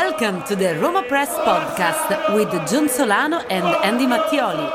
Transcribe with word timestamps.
Welcome 0.00 0.44
to 0.44 0.54
the 0.54 0.78
Roma 0.78 1.02
Press 1.02 1.28
podcast 1.38 2.32
with 2.32 2.50
John 2.70 2.88
Solano 2.88 3.38
and 3.50 3.66
Andy 3.84 4.06
Mattioli. 4.06 4.70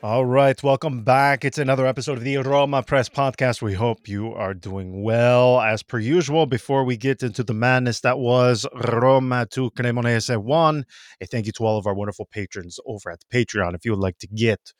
All 0.00 0.24
right, 0.24 0.62
welcome 0.62 1.02
back. 1.02 1.44
It's 1.44 1.58
another 1.58 1.88
episode 1.88 2.18
of 2.18 2.22
the 2.22 2.36
Roma 2.36 2.84
Press 2.84 3.08
podcast. 3.08 3.62
We 3.62 3.74
hope 3.74 4.06
you 4.06 4.32
are 4.32 4.54
doing 4.54 5.02
well. 5.02 5.60
As 5.60 5.82
per 5.82 5.98
usual, 5.98 6.46
before 6.46 6.84
we 6.84 6.96
get 6.96 7.24
into 7.24 7.42
the 7.42 7.52
madness 7.52 7.98
that 8.02 8.20
was 8.20 8.64
Roma 8.92 9.46
2 9.50 9.72
Cremonese 9.72 10.40
1, 10.40 10.84
a 11.20 11.26
thank 11.26 11.46
you 11.46 11.52
to 11.52 11.64
all 11.64 11.78
of 11.78 11.86
our 11.88 11.94
wonderful 11.94 12.28
patrons 12.30 12.78
over 12.86 13.10
at 13.10 13.24
Patreon. 13.34 13.74
If 13.74 13.84
you 13.84 13.90
would 13.90 13.98
like 13.98 14.18
to 14.18 14.28
get 14.28 14.72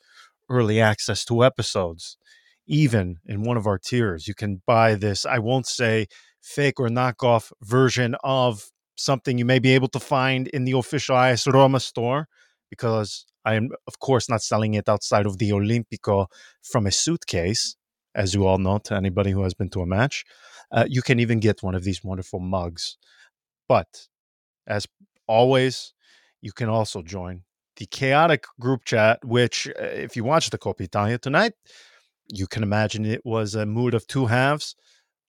early 0.49 0.79
access 0.79 1.25
to 1.25 1.43
episodes, 1.43 2.17
even 2.65 3.17
in 3.25 3.43
one 3.43 3.57
of 3.57 3.67
our 3.67 3.77
tiers, 3.77 4.25
you 4.25 4.35
can 4.35 4.61
buy 4.65 4.95
this. 4.95 5.25
I 5.25 5.39
won't 5.39 5.67
say 5.67 6.07
fake 6.47 6.79
or 6.79 6.87
knockoff 6.87 7.51
version 7.61 8.15
of 8.23 8.71
something 8.95 9.37
you 9.37 9.45
may 9.45 9.59
be 9.59 9.71
able 9.75 9.89
to 9.89 9.99
find 9.99 10.47
in 10.47 10.65
the 10.65 10.71
official 10.71 11.17
AS 11.17 11.45
Roma 11.45 11.79
store 11.79 12.27
because 12.69 13.25
I 13.45 13.55
am, 13.55 13.69
of 13.87 13.99
course, 13.99 14.29
not 14.29 14.41
selling 14.41 14.73
it 14.73 14.89
outside 14.89 15.25
of 15.25 15.37
the 15.37 15.51
Olimpico 15.51 16.27
from 16.63 16.87
a 16.87 16.91
suitcase, 16.91 17.75
as 18.15 18.33
you 18.33 18.45
all 18.47 18.57
know, 18.57 18.77
to 18.79 18.95
anybody 18.95 19.31
who 19.31 19.43
has 19.43 19.53
been 19.53 19.69
to 19.71 19.81
a 19.81 19.85
match. 19.85 20.25
Uh, 20.71 20.85
you 20.87 21.01
can 21.01 21.19
even 21.19 21.39
get 21.39 21.63
one 21.63 21.75
of 21.75 21.83
these 21.83 22.03
wonderful 22.03 22.39
mugs. 22.39 22.97
But 23.67 24.07
as 24.65 24.87
always, 25.27 25.93
you 26.41 26.51
can 26.51 26.69
also 26.69 27.01
join 27.01 27.43
the 27.77 27.85
chaotic 27.85 28.45
group 28.59 28.85
chat, 28.85 29.23
which, 29.23 29.67
uh, 29.67 29.83
if 29.83 30.15
you 30.15 30.23
watch 30.23 30.49
the 30.49 30.57
Coppa 30.57 30.81
Italia 30.81 31.17
tonight, 31.17 31.53
you 32.27 32.47
can 32.47 32.63
imagine 32.63 33.05
it 33.05 33.25
was 33.25 33.55
a 33.55 33.65
mood 33.65 33.93
of 33.93 34.07
two 34.07 34.25
halves. 34.25 34.75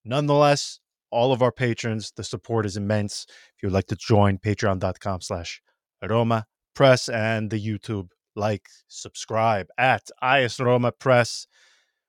Nonetheless, 0.05 0.81
all 1.11 1.33
of 1.33 1.43
our 1.43 1.53
patrons, 1.53 2.13
the 2.17 2.25
support 2.25 2.67
is 2.67 2.77
immense. 2.77 3.27
If 3.57 3.63
you'd 3.63 3.73
like 3.73 3.87
to 3.87 3.97
join, 3.97 4.39
patreon.com 4.39 5.21
slash 5.21 5.63
Roma 6.03 6.47
Press 6.75 7.09
and 7.09 7.51
the 7.51 7.61
YouTube 7.61 8.11
like, 8.39 8.69
subscribe 8.87 9.67
at 9.77 10.11
AS 10.23 10.61
Roma 10.61 10.93
Press. 10.93 11.47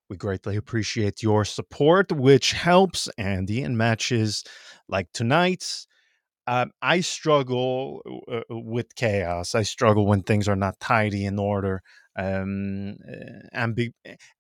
We 0.10 0.18
greatly 0.18 0.56
appreciate 0.56 1.22
your 1.22 1.44
support, 1.44 2.12
which 2.12 2.54
helps 2.54 3.08
Andy 3.18 3.62
in 3.62 3.78
matches 3.78 4.44
like 4.88 5.08
tonight's. 5.14 5.88
Um, 6.48 6.72
I 6.82 7.02
struggle 7.02 8.02
uh, 8.28 8.38
uh 8.38 8.44
with 8.50 8.96
chaos. 8.96 9.54
I 9.54 9.64
struggle 9.64 10.08
when 10.08 10.24
things 10.24 10.48
are 10.48 10.56
not 10.56 10.80
tidy 10.80 11.26
in 11.26 11.38
order. 11.38 11.82
Um, 12.16 12.98
uh, 13.08 13.56
ambi- 13.56 13.94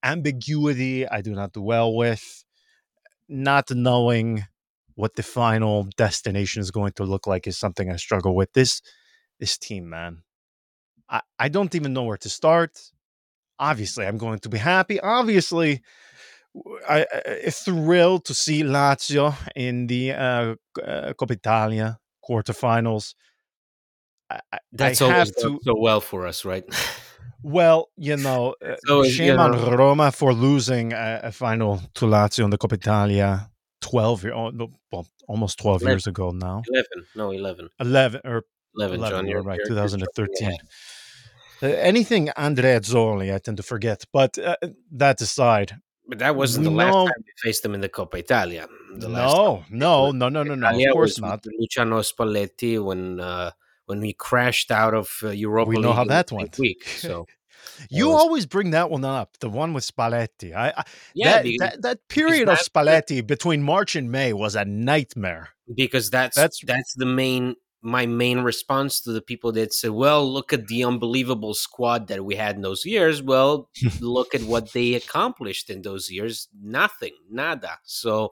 ambiguity, 0.03 1.07
I 1.07 1.21
do 1.21 1.33
not 1.35 1.53
do 1.53 1.61
well 1.61 1.93
with. 1.93 2.43
Not 3.29 3.71
knowing 3.71 4.45
what 4.95 5.15
the 5.15 5.23
final 5.23 5.87
destination 5.95 6.61
is 6.61 6.71
going 6.71 6.91
to 6.93 7.03
look 7.03 7.25
like 7.27 7.47
is 7.47 7.57
something 7.57 7.89
I 7.89 7.95
struggle 7.95 8.35
with. 8.35 8.51
This 8.53 8.81
this 9.39 9.57
team, 9.57 9.89
man. 9.89 10.23
I, 11.07 11.21
I 11.37 11.47
don't 11.47 11.73
even 11.75 11.93
know 11.93 12.03
where 12.03 12.17
to 12.17 12.29
start. 12.29 12.77
Obviously, 13.57 14.05
I'm 14.05 14.17
going 14.17 14.39
to 14.39 14.49
be 14.49 14.57
happy. 14.57 14.99
Obviously, 14.99 15.81
I, 16.87 17.05
I 17.45 17.49
thrilled 17.49 18.25
to 18.25 18.33
see 18.33 18.63
Lazio 18.63 19.35
in 19.55 19.87
the 19.87 20.11
uh, 20.13 20.55
uh, 20.83 21.13
Coppa 21.13 21.31
Italia 21.31 21.99
quarterfinals. 22.27 23.13
I, 24.29 24.59
That's 24.71 25.01
I 25.01 25.11
always 25.11 25.31
to, 25.35 25.59
so 25.63 25.75
well 25.77 26.01
for 26.01 26.27
us, 26.27 26.45
right? 26.45 26.63
well, 27.43 27.89
you 27.97 28.17
know, 28.17 28.55
uh, 28.65 28.75
so, 28.85 29.03
shame 29.03 29.27
you 29.27 29.33
know, 29.33 29.43
on 29.43 29.77
Roma 29.77 30.11
for 30.11 30.33
losing 30.33 30.93
a, 30.93 31.21
a, 31.23 31.31
final 31.31 31.81
to 31.95 32.05
Lazio 32.05 32.43
in 32.43 32.49
the 32.49 32.57
Coppa 32.57 32.73
Italia 32.73 33.49
12 33.81 34.23
year, 34.23 34.33
oh, 34.33 34.51
well, 34.91 35.07
almost 35.27 35.59
12 35.59 35.81
11, 35.81 35.93
years 35.93 36.07
ago 36.07 36.31
now. 36.31 36.61
11, 36.67 36.85
no, 37.15 37.31
11. 37.31 37.69
11 37.79 38.21
or 38.25 38.43
11, 38.75 38.99
11 38.99 39.09
John, 39.09 39.27
you're, 39.27 39.41
right, 39.41 39.59
2013. 39.65 40.57
Uh, 41.61 41.65
anything 41.67 42.29
Andreazzoli, 42.37 43.33
I 43.33 43.39
tend 43.39 43.57
to 43.57 43.63
forget. 43.63 44.05
But 44.13 44.37
uh, 44.37 44.55
that 44.91 45.21
aside, 45.21 45.75
but 46.07 46.19
that 46.19 46.35
wasn't 46.35 46.63
the 46.63 46.71
last 46.71 46.93
time 46.93 47.23
we 47.23 47.33
faced 47.37 47.63
them 47.63 47.75
in 47.75 47.81
the 47.81 47.89
Coppa 47.89 48.17
Italia. 48.17 48.67
The 48.95 49.07
no, 49.07 49.63
no, 49.69 50.11
no, 50.11 50.29
no, 50.29 50.43
no, 50.43 50.55
no. 50.55 50.69
Of 50.69 50.93
course 50.93 51.19
not. 51.19 51.45
Luciano 51.45 51.99
Spalletti 52.01 52.83
when 52.83 53.19
uh, 53.19 53.51
when 53.89 53.99
we 53.99 54.13
crashed 54.13 54.69
out 54.71 54.93
of 54.93 55.19
uh, 55.23 55.29
Europa. 55.29 55.69
We 55.69 55.79
know 55.79 55.89
League 55.89 55.95
how 55.95 56.03
that 56.05 56.31
went. 56.31 56.57
Week, 56.59 56.87
so. 56.87 57.25
You 57.89 58.07
was... 58.07 58.21
always 58.21 58.45
bring 58.45 58.71
that 58.71 58.89
one 58.89 59.03
up, 59.03 59.37
the 59.39 59.49
one 59.49 59.73
with 59.73 59.85
Spalletti. 59.85 60.53
I, 60.55 60.73
I 60.75 60.83
yeah, 61.13 61.41
that, 61.41 61.55
that, 61.59 61.81
that 61.81 62.07
period 62.07 62.47
of 62.47 62.57
Spalletti 62.57 63.25
between 63.25 63.63
March 63.63 63.95
and 63.97 64.09
May 64.09 64.31
was 64.31 64.55
a 64.55 64.63
nightmare. 64.63 65.49
Because 65.73 66.09
that's 66.09 66.35
that's 66.35 66.61
that's 66.65 66.93
the 66.95 67.05
main 67.05 67.55
my 67.81 68.05
main 68.05 68.39
response 68.39 69.01
to 69.01 69.11
the 69.11 69.21
people 69.21 69.51
that 69.53 69.73
say, 69.73 69.89
well, 69.89 70.29
look 70.29 70.51
at 70.51 70.67
the 70.67 70.83
unbelievable 70.83 71.53
squad 71.53 72.07
that 72.07 72.25
we 72.25 72.35
had 72.35 72.55
in 72.55 72.61
those 72.61 72.85
years. 72.85 73.21
Well, 73.21 73.69
look 74.01 74.35
at 74.35 74.43
what 74.43 74.73
they 74.73 74.95
accomplished 74.95 75.69
in 75.69 75.81
those 75.81 76.09
years. 76.09 76.47
Nothing, 76.61 77.13
nada. 77.29 77.79
So 77.83 78.31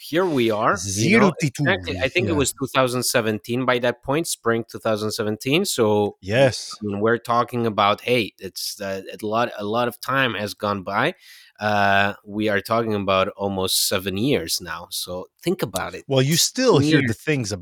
here 0.00 0.24
we 0.24 0.50
are. 0.50 0.76
Zero 0.76 1.32
you 1.42 1.50
know, 1.60 1.76
I 2.02 2.08
think 2.08 2.26
yeah. 2.26 2.32
it 2.32 2.36
was 2.36 2.52
2017 2.52 3.66
by 3.66 3.78
that 3.80 4.02
point, 4.02 4.26
spring 4.26 4.64
2017. 4.66 5.66
So 5.66 6.16
yes, 6.20 6.74
I 6.80 6.86
mean, 6.86 7.00
we're 7.00 7.18
talking 7.18 7.66
about 7.66 8.00
hey, 8.00 8.32
it's 8.38 8.80
uh, 8.80 9.02
a 9.12 9.26
lot. 9.26 9.50
A 9.58 9.64
lot 9.64 9.88
of 9.88 10.00
time 10.00 10.34
has 10.34 10.54
gone 10.54 10.82
by. 10.82 11.14
Uh, 11.58 12.14
we 12.24 12.48
are 12.48 12.60
talking 12.60 12.94
about 12.94 13.28
almost 13.36 13.88
seven 13.88 14.16
years 14.16 14.60
now. 14.60 14.88
So 14.90 15.26
think 15.42 15.62
about 15.62 15.94
it. 15.94 16.04
Well, 16.08 16.22
you 16.22 16.36
still 16.36 16.78
hear 16.78 17.02
the 17.06 17.14
things 17.14 17.52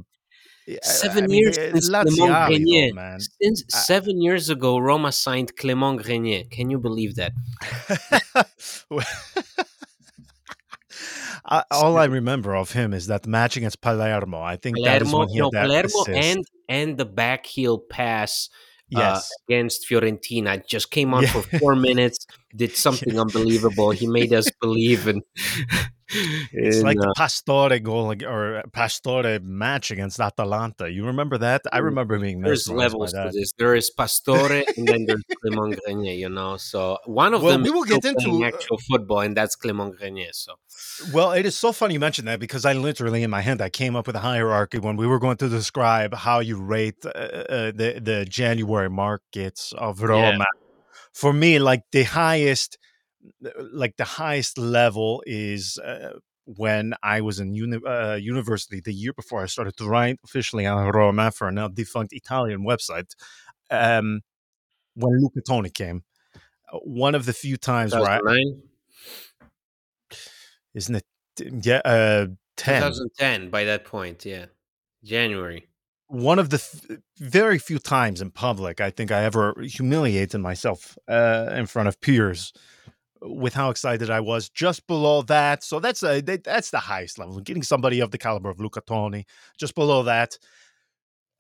Seven 0.82 1.25
I 1.25 1.26
mean, 1.28 1.38
years 1.38 1.55
since 1.56 1.88
Clément 1.88 2.47
Grenier. 2.47 3.19
Since 3.41 3.65
uh, 3.72 3.76
seven 3.78 4.20
years 4.20 4.50
ago, 4.50 4.78
Roma 4.78 5.12
signed 5.12 5.56
Clément 5.56 6.03
Grenier. 6.03 6.44
Can 6.50 6.69
you 6.69 6.78
believe 6.78 7.16
that? 7.16 7.32
I, 11.50 11.64
all 11.70 11.97
I 11.97 12.04
remember 12.04 12.54
of 12.54 12.72
him 12.72 12.92
is 12.92 13.06
that 13.06 13.26
match 13.26 13.56
against 13.56 13.81
Palermo. 13.81 14.41
I 14.42 14.56
think 14.56 14.76
Palermo, 14.76 14.98
that 14.98 15.06
is 15.06 15.14
when 15.14 15.28
he 15.28 15.38
no, 15.38 15.50
had 15.54 15.62
Palermo 15.62 16.04
and 16.09 16.44
and 16.69 16.98
the 16.98 17.06
back 17.06 17.47
heel 17.47 17.78
pass 17.78 18.50
uh, 18.94 19.00
yes. 19.00 19.31
Uh, 19.31 19.44
against 19.48 19.88
Fiorentina. 19.88 20.66
Just 20.66 20.91
came 20.91 21.14
on 21.14 21.22
yeah. 21.22 21.32
for 21.32 21.58
four 21.58 21.75
minutes, 21.75 22.26
did 22.54 22.76
something 22.87 23.19
unbelievable. 23.19 23.91
He 23.91 24.06
made 24.06 24.32
us 24.32 24.50
believe, 24.60 25.06
and 25.06 25.22
it's 26.10 26.82
like 26.82 26.98
uh, 26.98 27.02
the 27.02 27.14
Pastore 27.16 27.78
goal 27.78 28.14
or 28.24 28.62
Pastore 28.72 29.38
match 29.42 29.91
against 29.91 30.20
Atalanta. 30.20 30.91
You 30.91 31.04
remember 31.06 31.38
that? 31.38 31.62
I 31.72 31.78
remember 31.78 32.19
being 32.19 32.41
there's 32.41 32.69
levels 32.69 33.12
to 33.12 33.30
this. 33.32 33.52
There 33.58 33.74
is 33.74 33.91
Pastore 33.91 34.64
and 34.76 34.88
then 34.88 35.04
there's 35.06 35.22
Clément 35.44 35.78
Grenier. 35.84 36.14
You 36.14 36.28
know, 36.28 36.56
so 36.56 36.98
one 37.04 37.34
of 37.34 37.42
well, 37.42 37.52
them 37.52 37.62
we 37.62 37.70
will 37.70 37.84
get 37.84 38.04
into 38.04 38.42
uh, 38.42 38.46
actual 38.46 38.78
football, 38.78 39.20
and 39.20 39.36
that's 39.36 39.56
Clément 39.56 39.96
Grenier. 39.96 40.32
So, 40.32 40.54
well, 41.12 41.32
it 41.32 41.44
is 41.44 41.56
so 41.58 41.72
funny 41.72 41.94
you 41.94 42.00
mentioned 42.00 42.28
that 42.28 42.40
because 42.40 42.64
I 42.64 42.72
literally 42.72 43.22
in 43.22 43.30
my 43.30 43.42
head 43.42 43.60
I 43.60 43.69
came 43.69 43.94
up 43.94 44.06
with 44.06 44.16
a 44.16 44.20
hierarchy 44.20 44.78
when 44.78 44.96
we 44.96 45.06
were 45.06 45.19
going 45.19 45.36
to 45.38 45.48
describe 45.48 46.14
how 46.14 46.40
you 46.40 46.60
rate 46.60 47.04
uh, 47.04 47.08
uh, 47.08 47.72
the 47.72 48.00
the 48.02 48.25
January 48.25 48.90
markets 48.90 49.72
of 49.76 50.02
Roma. 50.02 50.38
Yeah. 50.38 50.44
For 51.12 51.32
me, 51.32 51.58
like 51.58 51.82
the 51.90 52.04
highest 52.04 52.78
like 53.73 53.97
the 53.97 54.05
highest 54.05 54.59
level 54.59 55.23
is 55.27 55.79
uh, 55.79 56.19
when 56.45 56.95
I 57.03 57.21
was 57.21 57.41
in 57.41 57.55
uni- 57.55 57.84
uh, 57.84 58.15
university 58.15 58.81
the 58.81 58.93
year 58.93 59.12
before 59.12 59.43
I 59.43 59.47
started 59.47 59.77
to 59.77 59.87
write 59.87 60.19
officially 60.25 60.67
on 60.67 60.89
Roma 60.89 61.31
for 61.31 61.49
a 61.49 61.53
now 61.53 61.69
defunct 61.69 62.12
Italian 62.12 62.65
website. 62.65 63.15
Um, 63.70 64.20
when 64.94 65.20
Luca 65.20 65.41
Toni 65.47 65.70
came, 65.70 66.05
uh, 66.73 66.79
one 66.79 67.15
of 67.15 67.26
the 67.26 67.32
few 67.32 67.56
times 67.56 67.93
where 67.93 68.09
I, 68.09 68.20
isn't 70.75 70.94
it? 70.94 71.05
Yeah, 71.67 71.81
uh, 71.85 72.26
10. 72.56 72.82
2010 72.82 73.50
by 73.50 73.64
that 73.64 73.85
point, 73.85 74.25
yeah, 74.25 74.47
January. 75.05 75.69
One 76.09 76.38
of 76.38 76.49
the 76.49 76.59
th- 76.59 77.00
very 77.19 77.59
few 77.59 77.79
times 77.79 78.23
in 78.23 78.31
public 78.31 78.81
I 78.81 78.91
think 78.91 79.12
I 79.12 79.25
ever 79.25 79.55
humiliated 79.61 80.41
myself 80.41 80.97
uh, 81.06 81.50
in 81.53 81.67
front 81.67 81.88
of 81.88 82.00
peers 82.00 82.55
with 83.23 83.55
how 83.55 83.70
excited 83.70 84.11
I 84.11 84.20
was. 84.20 84.49
Just 84.49 84.87
below 84.87 85.23
that, 85.23 85.62
so 85.62 85.81
that's 85.81 86.03
a 86.03 86.20
that's 86.20 86.70
the 86.70 86.79
highest 86.79 87.19
level. 87.19 87.41
Getting 87.41 87.62
somebody 87.62 88.00
of 88.00 88.11
the 88.11 88.19
caliber 88.19 88.50
of 88.50 88.61
Luca 88.61 88.81
Toni. 88.87 89.26
Just 89.59 89.75
below 89.75 90.03
that, 90.05 90.38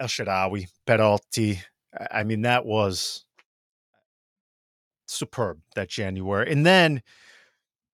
El 0.00 0.08
Shaarawy, 0.08 0.68
Perotti. 0.86 1.58
I 2.10 2.24
mean, 2.24 2.42
that 2.42 2.66
was 2.66 3.24
superb 5.06 5.60
that 5.74 5.88
January. 5.88 6.50
And 6.52 6.66
then, 6.66 7.02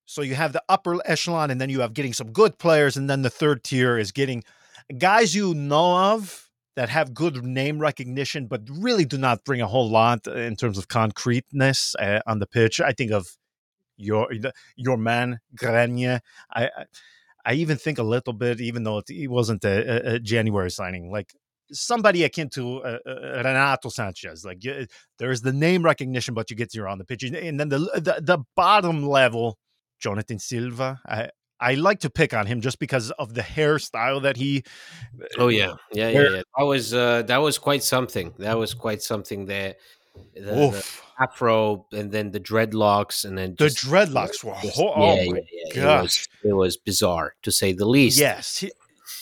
so 0.07 0.23
you 0.23 0.35
have 0.35 0.53
the 0.53 0.63
upper 0.69 0.99
echelon, 1.05 1.51
and 1.51 1.61
then 1.61 1.71
you 1.71 1.81
have 1.81 1.95
getting 1.95 2.13
some 2.13 2.33
good 2.33 2.59
players, 2.59 2.97
and 2.97 3.09
then 3.09 3.23
the 3.23 3.31
third 3.31 3.65
tier 3.65 3.99
is 3.99 4.13
getting 4.13 4.43
guys 4.99 5.35
you 5.35 5.55
know 5.55 6.13
of 6.13 6.51
that 6.77 6.89
have 6.89 7.15
good 7.15 7.45
name 7.45 7.79
recognition, 7.79 8.47
but 8.47 8.63
really 8.69 9.05
do 9.05 9.17
not 9.17 9.45
bring 9.45 9.61
a 9.61 9.67
whole 9.67 9.89
lot 9.89 10.27
in 10.27 10.57
terms 10.57 10.77
of 10.77 10.89
concreteness 10.89 11.95
uh, 12.01 12.21
on 12.27 12.41
the 12.41 12.47
pitch. 12.47 12.81
I 12.81 12.93
think 12.93 13.13
of 13.13 13.29
your 13.97 14.29
your 14.77 14.97
man 14.97 15.41
Grenier. 15.57 16.21
I 16.55 16.71
I 17.45 17.55
even 17.55 17.77
think 17.77 17.99
a 17.99 18.03
little 18.03 18.33
bit, 18.33 18.61
even 18.61 18.85
though 18.85 18.99
it, 18.99 19.11
it 19.11 19.29
wasn't 19.29 19.65
a, 19.65 20.15
a, 20.15 20.19
January 20.19 20.71
signing, 20.71 21.11
like 21.11 21.35
somebody 21.73 22.25
akin 22.25 22.49
to 22.51 22.83
uh, 22.83 22.99
uh, 23.07 23.43
Renato 23.45 23.89
Sanches. 23.89 24.45
Like 24.45 24.65
you, 24.65 24.87
there's 25.19 25.43
the 25.43 25.53
name 25.53 25.85
recognition, 25.85 26.35
but 26.35 26.51
you 26.51 26.57
get 26.57 26.73
zero 26.73 26.91
on 26.91 26.99
the 26.99 27.05
pitch, 27.05 27.23
and 27.23 27.61
then 27.61 27.69
the 27.69 27.79
the, 27.79 28.21
the 28.23 28.39
bottom 28.57 29.07
level, 29.07 29.59
Jonathan 30.01 30.39
Silva. 30.39 31.01
I, 31.07 31.31
I 31.61 31.75
like 31.75 32.01
to 32.01 32.11
pick 32.11 32.35
on 32.35 32.47
him 32.47 32.61
just 32.61 32.79
because 32.79 33.11
of 33.13 33.35
the 33.35 33.41
hairstyle 33.41 34.23
that 34.23 34.37
he. 34.37 34.65
Oh 35.39 35.49
yeah, 35.49 35.75
yeah, 35.93 36.09
yeah. 36.09 36.21
yeah. 36.21 36.43
That 36.57 36.65
was 36.65 36.95
uh, 36.95 37.23
that 37.23 37.39
was 37.39 37.59
quite 37.59 37.83
something. 37.83 38.35
That 38.39 38.59
was 38.59 38.75
quite 38.75 39.03
something. 39.03 39.47
That 39.47 39.77
the, 40.35 40.41
the 40.41 40.85
afro 41.19 41.87
and 41.93 42.11
then 42.13 42.31
the 42.31 42.41
dreadlocks 42.41 43.25
and 43.25 43.39
then 43.39 43.55
the 43.59 43.67
dreadlocks 43.67 44.43
were 44.43 44.55
just, 44.63 44.79
oh, 44.79 45.15
yeah, 45.15 45.31
my 45.31 45.41
yeah, 45.51 45.75
gosh. 45.75 46.29
It 46.43 46.49
was, 46.49 46.51
it 46.51 46.53
was, 46.53 46.77
bizarre 46.77 47.35
to 47.43 47.53
say 47.53 47.73
the 47.73 47.87
least. 47.87 48.19
Yes. 48.19 48.59
He, 48.59 48.73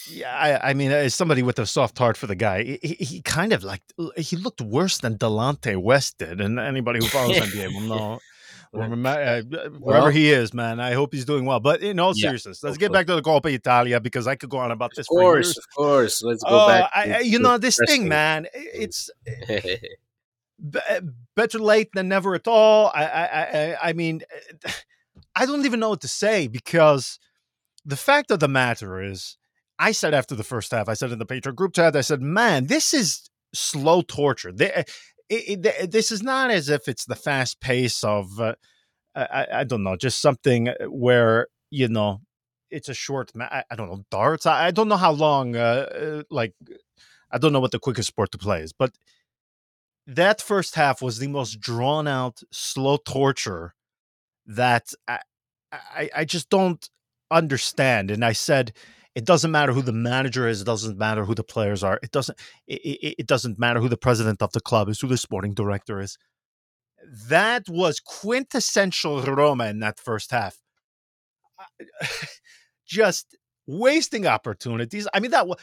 yeah, 0.08 0.34
I, 0.34 0.70
I, 0.70 0.74
mean, 0.74 0.90
as 0.90 1.14
somebody 1.14 1.42
with 1.42 1.58
a 1.58 1.66
soft 1.66 1.98
heart 1.98 2.16
for 2.16 2.26
the 2.26 2.34
guy, 2.34 2.78
he, 2.82 2.96
he, 2.98 3.22
kind 3.22 3.52
of 3.52 3.62
like 3.62 3.82
he 4.16 4.36
looked 4.36 4.60
worse 4.60 4.98
than 4.98 5.16
Delonte 5.16 5.76
West 5.76 6.18
did, 6.18 6.40
and 6.40 6.58
anybody 6.58 7.00
who 7.00 7.06
follows 7.06 7.36
NBA 7.36 7.74
will 7.74 7.96
know. 7.96 8.18
Uh, 8.74 9.42
wherever 9.80 9.80
well, 9.80 10.08
he 10.08 10.30
is, 10.30 10.54
man, 10.54 10.80
I 10.80 10.94
hope 10.94 11.12
he's 11.12 11.26
doing 11.26 11.44
well. 11.44 11.60
But 11.60 11.82
in 11.82 11.98
all 11.98 12.14
yeah, 12.16 12.28
seriousness, 12.28 12.62
let's 12.62 12.78
get 12.78 12.90
back 12.90 13.06
to 13.08 13.14
the 13.14 13.20
Coppa 13.20 13.52
Italia 13.52 14.00
because 14.00 14.26
I 14.26 14.34
could 14.34 14.48
go 14.48 14.56
on 14.56 14.70
about 14.70 14.92
this. 14.96 15.04
Of 15.04 15.08
course, 15.08 15.58
of 15.58 15.64
course. 15.76 16.22
Let's 16.22 16.42
go 16.42 16.56
uh, 16.56 16.66
back. 16.68 16.90
I, 16.94 17.20
you 17.20 17.38
know, 17.38 17.58
this 17.58 17.78
thing, 17.86 18.08
man, 18.08 18.46
it's 18.54 19.10
Eh, 20.88 21.00
better 21.34 21.58
late 21.58 21.90
than 21.94 22.08
never 22.08 22.34
at 22.34 22.46
all. 22.46 22.90
I, 22.94 23.04
I, 23.04 23.24
I, 23.24 23.76
I 23.82 23.92
mean, 23.92 24.22
eh, 24.64 24.70
I 25.34 25.46
don't 25.46 25.64
even 25.64 25.80
know 25.80 25.90
what 25.90 26.00
to 26.02 26.08
say 26.08 26.46
because 26.46 27.18
the 27.84 27.96
fact 27.96 28.30
of 28.30 28.40
the 28.40 28.48
matter 28.48 29.02
is, 29.02 29.36
I 29.78 29.92
said 29.92 30.14
after 30.14 30.34
the 30.34 30.44
first 30.44 30.70
half, 30.70 30.88
I 30.88 30.94
said 30.94 31.10
in 31.10 31.18
the 31.18 31.26
Patreon 31.26 31.56
group 31.56 31.74
chat, 31.74 31.96
I 31.96 32.02
said, 32.02 32.22
man, 32.22 32.66
this 32.66 32.94
is 32.94 33.28
slow 33.52 34.02
torture. 34.02 34.52
Eh, 34.60 34.84
this 35.88 36.12
is 36.12 36.22
not 36.22 36.50
as 36.50 36.68
if 36.68 36.86
it's 36.86 37.06
the 37.06 37.16
fast 37.16 37.60
pace 37.60 38.04
of, 38.04 38.38
uh, 38.38 38.54
I, 39.14 39.46
I, 39.52 39.64
don't 39.64 39.82
know, 39.82 39.96
just 39.96 40.20
something 40.20 40.68
where, 40.88 41.48
you 41.70 41.88
know, 41.88 42.20
it's 42.70 42.88
a 42.88 42.94
short, 42.94 43.32
I, 43.40 43.64
I 43.70 43.76
don't 43.76 43.88
know, 43.88 44.04
darts. 44.10 44.46
I, 44.46 44.66
I 44.66 44.70
don't 44.70 44.88
know 44.88 44.96
how 44.96 45.12
long, 45.12 45.56
uh, 45.56 46.22
like, 46.30 46.54
I 47.30 47.38
don't 47.38 47.52
know 47.52 47.60
what 47.60 47.72
the 47.72 47.78
quickest 47.78 48.08
sport 48.08 48.30
to 48.32 48.38
play 48.38 48.60
is, 48.60 48.72
but 48.72 48.92
that 50.06 50.40
first 50.40 50.74
half 50.74 51.00
was 51.00 51.18
the 51.18 51.28
most 51.28 51.60
drawn 51.60 52.08
out, 52.08 52.40
slow 52.50 52.96
torture 52.96 53.74
that 54.46 54.92
I, 55.06 55.20
I, 55.72 56.10
I 56.16 56.24
just 56.24 56.50
don't 56.50 56.88
understand. 57.30 58.10
And 58.10 58.24
I 58.24 58.32
said, 58.32 58.72
it 59.14 59.24
doesn't 59.24 59.50
matter 59.50 59.72
who 59.72 59.82
the 59.82 59.92
manager 59.92 60.48
is. 60.48 60.60
It 60.60 60.64
doesn't 60.64 60.98
matter 60.98 61.24
who 61.24 61.34
the 61.34 61.44
players 61.44 61.82
are. 61.82 61.98
It 62.02 62.10
doesn't. 62.10 62.38
It, 62.66 62.80
it, 62.80 63.14
it, 63.20 63.26
doesn't 63.26 63.58
matter 63.58 63.80
who 63.80 63.88
the 63.88 63.96
president 63.96 64.40
of 64.42 64.52
the 64.52 64.60
club 64.60 64.88
is, 64.88 65.00
who 65.00 65.08
the 65.08 65.18
sporting 65.18 65.54
director 65.54 66.00
is. 66.00 66.16
That 67.28 67.68
was 67.68 68.00
quintessential 68.00 69.22
Roma 69.22 69.66
in 69.66 69.80
that 69.80 69.98
first 69.98 70.30
half. 70.30 70.56
Just 72.86 73.36
wasting 73.66 74.26
opportunities. 74.26 75.06
I 75.12 75.20
mean, 75.20 75.32
that 75.32 75.46
was 75.46 75.58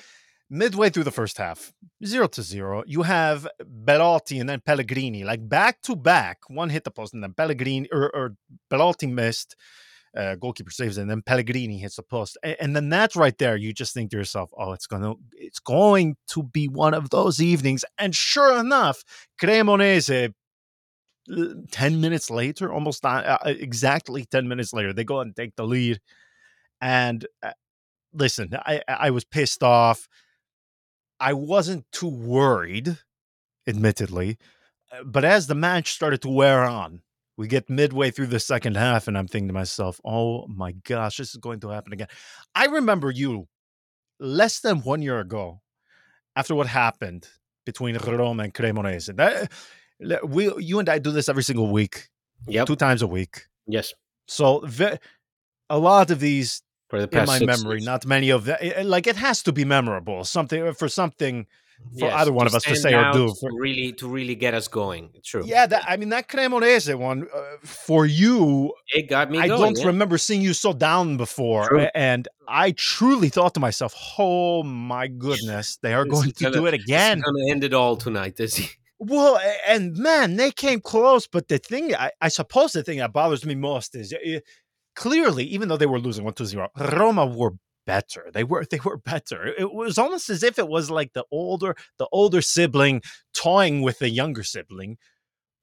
midway 0.50 0.90
through 0.90 1.04
the 1.04 1.12
first 1.12 1.38
half, 1.38 1.74
zero 2.06 2.28
to 2.28 2.42
zero, 2.42 2.84
you 2.88 3.04
have 3.04 3.48
Belotti 3.86 4.40
and 4.40 4.50
then 4.50 4.62
Pellegrini, 4.62 5.24
like 5.24 5.48
back 5.48 5.82
to 5.84 5.96
back. 5.96 6.40
One 6.48 6.70
hit 6.70 6.84
the 6.84 6.92
post 6.92 7.14
and 7.14 7.24
then 7.24 7.34
Pellegrini 7.34 7.88
or, 7.92 8.14
or 8.16 8.36
Belotti 8.70 9.08
missed. 9.08 9.56
Uh, 10.18 10.34
goalkeeper 10.34 10.72
saves 10.72 10.98
and 10.98 11.08
then 11.08 11.22
Pellegrini 11.22 11.78
hits 11.78 11.98
the 11.98 12.02
post, 12.02 12.36
and, 12.42 12.56
and, 12.60 12.76
then 12.76 12.90
that's 12.90 13.16
right 13.16 13.38
there. 13.38 13.56
You 13.56 13.72
just 13.72 13.94
think 13.94 14.10
to 14.10 14.18
yourself, 14.18 14.50
"Oh, 14.58 14.72
it's 14.72 14.88
gonna, 14.88 15.14
it's 15.34 15.60
going 15.60 16.16
to 16.30 16.42
be 16.42 16.68
one 16.68 16.96
of 16.96 17.12
those 17.12 17.40
evenings." 17.40 17.86
And 18.00 18.16
sure 18.16 18.60
enough, 18.60 19.04
Cremonese, 19.40 20.34
ten 21.70 22.02
minutes 22.02 22.32
later, 22.32 22.74
almost 22.74 23.04
not, 23.04 23.24
uh, 23.24 23.38
uh, 23.46 23.50
exactly 23.50 24.26
ten 24.26 24.48
minutes 24.48 24.74
later, 24.74 24.94
they 24.94 25.04
go 25.04 25.20
and 25.20 25.36
take 25.36 25.56
the 25.56 25.64
lead. 25.64 26.00
And 26.82 27.28
uh, 27.44 27.52
listen, 28.12 28.50
I 28.54 28.82
I 28.88 29.12
was 29.12 29.26
pissed 29.26 29.62
off. 29.62 30.08
I 31.20 31.34
wasn't 31.34 31.86
too 31.92 32.08
worried, 32.08 32.98
admittedly. 33.68 34.38
Uh, 34.92 35.04
but 35.04 35.26
as 35.26 35.48
the 35.48 35.56
match 35.56 35.94
started 35.94 36.22
to 36.22 36.30
wear 36.30 36.64
on, 36.64 37.02
we 37.38 37.48
get 37.48 37.70
midway 37.70 38.12
through 38.12 38.28
the 38.28 38.40
second 38.40 38.76
half, 38.76 39.08
and 39.08 39.18
I'm 39.18 39.28
thinking 39.28 39.48
to 39.48 39.54
myself, 39.54 40.02
oh 40.04 40.48
my 40.48 40.72
gosh, 40.72 41.18
this 41.18 41.30
is 41.30 41.38
going 41.38 41.60
to 41.62 41.70
happen 41.70 41.94
again. 41.94 42.08
I 42.54 42.66
remember 42.66 43.12
you 43.12 43.48
less 44.20 44.60
than 44.60 44.80
one 44.80 45.02
year 45.02 45.20
ago, 45.20 45.62
after 46.36 46.56
what 46.56 46.68
happened 46.68 47.28
between 47.66 47.98
Roma 47.98 48.44
and 48.44 48.54
Cremonese. 48.54 49.16
That, 49.16 50.30
we, 50.30 50.54
you 50.58 50.80
and 50.80 50.88
I 50.88 50.98
do 51.00 51.12
this 51.12 51.28
every 51.28 51.44
single 51.44 51.70
week, 51.70 52.10
yep. 52.48 52.66
two 52.66 52.76
times 52.76 53.02
a 53.02 53.08
week. 53.08 53.48
Yes. 53.68 53.94
So 54.28 54.66
a 55.70 55.78
lot 55.78 56.12
of 56.12 56.20
these 56.20 56.62
for 56.90 57.00
the 57.00 57.08
past 57.08 57.42
in 57.42 57.48
my 57.48 57.56
memory. 57.56 57.78
Years. 57.78 57.86
Not 57.86 58.06
many 58.06 58.30
of 58.30 58.46
that. 58.46 58.86
Like 58.86 59.08
it 59.08 59.16
has 59.16 59.44
to 59.44 59.54
be 59.54 59.64
memorable. 59.64 60.24
Something 60.24 60.68
uh, 60.68 60.74
for 60.74 60.90
something 60.90 61.46
for 61.98 62.06
yes, 62.06 62.14
either 62.14 62.32
one 62.32 62.46
of 62.46 62.54
us 62.54 62.64
to 62.64 62.76
say 62.76 62.94
or 62.94 63.12
do. 63.14 63.34
For, 63.40 63.50
really, 63.58 63.94
to 63.94 64.08
really 64.08 64.36
get 64.36 64.54
us 64.54 64.68
going. 64.68 65.10
True. 65.24 65.44
Yeah, 65.46 65.66
that, 65.66 65.86
I 65.88 65.98
mean 65.98 66.10
that 66.10 66.28
Cremonese 66.28 66.94
one 66.96 67.28
uh, 67.34 67.42
for 67.64 68.06
you. 68.06 68.74
It 68.90 69.10
got 69.10 69.32
me. 69.32 69.40
I 69.40 69.48
going, 69.48 69.74
don't 69.74 69.80
yeah. 69.80 69.88
remember 69.88 70.18
seeing 70.18 70.42
you 70.42 70.54
so 70.54 70.74
down 70.74 71.18
before, 71.18 71.70
True. 71.70 71.88
and 71.96 72.28
I 72.48 72.72
truly 72.72 73.30
thought 73.30 73.54
to 73.54 73.60
myself, 73.60 73.96
"Oh 74.18 74.64
my 74.64 75.08
goodness, 75.08 75.78
they 75.82 75.94
are 75.94 76.06
going 76.06 76.32
to 76.32 76.44
gonna, 76.44 76.56
do 76.56 76.66
it 76.66 76.74
again." 76.74 77.22
Going 77.22 77.48
to 77.48 77.52
end 77.52 77.64
it 77.64 77.74
all 77.74 77.96
tonight, 77.96 78.40
is 78.40 78.56
he? 78.56 78.70
Well, 79.02 79.40
and 79.66 79.96
man, 79.96 80.36
they 80.36 80.52
came 80.52 80.82
close, 80.82 81.26
but 81.26 81.48
the 81.48 81.58
thing 81.58 81.96
I, 81.96 82.12
I 82.20 82.28
suppose 82.28 82.74
the 82.74 82.84
thing 82.84 82.98
that 82.98 83.14
bothers 83.14 83.46
me 83.46 83.56
most 83.56 83.96
is 83.96 84.14
eh, 84.14 84.42
clearly, 84.96 85.44
even 85.46 85.70
though 85.70 85.78
they 85.78 85.86
were 85.86 86.00
losing 86.00 86.26
1 86.26 86.34
2 86.34 86.46
0, 86.46 86.70
Roma 86.78 87.26
were 87.26 87.54
better. 87.86 88.30
They 88.34 88.44
were 88.44 88.66
they 88.70 88.80
were 88.86 88.98
better. 88.98 89.48
It 89.48 89.74
was 89.74 89.98
almost 89.98 90.30
as 90.30 90.44
if 90.44 90.60
it 90.60 90.68
was 90.68 90.92
like 90.92 91.14
the 91.14 91.26
older 91.32 91.76
the 91.98 92.08
older 92.12 92.42
sibling 92.42 93.02
toying 93.34 93.82
with 93.82 94.00
the 94.00 94.10
younger 94.10 94.44
sibling, 94.44 94.98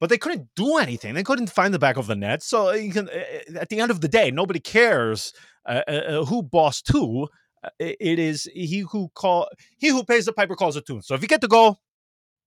but 0.00 0.10
they 0.10 0.18
couldn't 0.18 0.48
do 0.56 0.78
anything. 0.78 1.14
They 1.14 1.22
couldn't 1.22 1.50
find 1.50 1.72
the 1.72 1.78
back 1.78 1.96
of 1.96 2.08
the 2.08 2.16
net. 2.16 2.42
So 2.42 2.72
you 2.72 2.92
can, 2.92 3.08
at 3.54 3.68
the 3.68 3.80
end 3.80 3.90
of 3.90 4.00
the 4.00 4.08
day, 4.08 4.30
nobody 4.30 4.60
cares 4.60 5.32
uh, 5.66 5.82
uh, 5.86 5.90
uh 5.90 6.24
who 6.24 6.42
bossed 6.42 6.88
who. 6.88 7.28
Uh, 7.62 7.70
it 7.78 8.18
is 8.18 8.48
he 8.52 8.80
who 8.90 9.08
call 9.14 9.48
he 9.78 9.88
who 9.88 10.04
pays 10.04 10.26
the 10.26 10.32
piper 10.32 10.56
calls 10.56 10.74
the 10.74 10.80
tune. 10.80 11.02
So 11.02 11.14
if 11.14 11.22
you 11.22 11.28
get 11.28 11.40
the 11.40 11.48
goal, 11.48 11.78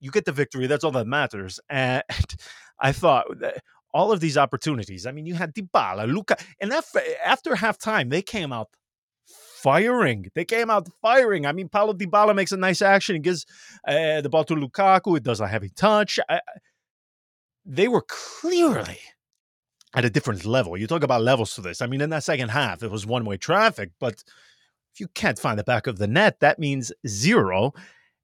you 0.01 0.12
get 0.12 0.25
the 0.25 0.32
victory. 0.32 0.68
That's 0.68 0.84
all 0.84 0.92
that 0.92 1.08
matters. 1.08 1.60
And 1.70 2.04
I 2.80 2.92
thought 2.92 3.27
all 3.93 4.12
of 4.12 4.19
these 4.19 4.38
opportunities. 4.38 5.05
I 5.05 5.12
mean, 5.12 5.25
you 5.25 5.36
had 5.36 5.53
Dybala, 5.53 6.12
Luca, 6.12 6.38
and 6.60 6.72
after, 6.72 7.01
after 7.25 7.55
halftime, 7.55 8.10
they 8.10 8.22
came 8.22 8.53
out 8.53 8.69
firing. 9.62 10.27
They 10.36 10.46
came 10.46 10.69
out 10.69 10.88
firing. 11.01 11.46
I 11.46 11.51
mean, 11.51 11.69
Paulo 11.69 11.93
Dybala 11.93 12.36
makes 12.36 12.51
a 12.51 12.58
nice 12.58 12.81
action. 12.81 13.15
He 13.15 13.19
gives 13.22 13.46
uh, 13.88 14.22
the 14.22 14.29
ball 14.29 14.43
to 14.46 14.55
Lukaku. 14.55 15.17
It 15.17 15.24
does 15.24 15.41
a 15.41 15.48
heavy 15.48 15.69
touch. 15.69 16.19
I, 16.29 16.41
they 17.65 17.88
were 17.88 18.05
clearly 18.08 19.00
at 19.93 20.05
a 20.05 20.10
different 20.10 20.46
level. 20.46 20.77
You 20.77 20.88
talk 20.88 21.03
about 21.03 21.22
levels 21.22 21.53
to 21.55 21.62
this. 21.62 21.81
I 21.81 21.88
mean, 21.88 22.01
in 22.01 22.10
that 22.12 22.24
second 22.24 22.50
half, 22.50 22.84
it 22.84 22.91
was 22.91 23.05
one 23.05 23.25
way 23.25 23.38
traffic, 23.38 23.91
but 24.00 24.24
if 24.93 25.00
you 25.00 25.08
can't 25.10 25.39
find 25.39 25.60
the 25.60 25.63
back 25.63 25.88
of 25.88 25.98
the 25.98 26.08
net, 26.08 26.39
that 26.39 26.60
means 26.60 26.91
zero. 27.08 27.74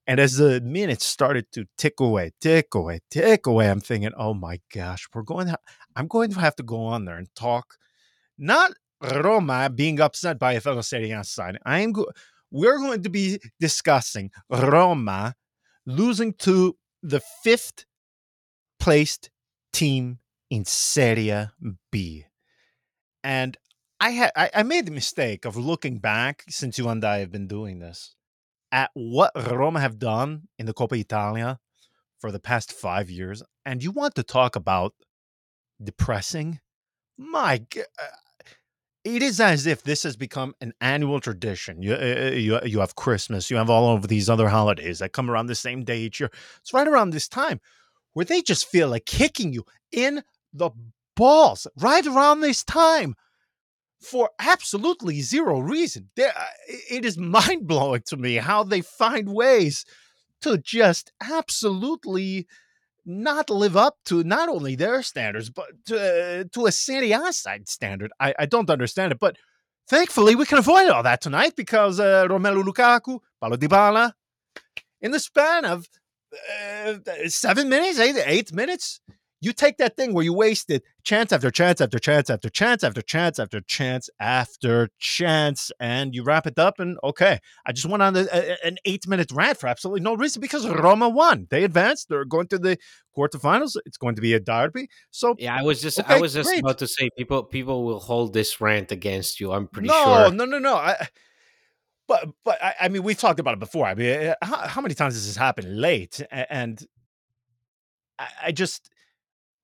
And 0.06 0.20
as 0.20 0.36
the 0.36 0.60
minutes 0.60 1.04
started 1.04 1.50
to 1.52 1.66
tick 1.76 1.94
away, 1.98 2.32
tick 2.40 2.74
away, 2.74 3.00
tick 3.10 3.46
away, 3.46 3.68
I'm 3.68 3.80
thinking, 3.80 4.12
oh 4.16 4.34
my 4.34 4.60
gosh, 4.72 5.08
we're 5.12 5.22
going 5.22 5.48
to, 5.48 5.58
I'm 5.96 6.06
going 6.06 6.30
to 6.30 6.40
have 6.40 6.54
to 6.56 6.62
go 6.62 6.84
on 6.84 7.04
there 7.04 7.16
and 7.16 7.28
talk, 7.34 7.76
not 8.38 8.72
Roma 9.02 9.68
being 9.68 10.00
upset 10.00 10.38
by 10.38 10.52
a 10.52 10.60
fellow 10.60 10.80
Serie 10.80 11.10
A 11.10 11.24
side. 11.24 11.58
I 11.66 11.80
am 11.80 11.92
go- 11.92 12.10
we're 12.50 12.78
going 12.78 13.02
to 13.02 13.10
be 13.10 13.40
discussing 13.58 14.30
Roma 14.48 15.34
losing 15.86 16.32
to 16.34 16.76
the 17.02 17.20
fifth 17.42 17.84
placed 18.78 19.30
team 19.72 20.20
in 20.50 20.64
Serie 20.64 21.48
B. 21.90 22.26
And 23.24 23.56
I 23.98 24.10
had 24.10 24.30
I, 24.36 24.50
I 24.54 24.62
made 24.62 24.86
the 24.86 24.92
mistake 24.92 25.44
of 25.44 25.56
looking 25.56 25.98
back 25.98 26.44
since 26.48 26.78
you 26.78 26.88
and 26.88 27.04
I 27.04 27.18
have 27.18 27.32
been 27.32 27.48
doing 27.48 27.80
this 27.80 28.14
at 28.72 28.90
what 28.94 29.32
Roma 29.50 29.80
have 29.80 29.98
done 29.98 30.48
in 30.58 30.66
the 30.66 30.74
Coppa 30.74 30.98
Italia 30.98 31.58
for 32.20 32.32
the 32.32 32.40
past 32.40 32.72
five 32.72 33.10
years, 33.10 33.42
and 33.64 33.82
you 33.82 33.90
want 33.90 34.14
to 34.14 34.22
talk 34.22 34.56
about 34.56 34.94
depressing? 35.82 36.60
My, 37.18 37.62
uh, 37.76 38.04
it 39.04 39.22
is 39.22 39.40
as 39.40 39.66
if 39.66 39.82
this 39.82 40.02
has 40.02 40.16
become 40.16 40.54
an 40.60 40.72
annual 40.80 41.20
tradition. 41.20 41.82
You, 41.82 41.94
uh, 41.94 42.30
you, 42.34 42.60
you 42.64 42.80
have 42.80 42.96
Christmas, 42.96 43.50
you 43.50 43.56
have 43.56 43.70
all 43.70 43.94
of 43.94 44.08
these 44.08 44.28
other 44.28 44.48
holidays 44.48 44.98
that 44.98 45.12
come 45.12 45.30
around 45.30 45.46
the 45.46 45.54
same 45.54 45.84
day 45.84 46.00
each 46.00 46.20
year. 46.20 46.30
It's 46.60 46.74
right 46.74 46.88
around 46.88 47.10
this 47.10 47.28
time 47.28 47.60
where 48.14 48.24
they 48.24 48.42
just 48.42 48.66
feel 48.66 48.88
like 48.88 49.06
kicking 49.06 49.52
you 49.52 49.64
in 49.92 50.22
the 50.52 50.70
balls 51.16 51.66
right 51.78 52.06
around 52.06 52.40
this 52.40 52.62
time 52.64 53.14
for 54.06 54.30
absolutely 54.38 55.20
zero 55.20 55.58
reason. 55.58 56.10
Uh, 56.18 56.30
it 56.90 57.04
is 57.04 57.18
mind 57.38 57.66
blowing 57.66 58.02
to 58.06 58.16
me 58.16 58.36
how 58.36 58.62
they 58.62 58.80
find 58.80 59.28
ways 59.28 59.84
to 60.42 60.58
just 60.58 61.12
absolutely 61.22 62.46
not 63.04 63.50
live 63.50 63.76
up 63.76 63.96
to 64.04 64.24
not 64.24 64.48
only 64.48 64.74
their 64.74 65.02
standards 65.02 65.48
but 65.48 65.66
to, 65.86 65.96
uh, 65.96 66.44
to 66.52 66.66
a 66.66 66.72
Serie 66.72 67.12
A 67.12 67.32
side 67.32 67.68
standard. 67.68 68.12
I, 68.18 68.34
I 68.38 68.46
don't 68.46 68.70
understand 68.70 69.12
it, 69.12 69.18
but 69.20 69.36
thankfully 69.88 70.34
we 70.34 70.44
can 70.44 70.58
avoid 70.58 70.88
all 70.90 71.04
that 71.04 71.20
tonight 71.20 71.54
because 71.56 72.00
uh, 72.00 72.26
Romelu 72.28 72.64
Lukaku, 72.64 73.20
Paulo 73.40 73.56
Dybala, 73.56 74.12
in 75.00 75.12
the 75.12 75.20
span 75.20 75.64
of 75.64 75.86
uh, 76.34 76.94
seven 77.28 77.68
minutes, 77.68 77.98
eight, 77.98 78.16
eight 78.24 78.52
minutes, 78.52 79.00
you 79.40 79.52
take 79.52 79.76
that 79.78 79.96
thing 79.96 80.14
where 80.14 80.24
you 80.24 80.32
wasted 80.32 80.82
chance 81.04 81.32
after 81.32 81.50
chance 81.50 81.80
after 81.80 81.98
chance 81.98 82.30
after 82.30 82.48
chance 82.48 82.82
after 82.82 83.02
chance 83.02 83.38
after 83.38 83.60
chance 83.60 84.08
after 84.18 84.88
chance, 84.98 85.70
and 85.78 86.14
you 86.14 86.24
wrap 86.24 86.46
it 86.46 86.58
up. 86.58 86.80
And 86.80 86.96
okay, 87.04 87.38
I 87.66 87.72
just 87.72 87.86
went 87.86 88.02
on 88.02 88.16
a, 88.16 88.26
a, 88.32 88.56
an 88.64 88.78
eight 88.84 89.06
minute 89.06 89.30
rant 89.32 89.58
for 89.58 89.66
absolutely 89.66 90.00
no 90.00 90.14
reason 90.14 90.40
because 90.40 90.66
Roma 90.66 91.08
won. 91.08 91.46
They 91.50 91.64
advanced. 91.64 92.08
They're 92.08 92.24
going 92.24 92.48
to 92.48 92.58
the 92.58 92.78
quarterfinals. 93.16 93.76
It's 93.84 93.98
going 93.98 94.14
to 94.14 94.22
be 94.22 94.32
a 94.34 94.40
derby. 94.40 94.88
So 95.10 95.34
yeah, 95.38 95.56
I 95.56 95.62
was 95.62 95.82
just 95.82 96.00
okay, 96.00 96.14
I 96.14 96.20
was 96.20 96.34
just 96.34 96.48
great. 96.48 96.60
about 96.60 96.78
to 96.78 96.86
say 96.86 97.10
people 97.16 97.42
people 97.42 97.84
will 97.84 98.00
hold 98.00 98.32
this 98.32 98.60
rant 98.60 98.90
against 98.90 99.38
you. 99.38 99.52
I'm 99.52 99.68
pretty 99.68 99.88
no, 99.88 100.04
sure. 100.04 100.30
No, 100.30 100.44
no, 100.44 100.44
no, 100.44 100.58
no. 100.58 100.76
I, 100.76 101.08
but 102.08 102.28
but 102.44 102.62
I, 102.62 102.74
I, 102.82 102.88
mean, 102.88 103.02
we've 103.02 103.18
talked 103.18 103.40
about 103.40 103.54
it 103.54 103.60
before. 103.60 103.86
I 103.86 103.94
mean, 103.94 104.06
eh, 104.06 104.34
how, 104.42 104.68
how 104.68 104.80
many 104.80 104.94
times 104.94 105.14
has 105.14 105.26
this 105.26 105.36
happened 105.36 105.80
late? 105.80 106.20
And 106.30 106.82
I, 108.18 108.28
I 108.46 108.52
just 108.52 108.90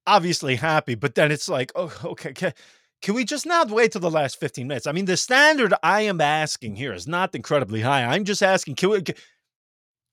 obviously 0.06 0.56
happy, 0.56 0.94
but 0.94 1.14
then 1.14 1.30
it's 1.32 1.48
like, 1.48 1.72
oh, 1.74 1.92
okay, 2.04 2.32
can, 2.32 2.52
can 3.00 3.14
we 3.14 3.24
just 3.24 3.46
not 3.46 3.70
wait 3.70 3.92
till 3.92 4.00
the 4.00 4.10
last 4.10 4.38
15 4.38 4.66
minutes? 4.66 4.86
I 4.86 4.92
mean, 4.92 5.06
the 5.06 5.16
standard 5.16 5.74
I 5.82 6.02
am 6.02 6.20
asking 6.20 6.76
here 6.76 6.92
is 6.92 7.06
not 7.06 7.34
incredibly 7.34 7.80
high. 7.80 8.04
I'm 8.04 8.24
just 8.24 8.42
asking, 8.42 8.76
can 8.76 8.90
we, 8.90 9.02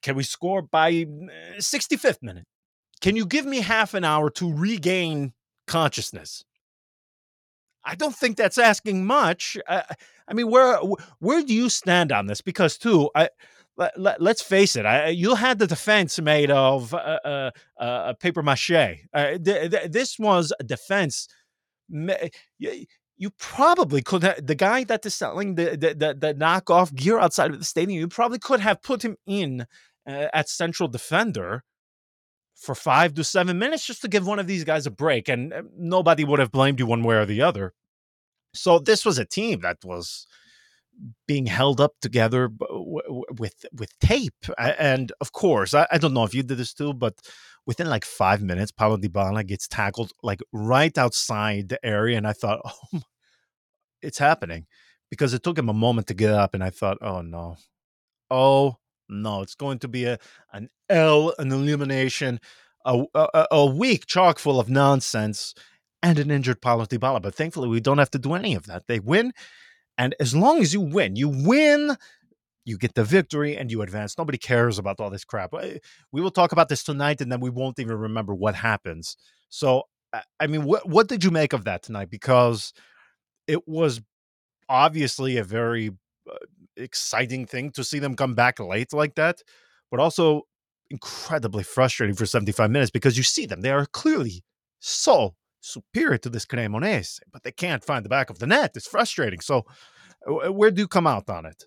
can 0.01 0.15
we 0.15 0.23
score 0.23 0.61
by 0.61 1.05
65th 1.57 2.05
eh, 2.05 2.13
minute? 2.21 2.45
Can 3.01 3.15
you 3.15 3.25
give 3.25 3.45
me 3.45 3.61
half 3.61 3.93
an 3.93 4.03
hour 4.03 4.29
to 4.31 4.53
regain 4.53 5.33
consciousness? 5.67 6.43
I 7.83 7.95
don't 7.95 8.15
think 8.15 8.37
that's 8.37 8.57
asking 8.57 9.05
much. 9.05 9.57
Uh, 9.67 9.83
I 10.27 10.33
mean, 10.33 10.49
where 10.49 10.77
where 11.19 11.41
do 11.41 11.53
you 11.53 11.69
stand 11.69 12.11
on 12.11 12.27
this? 12.27 12.41
Because 12.41 12.77
too, 12.77 13.09
I 13.15 13.29
let, 13.97 14.21
us 14.21 14.41
face 14.41 14.75
it, 14.75 14.85
I, 14.85 15.07
you 15.07 15.35
had 15.35 15.59
the 15.59 15.67
defense 15.67 16.19
made 16.19 16.51
of 16.51 16.93
uh, 16.93 17.19
uh, 17.23 17.51
uh, 17.79 18.13
paper 18.13 18.43
mache. 18.43 18.71
Uh, 19.13 19.37
th- 19.43 19.71
th- 19.71 19.91
this 19.91 20.19
was 20.19 20.53
a 20.59 20.63
defense. 20.63 21.27
You, 21.87 23.29
probably 23.37 24.01
could 24.01 24.23
have 24.23 24.45
the 24.45 24.55
guy 24.55 24.83
that 24.85 25.05
is 25.05 25.15
selling 25.15 25.55
the, 25.55 25.71
the, 25.71 25.95
the, 25.95 26.17
the, 26.19 26.33
knockoff 26.33 26.93
gear 26.93 27.19
outside 27.19 27.51
of 27.51 27.59
the 27.59 27.65
stadium. 27.65 27.99
You 27.99 28.07
probably 28.07 28.39
could 28.39 28.59
have 28.59 28.81
put 28.81 29.03
him 29.03 29.15
in 29.25 29.65
uh, 30.07 30.27
at 30.33 30.49
central 30.49 30.87
defender 30.87 31.63
for 32.55 32.75
five 32.75 33.13
to 33.13 33.23
seven 33.23 33.57
minutes 33.57 33.85
just 33.85 34.01
to 34.01 34.07
give 34.07 34.27
one 34.27 34.39
of 34.39 34.47
these 34.47 34.63
guys 34.63 34.85
a 34.85 34.91
break, 34.91 35.29
and 35.29 35.53
uh, 35.53 35.61
nobody 35.77 36.23
would 36.23 36.39
have 36.39 36.51
blamed 36.51 36.79
you 36.79 36.85
one 36.85 37.03
way 37.03 37.15
or 37.15 37.25
the 37.25 37.41
other. 37.41 37.73
So 38.53 38.79
this 38.79 39.05
was 39.05 39.17
a 39.17 39.25
team 39.25 39.61
that 39.61 39.77
was 39.83 40.27
being 41.27 41.45
held 41.45 41.79
up 41.79 41.93
together 42.01 42.49
with 42.59 43.65
with 43.73 43.99
tape. 43.99 44.45
And 44.57 45.11
of 45.21 45.31
course, 45.31 45.73
I, 45.73 45.87
I, 45.91 45.97
don't 45.97 46.13
know 46.13 46.23
if 46.23 46.33
you 46.33 46.43
did 46.43 46.57
this 46.57 46.73
too, 46.73 46.93
but 46.93 47.15
within 47.65 47.87
like 47.87 48.05
five 48.05 48.41
minutes, 48.41 48.71
Paulo 48.71 48.97
Dybala 48.97 49.45
gets 49.45 49.67
tackled 49.67 50.11
like 50.23 50.41
right 50.51 50.97
outside 50.97 51.69
the 51.69 51.85
area, 51.85 52.17
and 52.17 52.27
I 52.27 52.33
thought, 52.33 52.61
oh, 52.93 53.01
it's 54.01 54.17
happening, 54.17 54.65
because 55.09 55.33
it 55.33 55.43
took 55.43 55.57
him 55.57 55.69
a 55.69 55.73
moment 55.73 56.07
to 56.07 56.13
get 56.13 56.33
up, 56.33 56.53
and 56.53 56.63
I 56.63 56.69
thought, 56.69 56.97
oh 57.01 57.21
no, 57.21 57.57
oh 58.29 58.77
no, 59.07 59.41
it's 59.41 59.55
going 59.55 59.79
to 59.79 59.87
be 59.87 60.05
a 60.05 60.19
an 60.53 60.69
L, 60.89 61.33
an 61.39 61.51
elimination, 61.51 62.39
a, 62.85 63.03
a, 63.13 63.47
a 63.51 63.65
week 63.65 64.05
chock 64.05 64.39
full 64.39 64.59
of 64.59 64.69
nonsense. 64.69 65.53
And 66.01 66.17
an 66.17 66.31
injured 66.31 66.61
Paulo 66.61 66.85
Dybala, 66.85 67.21
but 67.21 67.35
thankfully 67.35 67.67
we 67.67 67.81
don't 67.81 67.97
have 67.97 68.11
to 68.11 68.17
do 68.19 68.33
any 68.33 68.55
of 68.55 68.67
that. 68.67 68.87
They 68.87 69.01
win, 69.01 69.33
and 69.99 70.15
as 70.21 70.33
long 70.33 70.61
as 70.61 70.73
you 70.73 70.79
win, 70.79 71.17
you 71.17 71.27
win, 71.27 71.97
you 72.63 72.77
get 72.77 72.95
the 72.95 73.03
victory 73.03 73.57
and 73.57 73.69
you 73.69 73.81
advance. 73.81 74.17
Nobody 74.17 74.37
cares 74.37 74.79
about 74.79 75.01
all 75.01 75.09
this 75.09 75.25
crap. 75.25 75.51
We 75.53 76.21
will 76.21 76.31
talk 76.31 76.53
about 76.53 76.69
this 76.69 76.83
tonight 76.83 77.19
and 77.19 77.29
then 77.29 77.41
we 77.41 77.49
won't 77.49 77.79
even 77.79 77.97
remember 77.97 78.33
what 78.33 78.55
happens. 78.55 79.17
So, 79.49 79.83
I 80.39 80.47
mean, 80.47 80.63
what, 80.63 80.87
what 80.87 81.09
did 81.09 81.25
you 81.25 81.31
make 81.31 81.51
of 81.51 81.65
that 81.65 81.83
tonight? 81.83 82.09
Because 82.09 82.71
it 83.45 83.67
was 83.67 84.01
obviously 84.69 85.35
a 85.35 85.43
very 85.43 85.91
uh, 86.31 86.35
exciting 86.77 87.45
thing 87.45 87.71
to 87.71 87.83
see 87.83 87.99
them 87.99 88.15
come 88.15 88.35
back 88.35 88.57
late 88.59 88.93
like 88.93 89.15
that, 89.15 89.41
but 89.91 89.99
also 89.99 90.43
incredibly 90.89 91.63
frustrating 91.63 92.15
for 92.15 92.25
75 92.25 92.71
minutes 92.71 92.89
because 92.89 93.17
you 93.17 93.23
see 93.23 93.45
them. 93.45 93.59
They 93.61 93.71
are 93.71 93.85
clearly 93.85 94.43
so 94.79 95.35
superior 95.61 96.17
to 96.19 96.29
this 96.29 96.45
Cremonese, 96.45 97.19
but 97.31 97.43
they 97.43 97.51
can't 97.51 97.83
find 97.83 98.05
the 98.05 98.09
back 98.09 98.29
of 98.29 98.39
the 98.39 98.47
net. 98.47 98.71
It's 98.75 98.87
frustrating. 98.87 99.39
So, 99.39 99.65
where 100.25 100.71
do 100.71 100.81
you 100.81 100.87
come 100.87 101.07
out 101.07 101.29
on 101.29 101.45
it? 101.45 101.65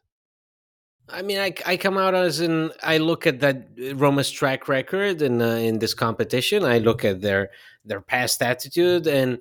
I 1.09 1.23
mean, 1.23 1.39
I, 1.39 1.55
I 1.67 1.77
come 1.77 1.99
out 1.99 2.15
as 2.15 2.41
in 2.41 2.71
I 2.83 2.99
look 2.99 3.27
at 3.27 3.41
that 3.41 3.69
uh, 3.81 3.95
Roma's 3.97 4.31
track 4.31 4.69
record 4.69 5.21
in 5.21 5.43
uh, 5.43 5.57
in 5.57 5.79
this 5.79 5.95
competition. 5.95 6.65
I 6.65 6.79
look 6.79 7.05
at 7.05 7.21
their 7.21 7.51
their 7.85 8.01
past 8.01 8.43
attitude 8.43 9.07
and 9.07 9.39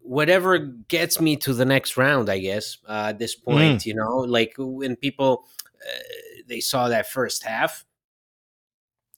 whatever 0.00 0.58
gets 0.58 1.20
me 1.20 1.36
to 1.36 1.54
the 1.54 1.64
next 1.64 1.96
round. 1.96 2.28
I 2.28 2.38
guess 2.38 2.78
uh, 2.88 3.06
at 3.08 3.18
this 3.18 3.34
point, 3.34 3.82
mm. 3.82 3.86
you 3.86 3.94
know, 3.94 4.18
like 4.18 4.54
when 4.58 4.96
people 4.96 5.46
uh, 5.80 5.98
they 6.46 6.60
saw 6.60 6.88
that 6.88 7.08
first 7.08 7.44
half, 7.44 7.84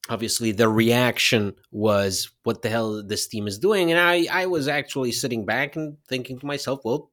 obviously 0.08 0.52
the 0.52 0.68
reaction 0.68 1.54
was 1.70 2.30
what 2.44 2.62
the 2.62 2.68
hell 2.68 3.02
this 3.02 3.26
team 3.26 3.46
is 3.46 3.58
doing 3.58 3.90
and 3.90 4.00
i 4.00 4.26
i 4.30 4.46
was 4.46 4.68
actually 4.68 5.12
sitting 5.12 5.44
back 5.44 5.76
and 5.76 5.96
thinking 6.08 6.38
to 6.38 6.46
myself 6.46 6.80
well 6.84 7.10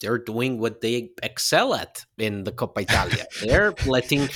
they're 0.00 0.18
doing 0.18 0.58
what 0.58 0.80
they 0.80 1.10
excel 1.22 1.74
at 1.74 2.04
in 2.18 2.44
the 2.44 2.52
Coppa 2.52 2.82
Italia. 2.82 3.24
they're 3.42 3.72
letting 3.86 4.28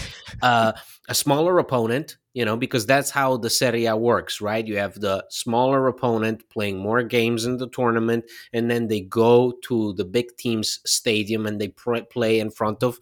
uh, 0.42 0.72
a 1.08 1.14
smaller 1.14 1.58
opponent, 1.58 2.16
you 2.32 2.44
know, 2.44 2.56
because 2.56 2.86
that's 2.86 3.10
how 3.10 3.36
the 3.36 3.50
Serie 3.50 3.86
A 3.86 3.96
works, 3.96 4.40
right? 4.40 4.66
You 4.66 4.78
have 4.78 4.94
the 4.94 5.24
smaller 5.28 5.86
opponent 5.86 6.48
playing 6.48 6.78
more 6.78 7.02
games 7.02 7.44
in 7.44 7.58
the 7.58 7.68
tournament, 7.68 8.24
and 8.52 8.70
then 8.70 8.88
they 8.88 9.00
go 9.00 9.52
to 9.64 9.92
the 9.94 10.04
big 10.04 10.36
team's 10.38 10.80
stadium 10.86 11.46
and 11.46 11.60
they 11.60 11.68
pr- 11.68 12.06
play 12.10 12.40
in 12.40 12.50
front 12.50 12.82
of 12.82 12.98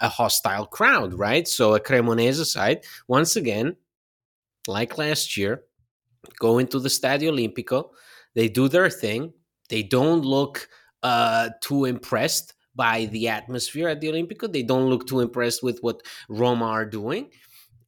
a 0.00 0.08
hostile 0.08 0.66
crowd, 0.66 1.14
right? 1.14 1.48
So 1.48 1.74
a 1.74 1.80
Cremonese 1.80 2.44
side, 2.44 2.84
once 3.08 3.36
again, 3.36 3.76
like 4.66 4.98
last 4.98 5.36
year, 5.36 5.64
go 6.38 6.58
into 6.58 6.78
the 6.78 6.88
Stadio 6.88 7.30
Olimpico. 7.32 7.90
They 8.34 8.48
do 8.48 8.68
their 8.68 8.90
thing. 8.90 9.32
They 9.68 9.82
don't 9.82 10.22
look 10.22 10.68
uh, 11.02 11.50
too 11.60 11.84
impressed 11.84 12.54
by 12.74 13.06
the 13.06 13.28
atmosphere 13.28 13.88
at 13.88 14.00
the 14.00 14.08
Olimpico. 14.08 14.50
They 14.52 14.62
don't 14.62 14.88
look 14.88 15.06
too 15.06 15.20
impressed 15.20 15.62
with 15.62 15.78
what 15.80 16.02
Roma 16.28 16.66
are 16.66 16.86
doing. 16.86 17.30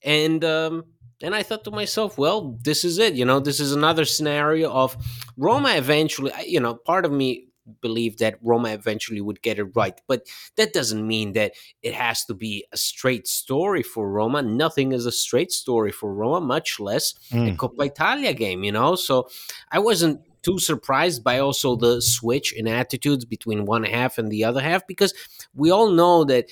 And 0.03 0.45
um, 0.45 0.85
and 1.23 1.35
I 1.35 1.43
thought 1.43 1.65
to 1.65 1.71
myself, 1.71 2.19
well, 2.19 2.59
this 2.63 2.85
is 2.85 2.99
it. 2.99 3.15
You 3.15 3.25
know, 3.25 3.41
this 3.41 3.61
is 3.61 3.73
another 3.73 4.05
scenario 4.05 4.71
of 4.71 4.97
Roma 5.37 5.75
eventually. 5.77 6.33
You 6.47 6.61
know, 6.61 6.75
part 6.75 7.07
of 7.07 7.13
me 7.13 7.49
believe 7.81 8.19
that 8.19 8.39
Roma 8.43 8.71
eventually 8.71 9.21
would 9.21 9.43
get 9.43 9.59
it 9.59 9.65
right. 9.75 10.01
But 10.07 10.27
that 10.57 10.73
doesn't 10.73 11.07
mean 11.07 11.33
that 11.33 11.53
it 11.83 11.95
has 11.95 12.25
to 12.27 12.35
be 12.35 12.65
a 12.73 12.77
straight 12.77 13.27
story 13.27 13.83
for 13.83 14.11
Roma. 14.11 14.43
Nothing 14.43 14.93
is 14.93 15.07
a 15.07 15.13
straight 15.13 15.53
story 15.53 15.93
for 15.93 16.13
Roma, 16.13 16.41
much 16.41 16.79
less 16.79 17.15
mm. 17.31 17.53
a 17.53 17.57
Coppa 17.57 17.87
Italia 17.87 18.35
game, 18.35 18.65
you 18.65 18.73
know? 18.73 18.97
So 18.97 19.29
I 19.71 19.79
wasn't 19.79 20.21
too 20.43 20.59
surprised 20.59 21.25
by 21.25 21.39
also 21.39 21.75
the 21.75 22.03
switch 22.03 22.53
in 22.53 22.69
attitudes 22.69 23.25
between 23.25 23.65
one 23.65 23.85
half 23.85 24.19
and 24.19 24.31
the 24.31 24.45
other 24.45 24.61
half 24.61 24.87
because 24.87 25.15
we 25.55 25.71
all 25.71 25.91
know 25.91 26.25
that 26.25 26.47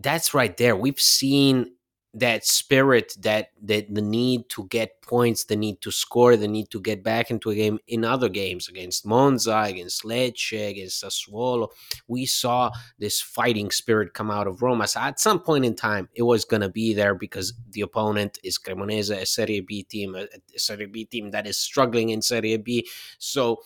that's 0.00 0.34
right 0.34 0.56
there. 0.56 0.74
We've 0.74 1.00
seen 1.00 1.72
that 2.12 2.44
spirit 2.44 3.14
that 3.20 3.50
that 3.62 3.94
the 3.94 4.02
need 4.02 4.48
to 4.48 4.66
get 4.66 5.00
points 5.00 5.44
the 5.44 5.54
need 5.54 5.80
to 5.80 5.92
score 5.92 6.36
the 6.36 6.48
need 6.48 6.68
to 6.68 6.80
get 6.80 7.04
back 7.04 7.30
into 7.30 7.50
a 7.50 7.54
game 7.54 7.78
in 7.86 8.04
other 8.04 8.28
games 8.28 8.68
against 8.68 9.06
monza 9.06 9.62
against 9.66 10.02
lecce 10.02 10.70
against 10.70 11.04
sassuolo. 11.04 11.68
We 12.08 12.26
saw 12.26 12.72
this 12.98 13.20
fighting 13.20 13.70
spirit 13.70 14.12
come 14.12 14.30
out 14.30 14.48
of 14.48 14.60
roma. 14.60 14.88
So 14.88 15.00
at 15.00 15.20
some 15.20 15.40
point 15.40 15.64
in 15.64 15.76
time 15.76 16.08
it 16.14 16.22
was 16.22 16.44
going 16.44 16.62
to 16.62 16.68
be 16.68 16.94
there 16.94 17.14
because 17.14 17.52
the 17.70 17.82
opponent 17.82 18.38
is 18.42 18.58
cremonese 18.58 19.16
a 19.16 19.24
serie 19.24 19.60
b 19.60 19.84
team 19.84 20.16
a, 20.16 20.22
a 20.54 20.58
serie 20.58 20.86
b 20.86 21.04
team 21.04 21.30
that 21.30 21.46
is 21.46 21.58
struggling 21.58 22.08
in 22.08 22.22
serie 22.22 22.56
b. 22.56 22.88
So 23.18 23.60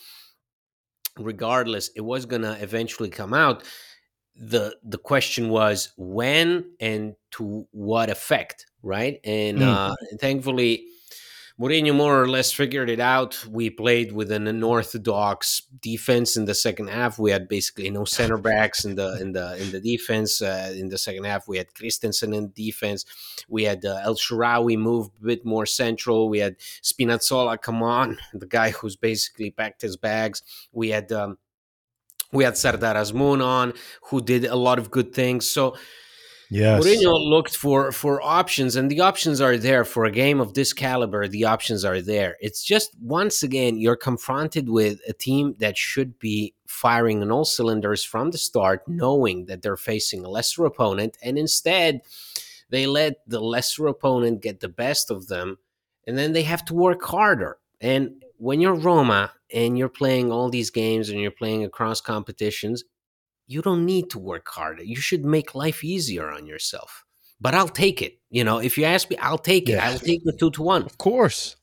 regardless 1.18 1.88
it 1.96 2.02
was 2.02 2.26
going 2.26 2.42
to 2.42 2.60
eventually 2.62 3.08
come 3.08 3.32
out 3.32 3.62
the 4.36 4.76
the 4.82 4.98
question 4.98 5.48
was 5.48 5.92
when 5.96 6.64
and 6.80 7.14
to 7.30 7.66
what 7.70 8.10
effect 8.10 8.66
right 8.82 9.20
and 9.24 9.58
mm. 9.58 9.62
uh, 9.62 9.94
thankfully 10.20 10.86
Mourinho 11.58 11.94
more 11.94 12.20
or 12.20 12.28
less 12.28 12.50
figured 12.50 12.90
it 12.90 12.98
out. 12.98 13.46
We 13.46 13.70
played 13.70 14.10
with 14.10 14.32
an 14.32 14.48
unorthodox 14.48 15.62
defense 15.80 16.36
in 16.36 16.46
the 16.46 16.54
second 16.54 16.88
half. 16.88 17.16
We 17.16 17.30
had 17.30 17.48
basically 17.48 17.90
no 17.90 18.04
center 18.16 18.38
backs 18.38 18.84
in 18.84 18.96
the 18.96 19.20
in 19.20 19.32
the 19.32 19.56
in 19.62 19.70
the 19.70 19.80
defense. 19.80 20.42
Uh, 20.42 20.74
in 20.76 20.88
the 20.88 20.98
second 20.98 21.24
half, 21.24 21.46
we 21.46 21.58
had 21.58 21.72
Kristensen 21.72 22.34
in 22.34 22.50
defense. 22.56 23.04
We 23.48 23.62
had 23.62 23.84
uh, 23.84 24.00
El 24.02 24.16
Shaarawy 24.16 24.76
move 24.76 25.10
a 25.22 25.26
bit 25.26 25.44
more 25.44 25.64
central. 25.64 26.28
We 26.28 26.40
had 26.40 26.58
Spinazzola 26.58 27.62
come 27.62 27.84
on, 27.84 28.18
the 28.34 28.46
guy 28.46 28.70
who's 28.70 28.96
basically 28.96 29.52
packed 29.52 29.82
his 29.82 29.96
bags. 29.96 30.42
We 30.72 30.88
had 30.88 31.12
um, 31.12 31.38
we 32.34 32.44
had 32.44 32.56
Sardar 32.56 32.94
Azmoun 32.94 33.42
on, 33.42 33.72
who 34.02 34.20
did 34.20 34.44
a 34.44 34.56
lot 34.56 34.78
of 34.78 34.90
good 34.90 35.14
things. 35.14 35.46
So 35.46 35.76
Yes. 36.50 36.84
Mourinho 36.84 37.12
looked 37.18 37.56
for 37.56 37.90
for 37.90 38.22
options, 38.22 38.76
and 38.76 38.90
the 38.90 39.00
options 39.00 39.40
are 39.40 39.56
there 39.56 39.84
for 39.84 40.04
a 40.04 40.10
game 40.10 40.40
of 40.40 40.54
this 40.54 40.72
caliber. 40.72 41.26
The 41.26 41.44
options 41.44 41.84
are 41.84 42.00
there. 42.00 42.36
It's 42.40 42.62
just 42.62 42.94
once 43.00 43.42
again 43.42 43.76
you're 43.76 43.96
confronted 43.96 44.68
with 44.68 45.00
a 45.08 45.12
team 45.12 45.54
that 45.58 45.76
should 45.76 46.18
be 46.18 46.54
firing 46.66 47.22
on 47.22 47.32
all 47.32 47.44
cylinders 47.44 48.04
from 48.04 48.30
the 48.30 48.38
start, 48.38 48.82
knowing 48.86 49.46
that 49.46 49.62
they're 49.62 49.76
facing 49.76 50.24
a 50.24 50.28
lesser 50.28 50.64
opponent, 50.64 51.16
and 51.22 51.38
instead 51.38 52.02
they 52.70 52.86
let 52.86 53.14
the 53.26 53.40
lesser 53.40 53.86
opponent 53.86 54.42
get 54.42 54.60
the 54.60 54.68
best 54.68 55.10
of 55.10 55.28
them, 55.28 55.58
and 56.06 56.16
then 56.18 56.34
they 56.34 56.42
have 56.42 56.64
to 56.66 56.74
work 56.74 57.02
harder. 57.02 57.58
And 57.80 58.22
when 58.36 58.60
you're 58.60 58.74
Roma 58.74 59.32
and 59.54 59.78
you're 59.78 59.88
playing 59.88 60.32
all 60.32 60.50
these 60.50 60.70
games 60.70 61.08
and 61.08 61.20
you're 61.20 61.30
playing 61.30 61.64
across 61.64 62.00
competitions, 62.00 62.84
you 63.46 63.62
don't 63.62 63.86
need 63.86 64.10
to 64.10 64.18
work 64.18 64.48
harder. 64.48 64.82
You 64.82 64.96
should 64.96 65.24
make 65.24 65.54
life 65.54 65.84
easier 65.84 66.30
on 66.30 66.46
yourself. 66.46 67.04
But 67.40 67.54
I'll 67.54 67.68
take 67.68 68.02
it. 68.02 68.18
You 68.30 68.42
know, 68.44 68.58
if 68.58 68.76
you 68.76 68.84
ask 68.84 69.08
me, 69.08 69.16
I'll 69.18 69.38
take 69.38 69.68
it. 69.68 69.72
Yeah. 69.72 69.88
I'll 69.88 69.98
take 69.98 70.24
the 70.24 70.32
two 70.32 70.50
to 70.52 70.62
one. 70.62 70.82
Of 70.82 70.98
course. 70.98 71.56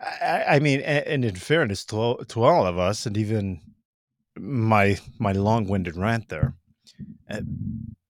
I, 0.00 0.44
I 0.48 0.58
mean, 0.60 0.80
and 0.80 1.24
in 1.24 1.34
fairness 1.34 1.84
to 1.86 1.96
all, 1.96 2.16
to 2.16 2.42
all 2.42 2.66
of 2.66 2.78
us, 2.78 3.06
and 3.06 3.16
even 3.16 3.60
my 4.36 4.98
my 5.18 5.32
long 5.32 5.66
winded 5.68 5.96
rant 5.96 6.28
there, 6.28 6.54
uh, 7.30 7.40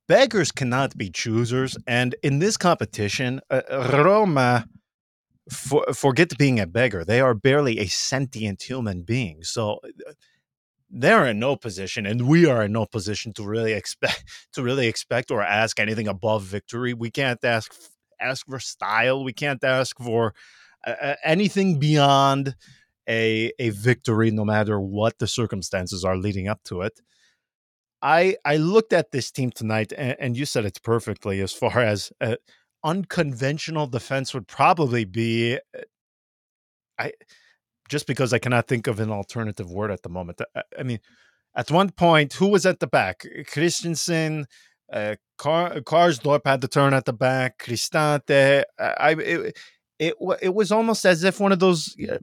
beggars 0.08 0.50
cannot 0.50 0.96
be 0.96 1.10
choosers, 1.10 1.76
and 1.86 2.14
in 2.22 2.38
this 2.38 2.56
competition, 2.56 3.40
uh, 3.50 3.62
Roma. 3.92 4.66
For, 5.50 5.84
forget 5.92 6.38
being 6.38 6.58
a 6.58 6.66
beggar. 6.66 7.04
They 7.04 7.20
are 7.20 7.34
barely 7.34 7.78
a 7.78 7.86
sentient 7.86 8.62
human 8.62 9.02
being. 9.02 9.42
So 9.42 9.80
uh, 9.84 10.12
they're 10.90 11.26
in 11.26 11.38
no 11.38 11.56
position, 11.56 12.06
and 12.06 12.28
we 12.28 12.46
are 12.46 12.64
in 12.64 12.72
no 12.72 12.86
position 12.86 13.32
to 13.34 13.44
really 13.44 13.72
expect 13.72 14.24
to 14.52 14.62
really 14.62 14.86
expect 14.86 15.30
or 15.30 15.42
ask 15.42 15.78
anything 15.80 16.08
above 16.08 16.44
victory. 16.44 16.94
We 16.94 17.10
can't 17.10 17.44
ask 17.44 17.74
ask 18.20 18.46
for 18.46 18.60
style. 18.60 19.24
We 19.24 19.32
can't 19.32 19.62
ask 19.62 19.98
for 19.98 20.34
uh, 20.86 21.14
anything 21.24 21.78
beyond 21.78 22.54
a 23.08 23.52
a 23.58 23.70
victory, 23.70 24.30
no 24.30 24.44
matter 24.44 24.80
what 24.80 25.18
the 25.18 25.26
circumstances 25.26 26.04
are 26.04 26.16
leading 26.16 26.48
up 26.48 26.62
to 26.64 26.82
it. 26.82 27.00
I 28.02 28.36
I 28.44 28.56
looked 28.56 28.92
at 28.92 29.10
this 29.12 29.30
team 29.30 29.50
tonight, 29.50 29.92
and, 29.96 30.16
and 30.20 30.36
you 30.36 30.44
said 30.46 30.64
it 30.64 30.80
perfectly 30.82 31.40
as 31.40 31.52
far 31.52 31.78
as 31.92 32.12
uh, 32.20 32.36
unconventional 32.84 33.86
defense 33.86 34.34
would 34.34 34.46
probably 34.46 35.04
be. 35.04 35.56
uh, 35.56 35.82
I 36.98 37.12
just 37.88 38.06
because 38.06 38.32
I 38.32 38.38
cannot 38.38 38.66
think 38.68 38.86
of 38.86 39.00
an 39.00 39.10
alternative 39.10 39.70
word 39.70 39.90
at 39.90 40.02
the 40.02 40.08
moment. 40.08 40.40
I, 40.56 40.62
I 40.78 40.82
mean, 40.84 41.00
at 41.56 41.70
one 41.70 41.90
point, 41.90 42.34
who 42.34 42.48
was 42.48 42.66
at 42.66 42.80
the 42.80 42.86
back? 42.86 43.24
Kristensen, 43.52 44.44
uh, 44.92 45.16
Car- 45.38 45.80
Karsdorp 45.80 46.42
had 46.46 46.60
to 46.62 46.68
turn 46.68 46.94
at 46.94 47.04
the 47.04 47.12
back. 47.12 47.58
Cristante. 47.58 48.64
I 48.78 49.10
it, 49.12 49.58
it 49.98 50.14
it 50.42 50.54
was 50.54 50.72
almost 50.72 51.04
as 51.04 51.24
if 51.24 51.40
one 51.40 51.52
of 51.52 51.60
those. 51.60 51.96
uh, 52.10 52.18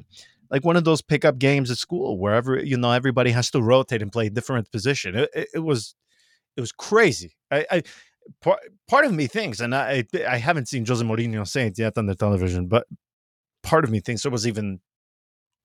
Like 0.51 0.65
one 0.65 0.75
of 0.77 0.83
those 0.83 1.01
pickup 1.01 1.37
games 1.39 1.71
at 1.71 1.77
school, 1.77 2.19
wherever 2.19 2.59
you 2.61 2.77
know 2.77 2.91
everybody 2.91 3.31
has 3.31 3.50
to 3.51 3.61
rotate 3.61 4.01
and 4.01 4.11
play 4.11 4.27
a 4.27 4.29
different 4.29 4.69
position. 4.71 5.15
It, 5.15 5.29
it, 5.33 5.47
it 5.55 5.59
was, 5.59 5.95
it 6.57 6.61
was 6.61 6.74
crazy. 6.74 7.37
I, 7.50 7.65
I 7.71 7.83
part, 8.42 8.60
part 8.88 9.05
of 9.05 9.14
me 9.14 9.27
thinks, 9.27 9.60
and 9.60 9.75
I 9.75 10.05
I 10.27 10.38
haven't 10.38 10.68
seen 10.68 10.86
Jose 10.86 11.03
Mourinho 11.03 11.48
say 11.48 11.68
it 11.68 11.79
yet 11.79 11.98
on 11.98 12.05
the 12.05 12.16
television, 12.16 12.68
but 12.68 12.88
part 13.64 13.84
of 13.84 13.92
me 13.92 14.00
thinks 14.00 14.24
there 14.24 14.31
was 14.31 14.48
even 14.48 14.79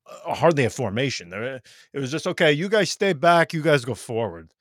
hardly 0.07 0.65
a 0.65 0.71
formation. 0.71 1.31
There, 1.31 1.61
it 1.93 1.99
was 1.99 2.11
just 2.11 2.27
okay. 2.27 2.53
You 2.53 2.69
guys 2.69 2.91
stay 2.91 3.13
back. 3.13 3.53
You 3.53 3.63
guys 3.63 3.85
go 3.85 3.95
forward. 3.95 4.53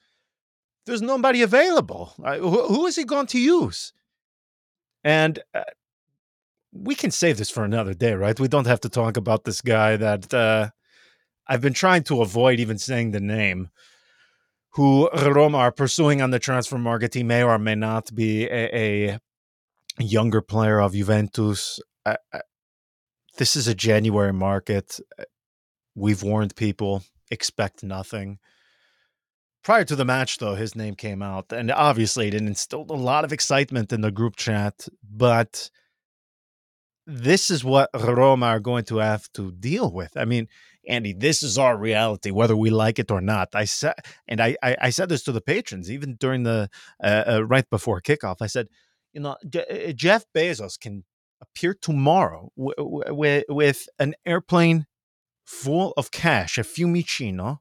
There's 0.85 1.01
nobody 1.01 1.41
available. 1.41 2.13
Who, 2.17 2.67
who 2.67 2.85
is 2.85 2.95
he 2.95 3.05
going 3.05 3.27
to 3.27 3.39
use? 3.39 3.91
And 5.03 5.39
uh, 5.53 5.63
we 6.71 6.93
can 6.93 7.11
save 7.11 7.37
this 7.37 7.49
for 7.49 7.63
another 7.63 7.93
day, 7.93 8.13
right? 8.13 8.39
We 8.39 8.47
don't 8.47 8.67
have 8.67 8.81
to 8.81 8.89
talk 8.89 9.17
about 9.17 9.45
this 9.45 9.61
guy 9.61 9.97
that 9.97 10.33
uh, 10.33 10.69
I've 11.47 11.61
been 11.61 11.73
trying 11.73 12.03
to 12.03 12.21
avoid 12.21 12.59
even 12.59 12.77
saying 12.77 13.11
the 13.11 13.19
name. 13.19 13.69
Who 14.75 15.09
Roma 15.09 15.57
are 15.57 15.71
pursuing 15.71 16.21
on 16.21 16.31
the 16.31 16.39
transfer 16.39 16.77
market? 16.77 17.13
He 17.13 17.23
may 17.23 17.43
or 17.43 17.57
may 17.57 17.75
not 17.75 18.13
be 18.13 18.43
a, 18.45 18.69
a 18.75 19.19
younger 19.99 20.41
player 20.41 20.81
of 20.81 20.93
Juventus. 20.93 21.79
I, 22.05 22.17
I, 22.33 22.41
this 23.37 23.55
is 23.55 23.69
a 23.69 23.73
January 23.73 24.33
market. 24.33 24.99
We've 25.95 26.21
warned 26.21 26.57
people, 26.57 27.03
expect 27.31 27.83
nothing. 27.83 28.39
Prior 29.63 29.85
to 29.85 29.95
the 29.95 30.03
match, 30.03 30.39
though, 30.39 30.55
his 30.55 30.75
name 30.75 30.95
came 30.95 31.21
out, 31.21 31.53
and 31.53 31.71
obviously 31.71 32.27
it 32.27 32.33
instilled 32.33 32.91
a 32.91 32.95
lot 32.95 33.23
of 33.23 33.31
excitement 33.31 33.93
in 33.93 34.01
the 34.01 34.11
group 34.11 34.35
chat. 34.35 34.87
But 35.09 35.69
this 37.07 37.49
is 37.49 37.63
what 37.63 37.89
Roma 37.93 38.47
are 38.47 38.59
going 38.59 38.85
to 38.85 38.97
have 38.97 39.31
to 39.33 39.51
deal 39.51 39.91
with. 39.91 40.15
I 40.17 40.25
mean, 40.25 40.47
Andy, 40.87 41.13
this 41.13 41.43
is 41.43 41.57
our 41.57 41.77
reality, 41.77 42.31
whether 42.31 42.55
we 42.55 42.69
like 42.69 42.99
it 42.99 43.11
or 43.11 43.21
not. 43.21 43.49
I 43.53 43.65
said, 43.65 43.95
and 44.27 44.39
I, 44.41 44.55
I, 44.61 44.77
I 44.81 44.89
said 44.89 45.09
this 45.09 45.23
to 45.23 45.31
the 45.31 45.41
patrons 45.41 45.89
even 45.89 46.15
during 46.15 46.43
the 46.43 46.69
uh, 47.03 47.23
uh, 47.27 47.45
right 47.45 47.69
before 47.69 48.01
kickoff. 48.01 48.37
I 48.41 48.47
said, 48.47 48.67
you 49.13 49.21
know, 49.21 49.37
J- 49.47 49.89
uh, 49.89 49.93
Jeff 49.93 50.25
Bezos 50.35 50.79
can 50.79 51.03
appear 51.41 51.73
tomorrow 51.73 52.51
w- 52.57 52.73
w- 52.77 53.13
with 53.15 53.45
with 53.49 53.89
an 53.99 54.15
airplane 54.25 54.85
full 55.45 55.93
of 55.97 56.11
cash, 56.11 56.57
a 56.57 56.61
Fiumicino, 56.63 57.59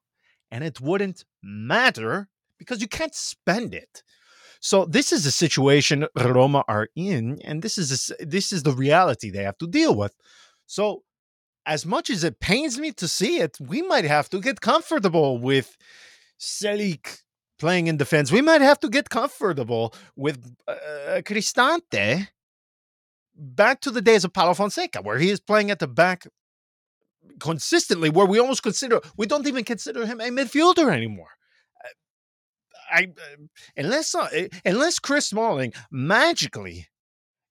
and 0.50 0.64
it 0.64 0.80
wouldn't 0.80 1.24
matter 1.42 2.28
because 2.58 2.80
you 2.80 2.88
can't 2.88 3.14
spend 3.14 3.74
it. 3.74 4.02
So 4.64 4.86
this 4.86 5.12
is 5.12 5.24
the 5.24 5.30
situation 5.30 6.06
Roma 6.16 6.64
are 6.68 6.88
in, 6.96 7.38
and 7.44 7.60
this 7.60 7.76
is 7.76 7.88
a 7.92 8.24
this 8.24 8.50
is 8.50 8.62
the 8.62 8.72
reality 8.72 9.28
they 9.28 9.42
have 9.42 9.58
to 9.58 9.66
deal 9.66 9.94
with. 9.94 10.14
So, 10.64 11.02
as 11.66 11.84
much 11.84 12.08
as 12.08 12.24
it 12.24 12.40
pains 12.40 12.78
me 12.78 12.90
to 12.92 13.06
see 13.06 13.40
it, 13.40 13.58
we 13.60 13.82
might 13.82 14.06
have 14.06 14.30
to 14.30 14.40
get 14.40 14.62
comfortable 14.62 15.36
with 15.36 15.76
Çelik 16.40 17.24
playing 17.58 17.88
in 17.88 17.98
defense. 17.98 18.32
We 18.32 18.40
might 18.40 18.62
have 18.62 18.80
to 18.80 18.88
get 18.88 19.10
comfortable 19.10 19.94
with 20.16 20.38
uh, 20.66 21.20
Cristante 21.26 22.28
back 23.34 23.82
to 23.82 23.90
the 23.90 24.00
days 24.00 24.24
of 24.24 24.32
Paulo 24.32 24.54
Fonseca, 24.54 25.02
where 25.02 25.18
he 25.18 25.28
is 25.28 25.40
playing 25.40 25.70
at 25.72 25.78
the 25.78 25.88
back 25.88 26.26
consistently, 27.38 28.08
where 28.08 28.24
we 28.24 28.40
almost 28.40 28.62
consider 28.62 29.02
we 29.18 29.26
don't 29.26 29.46
even 29.46 29.64
consider 29.64 30.06
him 30.06 30.22
a 30.22 30.30
midfielder 30.30 30.90
anymore. 30.90 31.34
I 32.94 33.08
unless 33.76 34.14
uh, 34.14 34.28
unless 34.64 34.98
Chris 34.98 35.26
Smalling 35.26 35.72
magically 35.90 36.88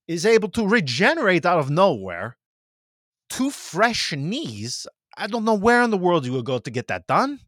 is 0.08 0.26
able 0.26 0.50
to 0.50 0.68
regenerate 0.68 1.46
out 1.46 1.60
of 1.60 1.70
nowhere 1.70 2.38
two 3.30 3.50
fresh 3.50 4.14
knees, 4.14 4.88
I 5.18 5.28
don't 5.28 5.46
know 5.46 5.54
where 5.54 5.82
in 5.82 5.92
the 5.92 5.98
world 5.98 6.26
you 6.26 6.34
would 6.34 6.46
go 6.46 6.60
to 6.60 6.72
get 6.72 6.88
that 6.88 7.08
done. 7.08 7.40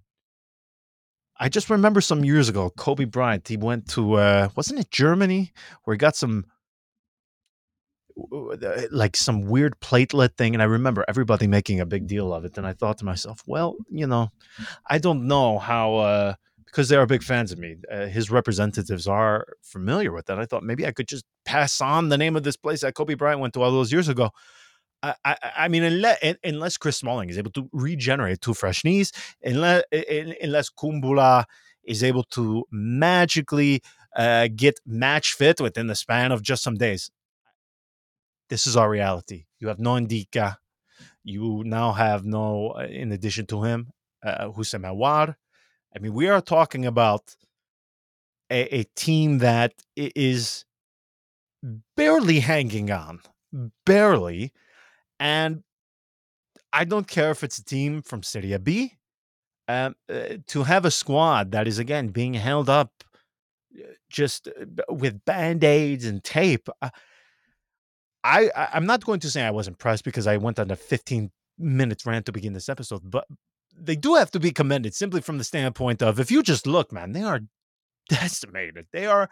I 1.37 1.49
just 1.49 1.69
remember 1.69 2.01
some 2.01 2.23
years 2.23 2.47
ago, 2.47 2.69
Kobe 2.69 3.05
Bryant. 3.05 3.47
He 3.47 3.57
went 3.57 3.89
to 3.89 4.13
uh, 4.15 4.49
wasn't 4.55 4.79
it 4.79 4.91
Germany 4.91 5.53
where 5.83 5.93
he 5.93 5.97
got 5.97 6.15
some 6.15 6.45
like 8.91 9.17
some 9.17 9.41
weird 9.45 9.79
platelet 9.81 10.37
thing, 10.37 10.55
and 10.55 10.61
I 10.61 10.65
remember 10.65 11.03
everybody 11.07 11.47
making 11.47 11.79
a 11.81 11.85
big 11.85 12.07
deal 12.07 12.33
of 12.33 12.45
it. 12.45 12.57
And 12.57 12.65
I 12.65 12.73
thought 12.73 12.97
to 12.99 13.05
myself, 13.05 13.41
well, 13.45 13.75
you 13.89 14.07
know, 14.07 14.31
I 14.89 14.97
don't 14.97 15.27
know 15.27 15.59
how. 15.59 15.95
Uh, 15.95 16.33
because 16.75 16.89
they 16.89 16.97
are 16.97 17.05
big 17.05 17.23
fans 17.23 17.53
of 17.53 17.57
me. 17.57 17.77
Uh, 17.89 18.07
his 18.07 18.29
representatives 18.29 19.07
are 19.07 19.45
familiar 19.61 20.11
with 20.11 20.25
that. 20.25 20.37
I 20.37 20.45
thought 20.45 20.61
maybe 20.61 20.85
I 20.85 20.91
could 20.91 21.07
just 21.07 21.23
pass 21.45 21.79
on 21.79 22.09
the 22.09 22.17
name 22.17 22.35
of 22.35 22.43
this 22.43 22.57
place 22.57 22.81
that 22.81 22.95
Kobe 22.95 23.13
Bryant 23.13 23.39
went 23.39 23.53
to 23.53 23.61
all 23.61 23.71
those 23.71 23.93
years 23.93 24.09
ago. 24.09 24.31
I, 25.01 25.15
I, 25.23 25.37
I 25.57 25.67
mean, 25.69 25.83
unless, 25.83 26.35
unless 26.43 26.75
Chris 26.75 26.97
Smalling 26.97 27.29
is 27.29 27.37
able 27.37 27.51
to 27.51 27.69
regenerate 27.71 28.41
two 28.41 28.53
fresh 28.53 28.83
knees, 28.83 29.13
unless, 29.41 29.83
unless 30.41 30.69
Kumbula 30.69 31.45
is 31.85 32.03
able 32.03 32.23
to 32.31 32.65
magically 32.73 33.81
uh, 34.13 34.49
get 34.53 34.77
match 34.85 35.31
fit 35.31 35.61
within 35.61 35.87
the 35.87 35.95
span 35.95 36.33
of 36.33 36.41
just 36.41 36.61
some 36.61 36.75
days, 36.75 37.09
this 38.49 38.67
is 38.67 38.75
our 38.75 38.89
reality. 38.89 39.45
You 39.59 39.69
have 39.69 39.79
no 39.79 39.91
Ndicka. 39.91 40.57
You 41.23 41.63
now 41.65 41.93
have 41.93 42.25
no, 42.25 42.71
uh, 42.77 42.83
in 42.83 43.13
addition 43.13 43.45
to 43.45 43.63
him, 43.63 43.93
uh, 44.21 44.49
Houssem 44.49 44.81
Aouar. 44.81 45.35
I 45.95 45.99
mean, 45.99 46.13
we 46.13 46.27
are 46.27 46.41
talking 46.41 46.85
about 46.85 47.35
a, 48.49 48.79
a 48.79 48.83
team 48.95 49.39
that 49.39 49.73
is 49.95 50.65
barely 51.95 52.39
hanging 52.39 52.91
on, 52.91 53.21
barely. 53.85 54.51
And 55.19 55.63
I 56.73 56.83
don't 56.83 57.07
care 57.07 57.31
if 57.31 57.43
it's 57.43 57.57
a 57.57 57.63
team 57.63 58.01
from 58.01 58.23
Serie 58.23 58.57
B. 58.57 58.93
Um, 59.67 59.95
uh, 60.07 60.37
to 60.45 60.61
have 60.61 60.85
a 60.85 60.91
squad 60.91 61.51
that 61.53 61.67
is 61.67 61.79
again 61.79 62.09
being 62.09 62.35
held 62.35 62.69
up 62.69 62.91
uh, 63.75 63.93
just 64.11 64.47
uh, 64.47 64.93
with 64.93 65.25
band 65.25 65.63
aids 65.63 66.05
and 66.05 66.23
tape. 66.23 66.69
Uh, 66.83 66.91
I, 68.23 68.51
I 68.55 68.67
I'm 68.73 68.85
not 68.85 69.03
going 69.03 69.21
to 69.21 69.31
say 69.31 69.41
I 69.41 69.49
was 69.49 69.67
impressed 69.67 70.03
because 70.03 70.27
I 70.27 70.37
went 70.37 70.59
on 70.59 70.69
a 70.69 70.75
15 70.75 71.31
minute 71.57 72.05
rant 72.05 72.27
to 72.27 72.31
begin 72.31 72.53
this 72.53 72.69
episode, 72.69 73.09
but 73.09 73.25
they 73.77 73.95
do 73.95 74.15
have 74.15 74.31
to 74.31 74.39
be 74.39 74.51
commended 74.51 74.93
simply 74.93 75.21
from 75.21 75.37
the 75.37 75.43
standpoint 75.43 76.01
of 76.01 76.19
if 76.19 76.31
you 76.31 76.43
just 76.43 76.67
look, 76.67 76.91
man, 76.91 77.11
they 77.11 77.23
are 77.23 77.41
decimated. 78.09 78.87
They 78.91 79.05
are 79.05 79.29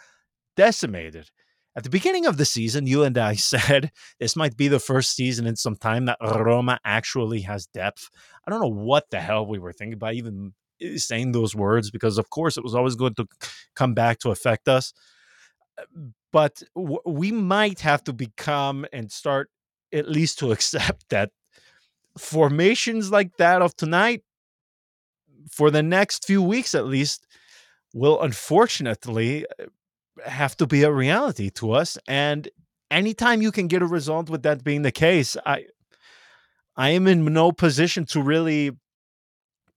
decimated. 0.56 1.29
At 1.75 1.84
the 1.84 1.89
beginning 1.89 2.27
of 2.27 2.38
the 2.38 2.45
season, 2.45 2.86
you 2.86 3.03
and 3.03 3.17
I 3.17 3.36
said 3.36 3.91
this 4.19 4.36
might 4.36 4.58
be 4.58 4.67
the 4.67 4.79
first 4.79 5.15
season 5.15 5.47
in 5.47 5.56
some 5.56 5.75
time 5.75 6.06
that 6.06 6.17
Roma 6.21 6.79
actually 6.86 7.41
has 7.41 7.67
depth. 7.67 8.10
I 8.47 8.51
don't 8.51 8.62
know 8.62 8.67
what 8.67 9.10
the 9.10 9.21
hell 9.21 9.45
we 9.45 9.60
were 9.60 9.73
thinking 9.73 9.99
by 9.99 10.13
even 10.13 10.53
saying 10.97 11.32
those 11.32 11.56
words 11.56 11.91
because, 11.91 12.17
of 12.17 12.29
course, 12.29 12.58
it 12.58 12.63
was 12.63 12.75
always 12.75 12.95
going 12.95 13.15
to 13.15 13.27
come 13.75 13.93
back 13.93 14.19
to 14.19 14.32
affect 14.32 14.67
us. 14.67 14.93
Uh, 15.77 15.84
but 16.32 16.62
w- 16.75 16.99
we 17.06 17.32
might 17.32 17.79
have 17.79 18.03
to 18.03 18.13
become 18.13 18.86
and 18.91 19.12
start 19.12 19.49
at 19.93 20.10
least 20.10 20.39
to 20.39 20.51
accept 20.51 21.06
that 21.10 21.32
formations 22.17 23.12
like 23.12 23.38
that 23.38 23.62
of 23.62 23.75
tonight, 23.75 24.23
for 25.51 25.71
the 25.71 25.84
next 25.84 26.25
few 26.25 26.41
weeks 26.41 26.75
at 26.75 26.86
least, 26.86 27.25
will 27.93 28.21
unfortunately 28.21 29.45
eh, 29.60 29.65
have 30.25 30.58
to 30.58 30.67
be 30.67 30.84
a 30.84 30.91
reality 30.91 31.49
to 31.51 31.71
us. 31.71 31.97
And 32.08 32.49
anytime 32.91 33.41
you 33.41 33.51
can 33.51 33.67
get 33.67 33.82
a 33.82 33.88
result 33.88 34.29
with 34.29 34.43
that 34.43 34.63
being 34.63 34.82
the 34.82 34.91
case, 34.91 35.38
I 35.45 35.65
I 36.75 36.89
am 36.89 37.08
in 37.08 37.25
no 37.25 37.51
position 37.51 38.06
to 38.08 38.21
really 38.21 38.71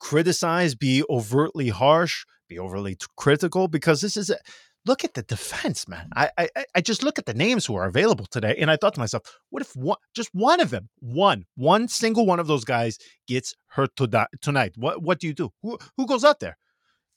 criticize, 0.00 0.74
be 0.74 1.02
overtly 1.10 1.68
harsh, 1.68 2.24
be 2.48 2.58
overly 2.58 2.96
critical 3.16 3.68
because 3.68 4.00
this 4.00 4.16
is 4.16 4.30
a 4.30 4.38
look 4.86 5.04
at 5.04 5.14
the 5.14 5.22
defense, 5.22 5.88
man. 5.88 6.08
I, 6.14 6.30
I 6.38 6.48
I 6.76 6.80
just 6.80 7.02
look 7.02 7.18
at 7.18 7.26
the 7.26 7.34
names 7.34 7.66
who 7.66 7.74
are 7.76 7.86
available 7.86 8.26
today, 8.26 8.56
and 8.58 8.70
I 8.70 8.76
thought 8.76 8.94
to 8.94 9.00
myself, 9.00 9.22
what 9.50 9.62
if 9.62 9.74
one, 9.76 9.98
just 10.14 10.30
one 10.32 10.60
of 10.60 10.70
them, 10.70 10.88
one, 11.00 11.44
one 11.56 11.88
single 11.88 12.26
one 12.26 12.40
of 12.40 12.46
those 12.46 12.64
guys 12.64 12.98
gets 13.26 13.54
hurt 13.68 13.94
to 13.96 14.06
die, 14.06 14.26
tonight? 14.40 14.72
What 14.76 15.02
what 15.02 15.20
do 15.20 15.26
you 15.26 15.34
do? 15.34 15.50
Who 15.62 15.78
who 15.96 16.06
goes 16.06 16.24
out 16.24 16.40
there? 16.40 16.56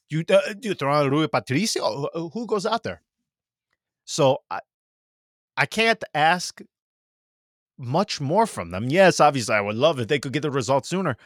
You 0.08 0.24
uh, 0.28 0.54
do 0.58 0.68
you 0.68 0.74
throw 0.74 1.06
Rui 1.06 1.28
Patricio? 1.28 2.08
Who 2.32 2.46
goes 2.46 2.66
out 2.66 2.82
there? 2.82 3.02
So 4.04 4.38
I, 4.50 4.60
I 5.56 5.66
can't 5.66 6.02
ask 6.14 6.60
much 7.78 8.20
more 8.20 8.46
from 8.46 8.70
them. 8.70 8.88
Yes, 8.90 9.20
obviously, 9.20 9.54
I 9.54 9.60
would 9.60 9.76
love 9.76 10.00
if 10.00 10.08
they 10.08 10.18
could 10.18 10.32
get 10.32 10.42
the 10.42 10.50
result 10.50 10.84
sooner. 10.84 11.16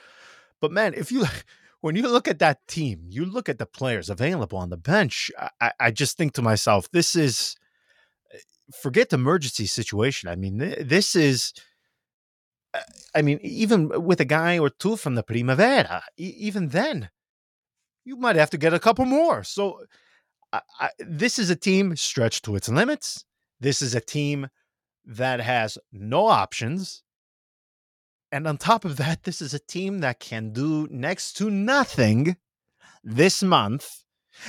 But 0.61 0.71
man, 0.71 0.95
if 0.95 1.11
you 1.11 1.25
when 1.85 1.97
you 1.97 2.09
look 2.09 2.27
at 2.27 2.39
that 2.39 2.67
team, 2.67 3.05
you 3.11 3.27
look 3.27 3.47
at 3.47 3.59
the 3.59 3.67
players 3.67 4.09
available 4.09 4.57
on 4.57 4.71
the 4.71 4.77
bench. 4.79 5.31
I, 5.61 5.73
I 5.79 5.91
just 5.91 6.17
think 6.17 6.33
to 6.33 6.41
myself, 6.41 6.91
this 6.93 7.15
is 7.15 7.57
eh, 8.33 8.39
forget 8.75 9.11
the 9.11 9.17
emergency 9.17 9.67
situation. 9.67 10.31
I 10.31 10.37
mean, 10.37 10.57
this 10.57 11.15
is. 11.15 11.53
Eh, 12.73 12.81
I 13.15 13.21
mean, 13.21 13.39
even 13.43 14.03
with 14.03 14.19
a 14.19 14.25
guy 14.25 14.59
or 14.59 14.71
two 14.71 14.97
from 14.97 15.15
the 15.15 15.23
Primavera, 15.23 16.05
even 16.17 16.69
then, 16.69 17.11
you 18.07 18.17
might 18.17 18.37
have 18.37 18.49
to 18.51 18.57
get 18.57 18.73
a 18.73 18.81
couple 18.81 19.05
more. 19.05 19.45
So 19.45 19.85
I, 20.55 20.63
I, 20.81 20.89
this 20.99 21.39
is 21.39 21.51
a 21.51 21.57
team 21.57 21.97
stretched 21.97 22.47
to 22.47 22.57
its 22.57 22.71
limits. 22.71 23.27
This 23.61 23.83
is 23.83 23.95
a 23.95 24.01
team 24.01 24.49
that 25.05 25.39
has 25.43 25.77
no 25.93 26.29
options. 26.29 27.04
And 28.35 28.49
on 28.49 28.57
top 28.57 28.85
of 28.85 28.97
that, 28.97 29.23
this 29.23 29.41
is 29.41 29.55
a 29.55 29.61
team 29.61 30.01
that 30.01 30.19
can 30.19 30.53
do 30.53 30.89
next 30.91 31.35
to 31.35 31.49
nothing 31.49 32.37
this 33.05 33.45
month, 33.45 34.03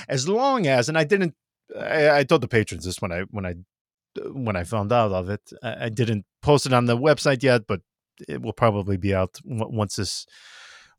as 0.10 0.28
long 0.28 0.65
as, 0.65 0.89
and 0.89 0.98
I 0.98 1.04
didn't, 1.04 1.36
I, 1.80 2.10
I 2.10 2.24
told 2.24 2.41
the 2.41 2.48
patrons 2.48 2.86
this 2.86 3.00
when 3.00 3.12
I, 3.12 3.21
when 3.30 3.45
I, 3.45 3.54
when 4.32 4.56
I 4.56 4.63
found 4.63 4.91
out 4.91 5.12
of 5.12 5.30
it. 5.30 5.52
I, 5.62 5.86
I 5.86 5.89
didn't 5.89 6.26
post 6.41 6.65
it 6.65 6.74
on 6.74 6.86
the 6.86 6.98
website 6.98 7.43
yet, 7.43 7.67
but 7.67 7.82
it 8.28 8.41
will 8.41 8.54
probably 8.54 8.98
be 8.98 9.13
out 9.13 9.39
once 9.45 9.98
this 9.98 10.26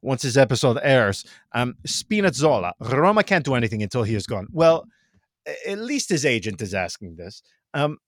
once 0.01 0.23
this 0.23 0.37
episode 0.37 0.79
airs. 0.81 1.25
Um, 1.53 1.75
Spinazzola, 1.89 2.71
Roma 2.79 3.25
can't 3.25 3.45
do 3.45 3.57
anything 3.57 3.83
until 3.83 4.05
he 4.05 4.15
is 4.15 4.29
gone. 4.29 4.47
Well, 4.53 4.87
at 5.67 5.79
least 5.79 6.11
his 6.11 6.25
agent 6.25 6.63
is 6.63 6.73
asking 6.73 7.17
this. 7.17 7.43
Um, 7.75 7.99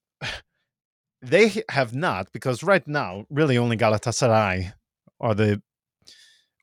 they 1.21 1.63
have 1.69 1.95
not 1.95 2.33
because 2.33 2.63
right 2.63 2.87
now, 2.87 3.25
really 3.31 3.59
only 3.59 3.77
Galatasaray 3.77 4.73
are 5.21 5.35
the 5.35 5.63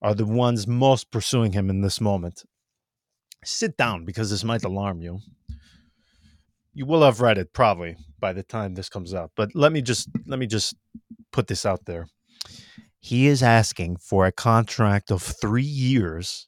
are 0.02 0.14
the 0.14 0.26
ones 0.26 0.68
most 0.68 1.12
pursuing 1.12 1.54
him 1.54 1.70
in 1.70 1.82
this 1.82 2.00
moment. 2.00 2.44
Sit 3.44 3.78
down 3.78 4.06
because 4.06 4.30
this 4.30 4.44
might 4.44 4.64
alarm 4.64 5.02
you. 5.02 5.20
You 6.74 6.86
will 6.86 7.04
have 7.04 7.22
read 7.22 7.38
it 7.38 7.54
probably 7.54 7.96
by 8.20 8.34
the 8.34 8.44
time 8.44 8.76
this 8.76 8.90
comes 8.90 9.14
out, 9.14 9.32
but 9.36 9.56
let 9.56 9.72
me 9.72 9.82
just 9.82 10.10
let 10.26 10.40
me 10.40 10.48
just 10.48 10.76
put 11.32 11.48
this 11.48 11.66
out 11.66 11.86
there. 11.86 12.08
He 13.00 13.28
is 13.28 13.44
asking 13.44 13.98
for 13.98 14.26
a 14.26 14.32
contract 14.32 15.12
of 15.12 15.22
three 15.22 15.62
years 15.62 16.48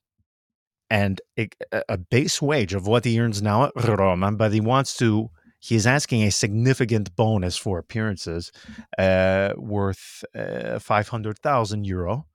and 0.90 1.22
a, 1.38 1.50
a, 1.90 1.98
base 1.98 2.42
wage 2.42 2.74
of 2.74 2.88
what 2.88 3.06
he 3.06 3.20
earns 3.20 3.42
now 3.42 3.66
at 3.66 3.76
Roma, 3.76 4.32
but 4.32 4.54
he 4.54 4.62
wants 4.62 4.96
to. 4.98 5.30
He 5.60 5.76
is 5.76 5.88
asking 5.88 6.24
a 6.24 6.32
significant 6.32 7.16
bonus 7.16 7.58
for 7.58 7.80
appearances, 7.80 8.52
uh, 8.98 9.54
worth 9.58 10.24
uh, 10.36 10.80
five 10.80 11.08
hundred 11.10 11.40
thousand 11.40 11.86
euro. 11.86 12.28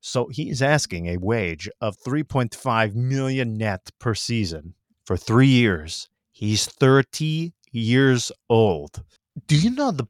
So 0.00 0.28
he 0.28 0.50
is 0.50 0.62
asking 0.62 1.06
a 1.06 1.16
wage 1.16 1.68
of 1.80 1.96
three 1.96 2.24
point 2.24 2.54
five 2.54 2.94
million 2.94 3.56
net 3.56 3.90
per 3.98 4.14
season 4.14 4.74
for 5.04 5.16
three 5.16 5.48
years. 5.48 6.08
He's 6.32 6.66
thirty 6.66 7.52
years 7.72 8.32
old. 8.48 9.02
Do 9.46 9.56
you 9.56 9.70
know 9.70 9.90
the 9.90 10.08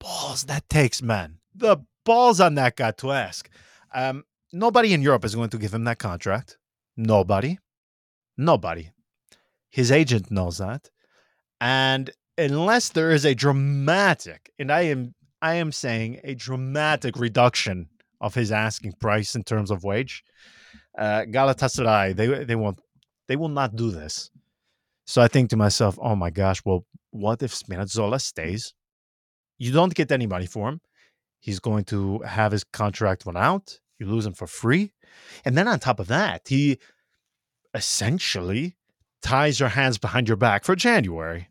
balls 0.00 0.44
that 0.44 0.68
takes, 0.68 1.02
man? 1.02 1.38
The 1.54 1.78
balls 2.04 2.40
on 2.40 2.54
that 2.56 2.76
guy 2.76 2.90
to 2.92 3.12
ask. 3.12 3.48
Um, 3.94 4.24
nobody 4.52 4.92
in 4.92 5.02
Europe 5.02 5.24
is 5.24 5.34
going 5.34 5.50
to 5.50 5.58
give 5.58 5.72
him 5.72 5.84
that 5.84 5.98
contract. 5.98 6.58
Nobody. 6.96 7.58
Nobody. 8.36 8.90
His 9.70 9.90
agent 9.92 10.30
knows 10.30 10.58
that. 10.58 10.90
And 11.60 12.10
unless 12.38 12.90
there 12.90 13.10
is 13.10 13.24
a 13.24 13.34
dramatic, 13.34 14.50
and 14.58 14.70
I 14.70 14.82
am 14.82 15.14
I 15.42 15.54
am 15.54 15.72
saying 15.72 16.20
a 16.24 16.34
dramatic 16.34 17.18
reduction 17.18 17.88
of 18.20 18.34
his 18.34 18.50
asking 18.50 18.92
price 19.00 19.34
in 19.34 19.44
terms 19.44 19.70
of 19.70 19.84
wage, 19.84 20.24
uh, 20.98 21.22
Galatasaray 21.28 22.16
they 22.16 22.44
they 22.44 22.54
won't 22.54 22.80
they 23.28 23.36
will 23.36 23.48
not 23.48 23.76
do 23.76 23.90
this. 23.90 24.30
So 25.06 25.20
I 25.20 25.28
think 25.28 25.50
to 25.50 25.56
myself, 25.56 25.98
oh 26.00 26.16
my 26.16 26.30
gosh, 26.30 26.62
well, 26.64 26.86
what 27.10 27.42
if 27.42 27.54
Spinazzola 27.54 28.20
stays? 28.20 28.74
You 29.58 29.72
don't 29.72 29.94
get 29.94 30.10
any 30.10 30.26
money 30.26 30.46
for 30.46 30.68
him. 30.68 30.80
He's 31.40 31.60
going 31.60 31.84
to 31.84 32.20
have 32.20 32.52
his 32.52 32.64
contract 32.64 33.26
run 33.26 33.36
out. 33.36 33.78
You 33.98 34.06
lose 34.06 34.24
him 34.26 34.32
for 34.32 34.46
free. 34.46 34.92
And 35.44 35.56
then 35.56 35.68
on 35.68 35.78
top 35.78 36.00
of 36.00 36.08
that, 36.08 36.48
he 36.48 36.78
essentially 37.74 38.76
ties 39.24 39.58
your 39.58 39.70
hands 39.70 39.98
behind 39.98 40.28
your 40.28 40.36
back 40.36 40.64
for 40.64 40.76
January. 40.76 41.48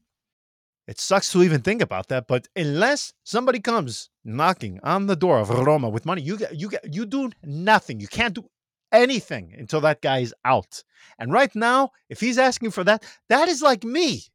It 0.87 0.99
sucks 0.99 1.31
to 1.31 1.41
even 1.41 1.61
think 1.61 1.81
about 1.81 2.09
that, 2.09 2.27
but 2.27 2.47
unless 2.55 3.13
somebody 3.23 3.59
comes 3.59 4.09
knocking 4.23 4.79
on 4.83 5.07
the 5.07 5.15
door 5.15 5.39
of 5.39 5.49
Roma 5.49 5.89
with 5.89 6.05
money, 6.05 6.21
you 6.21 6.37
get 6.37 6.55
you 6.55 6.69
get 6.69 6.93
you 6.93 7.05
do 7.05 7.31
nothing. 7.43 7.99
You 7.99 8.07
can't 8.07 8.35
do 8.35 8.45
anything 8.91 9.55
until 9.57 9.81
that 9.81 10.01
guy 10.01 10.19
is 10.19 10.35
out. 10.45 10.83
And 11.17 11.31
right 11.31 11.53
now, 11.55 11.91
if 12.09 12.19
he's 12.19 12.37
asking 12.37 12.71
for 12.71 12.83
that, 12.83 13.03
that 13.29 13.47
is 13.47 13.61
like 13.61 13.83
me 13.83 14.25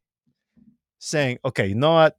saying, 0.97 1.37
"Okay, 1.45 1.67
you 1.67 1.75
know 1.75 1.93
what? 1.93 2.17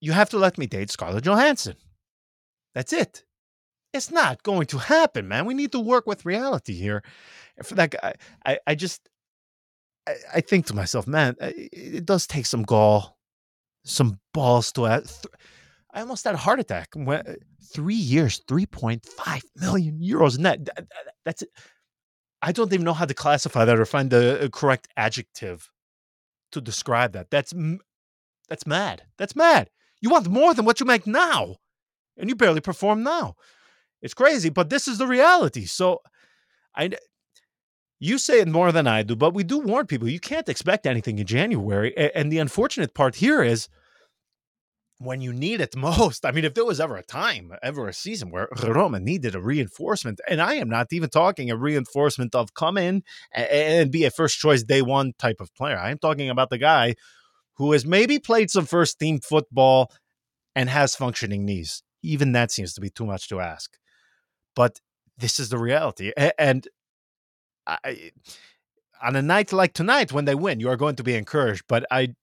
You 0.00 0.12
have 0.12 0.30
to 0.30 0.38
let 0.38 0.58
me 0.58 0.66
date 0.66 0.90
Scarlett 0.90 1.24
Johansson." 1.24 1.76
That's 2.74 2.92
it. 2.92 3.24
It's 3.92 4.10
not 4.10 4.42
going 4.42 4.66
to 4.66 4.78
happen, 4.78 5.26
man. 5.26 5.46
We 5.46 5.54
need 5.54 5.72
to 5.72 5.80
work 5.80 6.06
with 6.06 6.24
reality 6.24 6.74
here. 6.74 7.02
for 7.64 7.74
that 7.74 7.90
guy, 7.90 8.14
I, 8.46 8.58
I 8.66 8.74
just, 8.74 9.08
I, 10.34 10.40
think 10.40 10.66
to 10.66 10.74
myself, 10.74 11.06
man, 11.06 11.36
it 11.40 12.04
does 12.06 12.26
take 12.26 12.46
some 12.46 12.62
gall, 12.62 13.18
some 13.84 14.20
balls 14.32 14.72
to. 14.72 14.84
I 14.86 16.00
almost 16.00 16.24
had 16.24 16.34
a 16.34 16.38
heart 16.38 16.60
attack. 16.60 16.88
When, 16.94 17.20
uh, 17.20 17.34
three 17.72 17.94
years, 17.94 18.40
three 18.48 18.66
point 18.66 19.06
five 19.06 19.42
million 19.56 20.00
euros 20.00 20.38
net. 20.38 20.68
That's 21.24 21.42
it. 21.42 21.50
I 22.40 22.52
don't 22.52 22.72
even 22.72 22.84
know 22.84 22.92
how 22.92 23.04
to 23.04 23.14
classify 23.14 23.64
that 23.64 23.78
or 23.78 23.84
find 23.84 24.10
the 24.10 24.44
uh, 24.44 24.48
correct 24.48 24.88
adjective 24.96 25.70
to 26.52 26.60
describe 26.60 27.12
that. 27.12 27.30
That's 27.30 27.52
that's 28.48 28.66
mad. 28.66 29.02
That's 29.18 29.36
mad. 29.36 29.70
You 30.00 30.10
want 30.10 30.28
more 30.28 30.54
than 30.54 30.64
what 30.64 30.80
you 30.80 30.86
make 30.86 31.06
now, 31.06 31.56
and 32.16 32.28
you 32.28 32.36
barely 32.36 32.60
perform 32.60 33.02
now. 33.02 33.34
It's 34.00 34.14
crazy, 34.14 34.48
but 34.48 34.70
this 34.70 34.86
is 34.86 34.98
the 34.98 35.06
reality. 35.06 35.64
So 35.64 36.00
I 36.74 36.90
you 38.00 38.18
say 38.18 38.40
it 38.40 38.48
more 38.48 38.72
than 38.72 38.86
I 38.86 39.02
do, 39.02 39.16
but 39.16 39.34
we 39.34 39.42
do 39.42 39.58
warn 39.58 39.86
people 39.86 40.08
you 40.08 40.20
can't 40.20 40.48
expect 40.48 40.86
anything 40.86 41.18
in 41.18 41.26
January. 41.26 41.96
And 42.14 42.30
the 42.30 42.38
unfortunate 42.38 42.94
part 42.94 43.16
here 43.16 43.42
is 43.42 43.68
when 44.98 45.20
you 45.20 45.32
need 45.32 45.60
it 45.60 45.76
most. 45.76 46.24
I 46.24 46.32
mean, 46.32 46.44
if 46.44 46.54
there 46.54 46.64
was 46.64 46.80
ever 46.80 46.96
a 46.96 47.02
time, 47.02 47.52
ever 47.62 47.88
a 47.88 47.92
season 47.92 48.30
where 48.30 48.48
Roma 48.62 49.00
needed 49.00 49.34
a 49.34 49.40
reinforcement, 49.40 50.20
and 50.28 50.40
I 50.40 50.54
am 50.54 50.68
not 50.68 50.92
even 50.92 51.10
talking 51.10 51.50
a 51.50 51.56
reinforcement 51.56 52.34
of 52.34 52.54
come 52.54 52.78
in 52.78 53.02
and 53.32 53.90
be 53.90 54.04
a 54.04 54.10
first 54.10 54.38
choice 54.38 54.62
day 54.62 54.82
one 54.82 55.12
type 55.18 55.40
of 55.40 55.54
player. 55.54 55.78
I 55.78 55.90
am 55.90 55.98
talking 55.98 56.30
about 56.30 56.50
the 56.50 56.58
guy 56.58 56.94
who 57.54 57.72
has 57.72 57.84
maybe 57.84 58.18
played 58.18 58.50
some 58.50 58.66
first 58.66 58.98
team 59.00 59.20
football 59.20 59.90
and 60.54 60.68
has 60.68 60.94
functioning 60.94 61.44
knees. 61.44 61.82
Even 62.02 62.30
that 62.32 62.52
seems 62.52 62.74
to 62.74 62.80
be 62.80 62.90
too 62.90 63.04
much 63.04 63.28
to 63.28 63.40
ask. 63.40 63.76
But 64.54 64.80
this 65.16 65.40
is 65.40 65.48
the 65.48 65.58
reality. 65.58 66.12
And 66.38 66.68
I, 67.68 68.10
on 69.02 69.16
a 69.16 69.22
night 69.22 69.52
like 69.52 69.74
tonight, 69.74 70.12
when 70.12 70.24
they 70.24 70.34
win, 70.34 70.60
you 70.60 70.68
are 70.68 70.76
going 70.76 70.96
to 70.96 71.04
be 71.04 71.14
encouraged. 71.14 71.64
But 71.68 71.86
I 71.90 72.14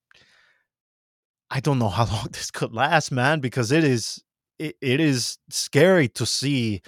I 1.49 1.59
don't 1.59 1.79
know 1.79 1.89
how 1.89 2.05
long 2.13 2.27
this 2.31 2.51
could 2.51 2.73
last, 2.73 3.11
man, 3.11 3.39
because 3.39 3.71
it 3.71 3.83
is 3.83 4.23
it, 4.59 4.75
it 4.81 4.99
is 4.99 5.37
scary 5.49 6.07
to 6.09 6.25
see 6.25 6.81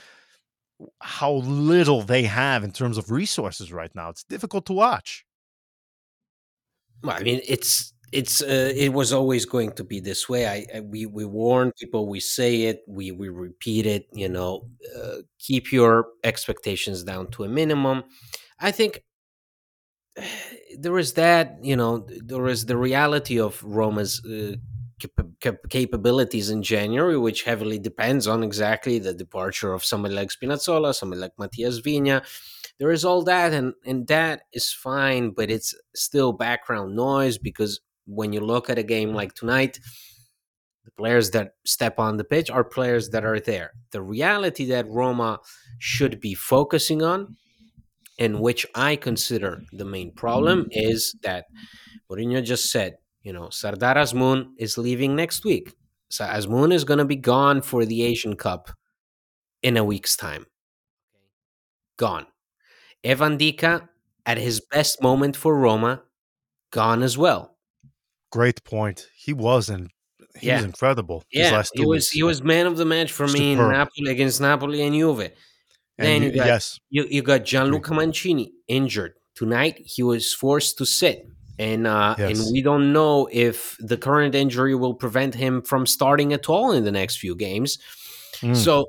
how 1.01 1.33
little 1.33 2.03
they 2.03 2.23
have 2.23 2.63
in 2.63 2.71
terms 2.71 2.97
of 2.97 3.11
resources 3.11 3.71
right 3.71 3.93
now. 3.95 4.09
It's 4.09 4.23
difficult 4.23 4.65
to 4.67 4.73
watch. 4.73 5.25
Well, 7.03 7.15
I 7.17 7.23
mean, 7.23 7.41
it's 7.47 7.93
it's 8.11 8.41
uh, 8.41 8.71
it 8.75 8.93
was 8.93 9.11
always 9.11 9.45
going 9.45 9.73
to 9.73 9.83
be 9.83 9.99
this 9.99 10.29
way. 10.29 10.47
I, 10.47 10.65
I, 10.75 10.79
we 10.79 11.05
we 11.05 11.25
warn 11.25 11.71
people, 11.79 12.07
we 12.07 12.19
say 12.19 12.63
it, 12.63 12.81
we 12.87 13.11
we 13.11 13.29
repeat 13.29 13.85
it. 13.85 14.07
You 14.13 14.29
know, 14.29 14.67
uh, 14.97 15.17
keep 15.39 15.71
your 15.71 16.07
expectations 16.23 17.03
down 17.03 17.27
to 17.31 17.43
a 17.43 17.49
minimum. 17.49 18.03
I 18.59 18.71
think 18.71 19.03
there 20.77 20.97
is 20.97 21.13
that 21.13 21.57
you 21.61 21.75
know 21.75 22.07
there 22.09 22.47
is 22.47 22.65
the 22.65 22.77
reality 22.77 23.39
of 23.39 23.63
Roma's 23.63 24.23
uh, 24.25 24.55
cap- 24.99 25.27
cap- 25.39 25.69
capabilities 25.69 26.49
in 26.49 26.63
January, 26.63 27.17
which 27.17 27.43
heavily 27.43 27.79
depends 27.79 28.27
on 28.27 28.43
exactly 28.43 28.99
the 28.99 29.13
departure 29.13 29.73
of 29.73 29.85
somebody 29.85 30.15
like 30.15 30.29
Spinazzola, 30.29 30.93
somebody 30.93 31.21
like 31.21 31.33
Matias 31.37 31.81
Viña. 31.81 32.23
There 32.79 32.91
is 32.91 33.05
all 33.05 33.23
that, 33.23 33.53
and 33.53 33.73
and 33.85 34.07
that 34.07 34.43
is 34.53 34.71
fine, 34.71 35.31
but 35.31 35.49
it's 35.49 35.73
still 35.95 36.31
background 36.31 36.95
noise 36.95 37.37
because 37.37 37.79
when 38.05 38.33
you 38.33 38.39
look 38.39 38.69
at 38.69 38.77
a 38.77 38.83
game 38.83 39.13
like 39.13 39.33
tonight, 39.33 39.79
the 40.85 40.91
players 40.91 41.31
that 41.31 41.55
step 41.65 41.99
on 41.99 42.17
the 42.17 42.23
pitch 42.23 42.49
are 42.49 42.63
players 42.63 43.09
that 43.09 43.25
are 43.25 43.39
there. 43.39 43.71
The 43.91 44.01
reality 44.01 44.65
that 44.67 44.87
Roma 44.87 45.39
should 45.79 46.21
be 46.21 46.33
focusing 46.33 47.01
on 47.01 47.35
and 48.19 48.39
which 48.39 48.65
I 48.75 48.95
consider 48.95 49.61
the 49.71 49.85
main 49.85 50.11
problem 50.11 50.63
mm-hmm. 50.63 50.69
is 50.73 51.15
that 51.23 51.45
Mourinho 52.09 52.43
just 52.43 52.71
said, 52.71 52.95
you 53.21 53.33
know, 53.33 53.49
Sardar 53.49 53.95
Azmoun 53.95 54.51
is 54.57 54.77
leaving 54.77 55.15
next 55.15 55.43
week. 55.43 55.73
So 56.09 56.25
Azmoun 56.25 56.73
is 56.73 56.83
going 56.83 56.99
to 56.99 57.05
be 57.05 57.15
gone 57.15 57.61
for 57.61 57.85
the 57.85 58.03
Asian 58.03 58.35
Cup 58.35 58.69
in 59.61 59.77
a 59.77 59.83
week's 59.83 60.15
time. 60.15 60.45
Gone. 61.97 62.25
Evan 63.03 63.37
Ndicka, 63.37 63.87
at 64.25 64.37
his 64.37 64.61
best 64.71 65.01
moment 65.01 65.35
for 65.35 65.57
Roma, 65.57 66.03
gone 66.71 67.03
as 67.03 67.17
well. 67.17 67.57
Great 68.31 68.63
point. 68.63 69.07
He 69.15 69.33
wasn't. 69.33 69.91
He 70.39 70.47
yeah. 70.47 70.57
was 70.57 70.65
incredible. 70.65 71.23
Yeah, 71.31 71.63
he 71.73 71.85
was. 71.85 71.95
Weeks. 71.95 72.09
He 72.11 72.23
was 72.23 72.43
man 72.43 72.67
of 72.67 72.77
the 72.77 72.85
match 72.85 73.11
for 73.11 73.27
me 73.27 73.53
in 73.53 73.57
Napoli 73.57 74.11
against 74.11 74.41
Napoli 74.41 74.81
and 74.81 74.93
Juve. 74.93 75.31
Then 75.97 76.23
you, 76.23 76.31
got, 76.31 76.45
yes, 76.45 76.79
you, 76.89 77.07
you 77.09 77.21
got 77.21 77.43
Gianluca 77.43 77.93
Mancini 77.93 78.53
injured 78.67 79.13
tonight. 79.35 79.81
He 79.83 80.03
was 80.03 80.33
forced 80.33 80.77
to 80.77 80.85
sit, 80.85 81.27
and 81.57 81.87
uh, 81.87 82.15
yes. 82.17 82.39
and 82.39 82.51
we 82.51 82.61
don't 82.61 82.93
know 82.93 83.27
if 83.31 83.77
the 83.79 83.97
current 83.97 84.35
injury 84.35 84.75
will 84.75 84.93
prevent 84.93 85.33
him 85.33 85.61
from 85.61 85.85
starting 85.87 86.33
at 86.33 86.49
all 86.49 86.71
in 86.71 86.83
the 86.83 86.91
next 86.91 87.17
few 87.17 87.35
games. 87.35 87.79
Mm. 88.41 88.55
So 88.55 88.85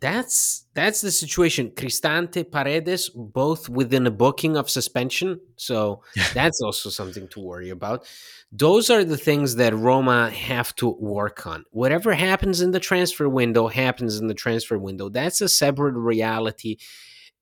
that's 0.00 0.66
that's 0.74 1.00
the 1.00 1.10
situation. 1.10 1.70
Cristante, 1.70 2.50
Paredes, 2.50 3.08
both 3.08 3.68
within 3.68 4.06
a 4.06 4.10
booking 4.10 4.56
of 4.56 4.68
suspension, 4.68 5.40
so 5.56 6.02
that's 6.34 6.60
also 6.60 6.90
something 6.90 7.28
to 7.28 7.40
worry 7.40 7.70
about. 7.70 8.06
Those 8.52 8.90
are 8.90 9.04
the 9.04 9.16
things 9.16 9.56
that 9.56 9.74
Roma 9.74 10.30
have 10.30 10.74
to 10.76 10.90
work 10.90 11.46
on. 11.46 11.64
Whatever 11.70 12.12
happens 12.14 12.60
in 12.60 12.72
the 12.72 12.80
transfer 12.80 13.28
window 13.28 13.68
happens 13.68 14.18
in 14.18 14.26
the 14.26 14.34
transfer 14.34 14.78
window. 14.78 15.08
That's 15.08 15.40
a 15.40 15.48
separate 15.48 15.94
reality. 15.94 16.76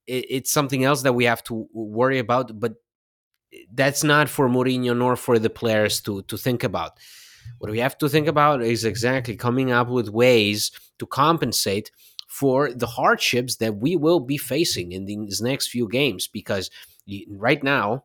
it's 0.06 0.52
something 0.52 0.84
else 0.84 1.02
that 1.02 1.14
we 1.14 1.24
have 1.24 1.42
to 1.44 1.66
worry 1.72 2.18
about, 2.18 2.60
but 2.60 2.74
that's 3.72 4.04
not 4.04 4.28
for 4.28 4.48
Mourinho 4.48 4.96
nor 4.96 5.16
for 5.16 5.38
the 5.38 5.50
players 5.50 6.00
to 6.02 6.22
to 6.22 6.36
think 6.36 6.62
about. 6.62 6.92
What 7.58 7.70
we 7.70 7.80
have 7.80 7.98
to 7.98 8.08
think 8.08 8.28
about 8.28 8.62
is 8.62 8.84
exactly 8.84 9.36
coming 9.36 9.72
up 9.72 9.88
with 9.88 10.08
ways 10.08 10.70
to 10.98 11.06
compensate 11.06 11.90
for 12.34 12.72
the 12.72 12.86
hardships 12.86 13.56
that 13.62 13.76
we 13.76 13.94
will 13.94 14.18
be 14.18 14.36
facing 14.36 14.90
in 14.90 15.04
these 15.04 15.40
next 15.40 15.68
few 15.68 15.88
games 15.88 16.26
because 16.26 16.68
right 17.30 17.62
now 17.62 18.02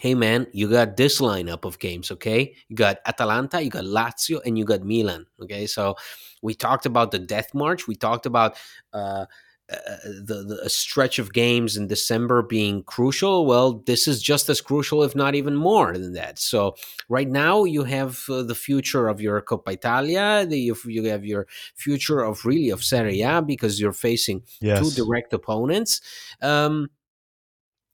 hey 0.00 0.14
man 0.14 0.46
you 0.52 0.70
got 0.70 0.96
this 0.96 1.20
lineup 1.20 1.64
of 1.64 1.80
games 1.80 2.12
okay? 2.12 2.54
You 2.68 2.76
got 2.76 2.98
atalanta 3.06 3.60
you 3.60 3.70
got 3.70 3.82
lazio 3.82 4.38
and 4.46 4.56
you 4.56 4.64
got 4.64 4.84
milan 4.84 5.26
okay? 5.42 5.66
So 5.66 5.96
we 6.42 6.54
talked 6.54 6.86
about 6.86 7.10
the 7.10 7.18
death 7.18 7.52
march. 7.54 7.88
We 7.88 7.96
talked 7.96 8.24
about 8.24 8.56
uh, 8.92 9.26
uh, 9.70 9.96
the, 10.04 10.60
the 10.62 10.70
stretch 10.70 11.18
of 11.18 11.34
games 11.34 11.76
in 11.76 11.86
December 11.86 12.40
being 12.40 12.82
crucial, 12.84 13.44
well, 13.44 13.74
this 13.84 14.08
is 14.08 14.22
just 14.22 14.48
as 14.48 14.62
crucial, 14.62 15.02
if 15.02 15.14
not 15.14 15.34
even 15.34 15.54
more 15.54 15.92
than 15.92 16.14
that. 16.14 16.38
So 16.38 16.74
right 17.10 17.28
now 17.28 17.64
you 17.64 17.84
have 17.84 18.24
uh, 18.30 18.44
the 18.44 18.54
future 18.54 19.08
of 19.08 19.20
your 19.20 19.42
Coppa 19.42 19.74
Italia, 19.74 20.46
the, 20.48 20.58
you 20.86 21.04
have 21.04 21.26
your 21.26 21.46
future 21.74 22.20
of 22.20 22.46
really 22.46 22.70
of 22.70 22.82
Serie 22.82 23.20
A 23.20 23.42
because 23.42 23.78
you're 23.78 23.92
facing 23.92 24.42
yes. 24.62 24.80
two 24.80 25.04
direct 25.04 25.34
opponents, 25.34 26.00
um, 26.40 26.88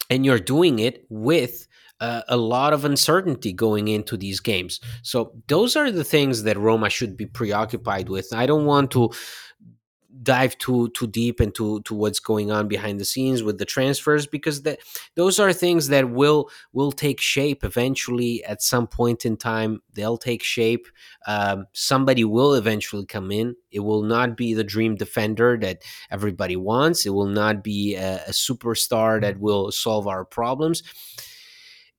and 0.09 0.25
you're 0.25 0.39
doing 0.39 0.79
it 0.79 1.05
with. 1.09 1.67
Uh, 2.01 2.23
a 2.29 2.37
lot 2.37 2.73
of 2.73 2.85
uncertainty 2.85 3.53
going 3.53 3.87
into 3.87 4.17
these 4.17 4.41
games. 4.41 4.81
So, 5.03 5.33
those 5.47 5.77
are 5.77 5.93
the 5.93 6.03
things 6.03 6.43
that 6.43 6.59
Roma 6.59 6.91
should 6.91 7.17
be 7.17 7.25
preoccupied 7.25 8.09
with. 8.09 8.33
I 8.35 8.47
don't 8.47 8.67
want 8.67 8.91
to 8.91 9.13
dive 10.23 10.57
too 10.59 10.89
too 10.91 11.07
deep 11.07 11.41
into 11.41 11.81
to 11.83 11.95
what's 11.95 12.21
going 12.21 12.51
on 12.51 12.69
behind 12.69 13.01
the 13.01 13.05
scenes 13.05 13.43
with 13.43 13.59
the 13.59 13.65
transfers 13.65 14.27
because 14.27 14.63
that 14.63 14.79
those 15.17 15.39
are 15.39 15.53
things 15.53 15.89
that 15.89 16.11
will 16.11 16.49
will 16.73 16.93
take 16.93 17.21
shape 17.21 17.65
eventually. 17.65 18.45
At 18.45 18.63
some 18.63 18.87
point 18.87 19.25
in 19.25 19.37
time 19.37 19.83
they'll 19.95 20.19
take 20.19 20.43
shape. 20.43 20.87
Um, 21.27 21.67
somebody 21.73 22.25
will 22.25 22.55
eventually 22.55 23.07
come 23.07 23.31
in. 23.31 23.57
It 23.71 23.81
will 23.81 24.03
not 24.03 24.37
be 24.37 24.55
the 24.55 24.65
dream 24.65 24.95
defender 24.95 25.59
that 25.61 25.83
everybody 26.11 26.57
wants. 26.57 27.07
It 27.07 27.11
will 27.11 27.27
not 27.27 27.65
be 27.65 27.97
a, 27.97 28.23
a 28.27 28.31
superstar 28.31 29.21
that 29.21 29.41
will 29.41 29.73
solve 29.73 30.07
our 30.07 30.25
problems 30.25 30.83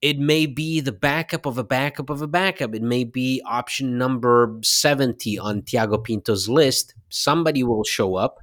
it 0.02 0.20
may 0.20 0.46
be 0.46 0.82
the 0.82 0.92
backup 0.92 1.46
of 1.46 1.58
a 1.58 1.64
backup 1.64 2.10
of 2.10 2.22
a 2.22 2.28
backup. 2.28 2.76
It 2.76 2.82
may 2.82 3.04
be 3.04 3.42
option 3.46 3.98
number 3.98 4.58
70 4.62 5.40
on 5.40 5.62
Tiago 5.64 5.98
Pinto's 5.98 6.50
list. 6.50 6.94
Somebody 7.10 7.64
will 7.64 7.84
show 7.84 8.16
up. 8.16 8.40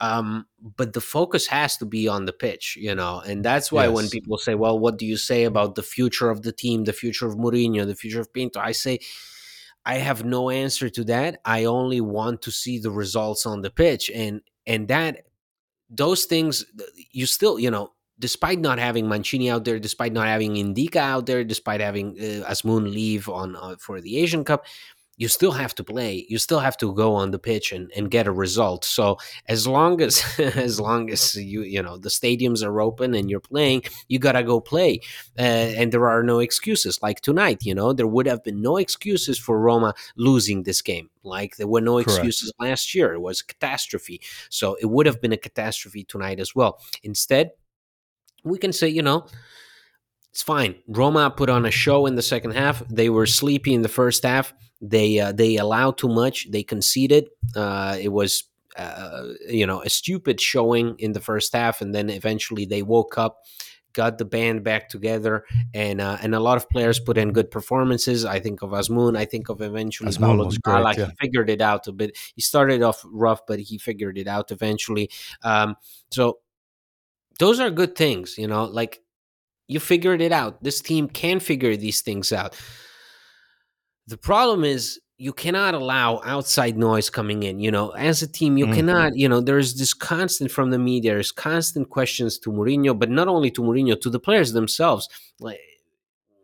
Um, 0.00 0.46
but 0.76 0.94
the 0.94 1.00
focus 1.00 1.46
has 1.48 1.76
to 1.76 1.84
be 1.84 2.08
on 2.08 2.24
the 2.24 2.32
pitch, 2.32 2.76
you 2.80 2.94
know, 2.94 3.20
and 3.20 3.44
that's 3.44 3.70
why 3.70 3.84
yes. 3.84 3.94
when 3.94 4.08
people 4.08 4.38
say, 4.38 4.54
"Well, 4.54 4.78
what 4.78 4.96
do 4.96 5.04
you 5.04 5.18
say 5.18 5.44
about 5.44 5.74
the 5.74 5.82
future 5.82 6.30
of 6.30 6.40
the 6.40 6.52
team, 6.52 6.84
the 6.84 6.94
future 6.94 7.26
of 7.26 7.34
Mourinho, 7.34 7.86
the 7.86 7.94
future 7.94 8.22
of 8.22 8.32
Pinto?" 8.32 8.60
I 8.60 8.72
say, 8.72 9.00
I 9.84 9.96
have 9.96 10.24
no 10.24 10.48
answer 10.48 10.88
to 10.88 11.04
that. 11.04 11.40
I 11.44 11.64
only 11.64 12.00
want 12.00 12.40
to 12.42 12.50
see 12.50 12.78
the 12.78 12.90
results 12.90 13.44
on 13.44 13.60
the 13.60 13.70
pitch, 13.70 14.10
and 14.14 14.40
and 14.66 14.88
that 14.88 15.26
those 15.90 16.24
things 16.24 16.64
you 17.12 17.26
still, 17.26 17.58
you 17.58 17.70
know, 17.70 17.92
despite 18.20 18.60
not 18.60 18.78
having 18.78 19.08
Mancini 19.08 19.50
out 19.50 19.64
there, 19.64 19.80
despite 19.80 20.12
not 20.12 20.28
having 20.28 20.54
Ndicka 20.54 20.96
out 20.96 21.26
there, 21.26 21.42
despite 21.42 21.80
having 21.80 22.10
uh, 22.20 22.48
Azmoun 22.48 22.92
leave 22.92 23.28
on 23.28 23.56
uh, 23.56 23.76
for 23.80 24.00
the 24.00 24.18
Asian 24.18 24.44
Cup, 24.44 24.64
you 25.20 25.28
still 25.28 25.52
have 25.52 25.74
to 25.74 25.84
play. 25.84 26.24
You 26.30 26.38
still 26.38 26.60
have 26.60 26.78
to 26.78 26.94
go 26.94 27.14
on 27.14 27.30
the 27.30 27.38
pitch 27.38 27.72
and, 27.72 27.92
and 27.94 28.10
get 28.10 28.26
a 28.26 28.32
result. 28.32 28.86
So 28.86 29.18
as 29.48 29.66
long 29.66 30.00
as 30.00 30.24
as 30.38 30.80
long 30.80 31.10
as 31.10 31.34
you 31.34 31.62
you 31.62 31.82
know 31.82 31.98
the 31.98 32.08
stadiums 32.08 32.64
are 32.64 32.80
open 32.80 33.14
and 33.14 33.28
you're 33.28 33.48
playing, 33.52 33.82
you 34.08 34.18
gotta 34.18 34.42
go 34.42 34.60
play. 34.60 35.00
Uh, 35.38 35.76
and 35.78 35.92
there 35.92 36.08
are 36.08 36.22
no 36.22 36.38
excuses. 36.38 37.02
Like 37.02 37.20
tonight, 37.20 37.66
you 37.66 37.74
know, 37.74 37.92
there 37.92 38.06
would 38.06 38.26
have 38.26 38.42
been 38.42 38.62
no 38.62 38.78
excuses 38.78 39.38
for 39.38 39.60
Roma 39.60 39.94
losing 40.16 40.62
this 40.62 40.80
game. 40.80 41.10
Like 41.22 41.56
there 41.56 41.68
were 41.68 41.82
no 41.82 41.96
Correct. 41.96 42.08
excuses 42.08 42.50
last 42.58 42.94
year. 42.94 43.12
It 43.12 43.20
was 43.20 43.42
a 43.42 43.46
catastrophe. 43.46 44.22
So 44.48 44.76
it 44.80 44.86
would 44.86 45.04
have 45.04 45.20
been 45.20 45.32
a 45.34 45.36
catastrophe 45.36 46.04
tonight 46.04 46.40
as 46.40 46.54
well. 46.54 46.80
Instead, 47.02 47.50
we 48.44 48.58
can 48.58 48.72
say, 48.72 48.88
you 48.88 49.02
know, 49.02 49.26
it's 50.30 50.42
fine. 50.42 50.76
Roma 50.86 51.30
put 51.30 51.50
on 51.50 51.66
a 51.66 51.70
show 51.70 52.06
in 52.06 52.14
the 52.14 52.22
second 52.22 52.52
half. 52.52 52.82
They 52.88 53.10
were 53.10 53.26
sleepy 53.26 53.74
in 53.74 53.82
the 53.82 53.88
first 53.88 54.22
half. 54.22 54.54
They 54.80 55.18
uh, 55.18 55.32
they 55.32 55.56
allowed 55.56 55.98
too 55.98 56.08
much. 56.08 56.50
They 56.50 56.62
conceded. 56.62 57.28
Uh, 57.54 57.98
it 58.00 58.08
was 58.08 58.44
uh, 58.76 59.24
you 59.48 59.66
know 59.66 59.82
a 59.82 59.90
stupid 59.90 60.40
showing 60.40 60.94
in 60.98 61.12
the 61.12 61.20
first 61.20 61.52
half, 61.52 61.80
and 61.80 61.94
then 61.94 62.08
eventually 62.08 62.64
they 62.64 62.82
woke 62.82 63.18
up, 63.18 63.40
got 63.92 64.18
the 64.18 64.24
band 64.24 64.62
back 64.62 64.88
together, 64.88 65.44
and 65.74 66.00
uh, 66.00 66.16
and 66.22 66.34
a 66.34 66.40
lot 66.40 66.56
of 66.56 66.70
players 66.70 67.00
put 67.00 67.18
in 67.18 67.32
good 67.32 67.50
performances. 67.50 68.24
I 68.24 68.38
think 68.38 68.62
of 68.62 68.70
Azmoun. 68.70 69.18
I 69.18 69.24
think 69.24 69.48
of 69.48 69.60
eventually 69.60 70.12
Paulo 70.16 70.48
Dybala. 70.48 70.96
yeah. 70.96 71.06
He 71.06 71.12
figured 71.20 71.50
it 71.50 71.60
out 71.60 71.88
a 71.88 71.92
bit. 71.92 72.16
He 72.36 72.40
started 72.40 72.82
off 72.82 73.04
rough, 73.04 73.40
but 73.46 73.58
he 73.58 73.78
figured 73.78 74.16
it 74.16 74.28
out 74.28 74.52
eventually. 74.52 75.10
Um, 75.42 75.76
so 76.10 76.38
those 77.40 77.58
are 77.58 77.70
good 77.70 77.96
things, 77.96 78.38
you 78.38 78.46
know. 78.46 78.64
Like 78.64 79.00
you 79.66 79.80
figured 79.80 80.20
it 80.20 80.32
out. 80.32 80.62
This 80.62 80.80
team 80.80 81.08
can 81.08 81.40
figure 81.40 81.76
these 81.76 82.00
things 82.02 82.32
out. 82.32 82.56
The 84.06 84.16
problem 84.16 84.64
is 84.64 85.00
you 85.18 85.32
cannot 85.32 85.74
allow 85.74 86.20
outside 86.24 86.78
noise 86.78 87.10
coming 87.10 87.42
in. 87.42 87.60
You 87.60 87.70
know, 87.70 87.90
as 87.90 88.22
a 88.22 88.26
team, 88.26 88.56
you 88.56 88.66
Mhm. 88.66 88.74
cannot. 88.74 89.16
You 89.16 89.28
know, 89.28 89.40
there's 89.40 89.74
this 89.74 89.92
constant 89.94 90.50
from 90.50 90.70
the 90.70 90.78
media. 90.78 91.12
There's 91.12 91.32
constant 91.32 91.90
questions 91.90 92.38
to 92.40 92.50
Mourinho, 92.50 92.98
but 92.98 93.10
not 93.10 93.28
only 93.28 93.50
to 93.52 93.60
Mourinho, 93.62 94.00
to 94.00 94.10
the 94.10 94.18
players 94.20 94.52
themselves. 94.52 95.08
Like, 95.38 95.60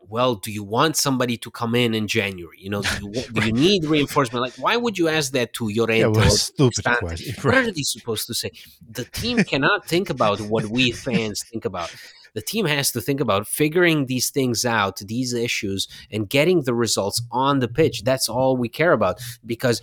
well, 0.09 0.35
do 0.37 0.51
you 0.53 0.63
want 0.63 0.97
somebody 0.97 1.37
to 1.39 1.51
come 1.51 1.75
in 1.75 1.95
in 1.95 2.07
January? 2.07 2.59
You 2.61 2.71
know, 2.71 2.83
do 2.83 3.11
you, 3.13 3.23
do 3.33 3.47
you 3.47 3.53
need 3.53 3.85
reinforcement? 3.87 4.43
Like, 4.43 4.55
why 4.55 4.77
would 4.77 4.99
you 4.99 5.09
ask 5.09 5.33
that 5.33 5.53
to 5.55 5.69
Llorente? 5.69 6.01
Yeah, 6.01 6.07
well, 6.07 6.31
stupid 6.31 6.85
question. 6.85 7.35
What 7.43 7.55
are 7.55 7.73
they 7.73 7.83
supposed 7.83 8.27
to 8.29 8.35
say? 8.35 8.53
The 8.91 9.05
team 9.05 9.43
cannot 9.45 9.87
think 9.87 10.11
about 10.11 10.41
what 10.41 10.67
we 10.67 10.93
fans 10.93 11.43
think 11.43 11.65
about. 11.65 11.95
The 12.35 12.43
team 12.43 12.67
has 12.67 12.93
to 12.93 13.01
think 13.01 13.21
about 13.21 13.49
figuring 13.49 14.07
these 14.07 14.29
things 14.31 14.67
out, 14.67 14.99
these 14.99 15.33
issues, 15.33 15.89
and 16.11 16.29
getting 16.29 16.63
the 16.63 16.75
results 16.75 17.23
on 17.33 17.61
the 17.61 17.69
pitch. 17.69 18.05
That's 18.05 18.29
all 18.29 18.59
we 18.59 18.69
care 18.69 18.93
about 18.93 19.21
because, 19.45 19.81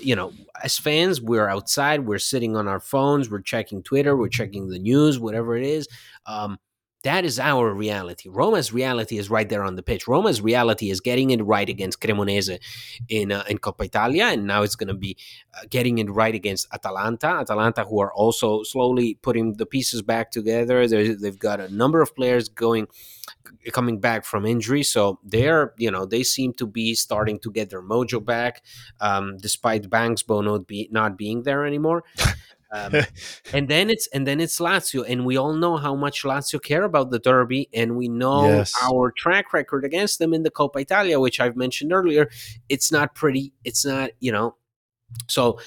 you 0.00 0.16
know, 0.16 0.32
as 0.64 0.78
fans, 0.78 1.20
we're 1.20 1.48
outside, 1.48 2.06
we're 2.06 2.18
sitting 2.18 2.56
on 2.56 2.68
our 2.68 2.80
phones, 2.80 3.30
we're 3.30 3.42
checking 3.42 3.82
Twitter, 3.82 4.16
we're 4.16 4.28
checking 4.28 4.68
the 4.68 4.78
news, 4.78 5.18
whatever 5.18 5.56
it 5.56 5.66
is. 5.66 5.88
Um, 6.24 6.58
that 7.02 7.24
is 7.24 7.38
our 7.38 7.72
reality. 7.72 8.28
Roma's 8.28 8.72
reality 8.72 9.16
is 9.16 9.30
right 9.30 9.48
there 9.48 9.64
on 9.64 9.76
the 9.76 9.82
pitch. 9.82 10.06
Roma's 10.06 10.42
reality 10.42 10.90
is 10.90 11.00
getting 11.00 11.30
it 11.30 11.42
right 11.42 11.68
against 11.68 12.00
Cremonese 12.00 12.58
in 13.08 13.32
uh, 13.32 13.42
in 13.48 13.58
Coppa 13.58 13.86
Italia, 13.86 14.24
and 14.26 14.46
now 14.46 14.62
it's 14.62 14.76
going 14.76 14.88
to 14.88 14.94
be 14.94 15.16
uh, 15.54 15.62
getting 15.70 15.98
it 15.98 16.10
right 16.10 16.34
against 16.34 16.68
Atalanta. 16.74 17.28
Atalanta, 17.28 17.84
who 17.84 18.00
are 18.00 18.12
also 18.12 18.62
slowly 18.64 19.14
putting 19.22 19.54
the 19.54 19.66
pieces 19.66 20.02
back 20.02 20.30
together. 20.30 20.86
They're, 20.86 21.14
they've 21.14 21.38
got 21.38 21.60
a 21.60 21.74
number 21.74 22.02
of 22.02 22.14
players 22.14 22.48
going 22.48 22.88
coming 23.72 23.98
back 23.98 24.24
from 24.24 24.44
injury, 24.44 24.82
so 24.82 25.18
they're 25.24 25.72
you 25.78 25.90
know 25.90 26.04
they 26.04 26.22
seem 26.22 26.52
to 26.54 26.66
be 26.66 26.94
starting 26.94 27.38
to 27.40 27.50
get 27.50 27.70
their 27.70 27.82
mojo 27.82 28.22
back, 28.22 28.62
um, 29.00 29.38
despite 29.38 29.88
Banksbo 29.88 30.44
not 30.44 30.66
be 30.66 30.88
not 30.90 31.16
being 31.16 31.44
there 31.44 31.64
anymore. 31.64 32.04
Um, 32.72 32.94
and 33.52 33.68
then 33.68 33.90
it's 33.90 34.06
and 34.08 34.26
then 34.26 34.40
it's 34.40 34.58
Lazio, 34.60 35.04
and 35.08 35.24
we 35.26 35.36
all 35.36 35.54
know 35.54 35.76
how 35.76 35.94
much 35.94 36.22
Lazio 36.22 36.62
care 36.62 36.84
about 36.84 37.10
the 37.10 37.18
derby, 37.18 37.68
and 37.74 37.96
we 37.96 38.08
know 38.08 38.44
Yes. 38.46 38.72
our 38.82 39.10
track 39.16 39.52
record 39.52 39.84
against 39.84 40.18
them 40.18 40.32
in 40.34 40.42
the 40.42 40.50
Coppa 40.50 40.80
Italia, 40.80 41.18
which 41.20 41.40
I've 41.40 41.56
mentioned 41.56 41.92
earlier. 41.92 42.28
It's 42.68 42.92
not 42.92 43.14
pretty. 43.14 43.52
It's 43.64 43.84
not 43.84 44.10
you 44.20 44.32
know. 44.32 44.56
So, 45.28 45.58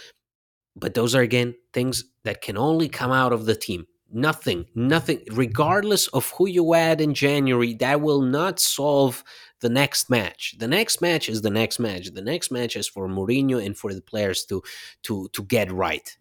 but 0.76 0.94
those 0.94 1.14
are 1.16 1.22
again 1.22 1.56
things 1.74 2.06
that 2.24 2.42
can 2.42 2.58
only 2.58 2.88
come 2.90 3.12
out 3.12 3.34
of 3.34 3.46
the 3.46 3.56
team. 3.56 3.86
Nothing, 4.16 4.68
nothing, 4.76 5.22
regardless 5.32 6.08
of 6.10 6.30
who 6.38 6.48
you 6.48 6.76
add 6.76 7.02
in 7.02 7.16
January, 7.16 7.74
that 7.76 8.00
will 8.00 8.22
not 8.22 8.60
solve 8.60 9.24
the 9.60 9.70
next 9.70 10.08
match. 10.08 10.54
The 10.60 10.68
next 10.68 11.02
match 11.02 11.28
is 11.30 11.42
the 11.42 11.50
next 11.50 11.80
match. 11.80 12.12
The 12.14 12.22
next 12.22 12.52
match 12.52 12.76
is 12.76 12.88
for 12.88 13.08
Mourinho 13.10 13.66
and 13.66 13.76
for 13.76 13.92
the 13.92 14.02
players 14.02 14.46
to 14.46 14.62
to 15.04 15.30
to 15.34 15.44
get 15.44 15.72
right. 15.72 16.16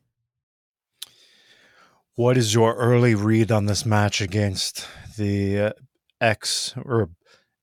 What 2.14 2.36
is 2.36 2.52
your 2.52 2.74
early 2.74 3.14
read 3.14 3.50
on 3.50 3.66
this 3.66 3.86
match 3.86 4.20
against 4.20 4.86
the 5.16 5.58
uh, 5.58 5.72
ex 6.20 6.74
or 6.84 7.08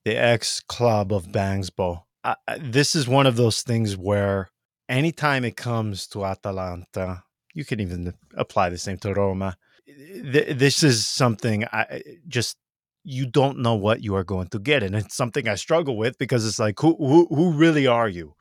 the 0.05 0.15
ex 0.15 0.59
club 0.61 1.13
of 1.13 1.27
Bangsbo? 1.27 2.03
I, 2.23 2.35
this 2.59 2.95
is 2.95 3.07
one 3.07 3.27
of 3.27 3.35
those 3.35 3.61
things 3.61 3.95
where 3.95 4.49
anytime 4.87 5.45
it 5.45 5.55
comes 5.55 6.07
to 6.07 6.25
Atalanta, 6.25 7.23
you 7.53 7.63
can 7.63 7.79
even 7.79 8.13
apply 8.33 8.69
the 8.69 8.77
same 8.79 8.97
to 8.97 9.13
Roma. 9.13 9.55
Th- 9.85 10.57
This 10.57 10.81
is 10.83 11.07
something 11.07 11.65
I 11.65 12.01
just 12.27 12.57
you 13.03 13.25
don't 13.27 13.59
know 13.59 13.75
what 13.75 14.03
you 14.03 14.15
are 14.15 14.23
going 14.23 14.47
to 14.49 14.59
get, 14.59 14.81
and 14.83 14.95
it's 14.95 15.15
something 15.15 15.47
I 15.47 15.55
struggle 15.55 15.95
with 15.95 16.17
because 16.17 16.45
it's 16.45 16.59
like 16.59 16.79
who 16.79 16.95
who, 16.95 17.27
who 17.27 17.51
really 17.51 17.85
are 17.85 18.09
you? 18.09 18.33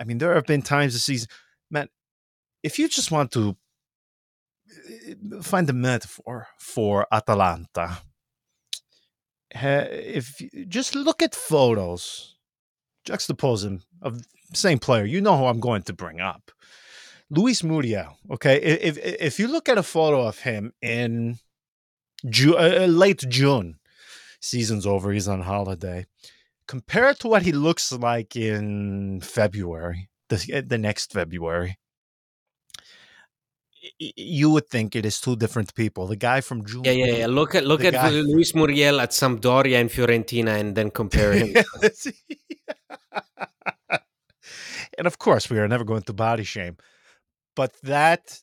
I 0.00 0.04
mean, 0.04 0.18
there 0.18 0.34
have 0.34 0.46
been 0.46 0.62
times 0.62 0.94
this 0.94 1.04
season, 1.04 1.28
man. 1.70 1.88
If 2.62 2.78
you 2.78 2.88
just 2.88 3.10
want 3.10 3.30
to 3.32 3.56
find 5.42 5.68
a 5.70 5.72
metaphor 5.72 6.48
for 6.58 7.06
Atalanta. 7.12 7.98
If 9.50 10.40
you- 10.40 10.66
just 10.66 10.94
look 10.94 11.22
at 11.22 11.34
photos, 11.34 12.36
juxtapose 13.06 13.62
them 13.62 13.82
of 14.02 14.20
same 14.52 14.78
player, 14.78 15.04
you 15.04 15.20
know 15.20 15.36
who 15.38 15.46
I'm 15.46 15.60
going 15.60 15.82
to 15.84 15.92
bring 15.92 16.20
up. 16.20 16.50
Luis 17.30 17.62
Muriel. 17.62 18.18
Okay, 18.30 18.56
if 18.60 18.98
if 18.98 19.38
you 19.38 19.48
look 19.48 19.68
at 19.68 19.78
a 19.78 19.82
photo 19.82 20.26
of 20.26 20.40
him 20.40 20.72
in 20.82 21.38
Ju- 22.28 22.56
uh, 22.56 22.86
late 22.86 23.22
June, 23.28 23.78
season's 24.40 24.86
over, 24.86 25.12
he's 25.12 25.28
on 25.28 25.42
holiday. 25.42 26.06
Compared 26.66 27.18
to 27.20 27.28
what 27.28 27.42
he 27.42 27.52
looks 27.52 27.92
like 27.92 28.34
in 28.36 29.20
February, 29.20 30.08
the 30.28 30.62
the 30.66 30.78
next 30.78 31.12
February, 31.12 31.78
you 33.98 34.50
would 34.50 34.68
think 34.68 34.96
it 34.96 35.04
is 35.04 35.20
two 35.20 35.36
different 35.36 35.74
people. 35.74 36.06
The 36.06 36.16
guy 36.16 36.40
from 36.40 36.64
June. 36.64 36.84
Yeah, 36.84 36.92
yeah, 36.92 37.16
yeah. 37.16 37.26
Look 37.26 37.54
at 37.54 37.64
look 37.66 37.84
at 37.84 37.92
guy- 37.92 38.10
Luis 38.32 38.54
Muriel 38.54 39.00
at 39.00 39.10
Sampdoria 39.10 39.80
and 39.80 39.90
Fiorentina, 39.90 40.58
and 40.58 40.74
then 40.74 40.90
compare 40.90 41.32
him. 41.32 41.54
And 44.96 45.08
of 45.08 45.18
course, 45.18 45.50
we 45.50 45.58
are 45.58 45.66
never 45.66 45.82
going 45.82 46.02
to 46.02 46.12
body 46.12 46.44
shame, 46.44 46.76
but 47.56 47.72
that 47.82 48.40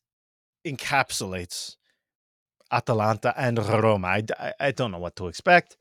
encapsulates 0.68 1.78
Atalanta 2.72 3.34
and 3.38 3.58
Roma. 3.58 4.08
I, 4.08 4.24
I, 4.38 4.54
I 4.60 4.72
don't 4.72 4.92
know 4.92 5.00
what 5.00 5.16
to 5.18 5.28
expect. 5.28 5.78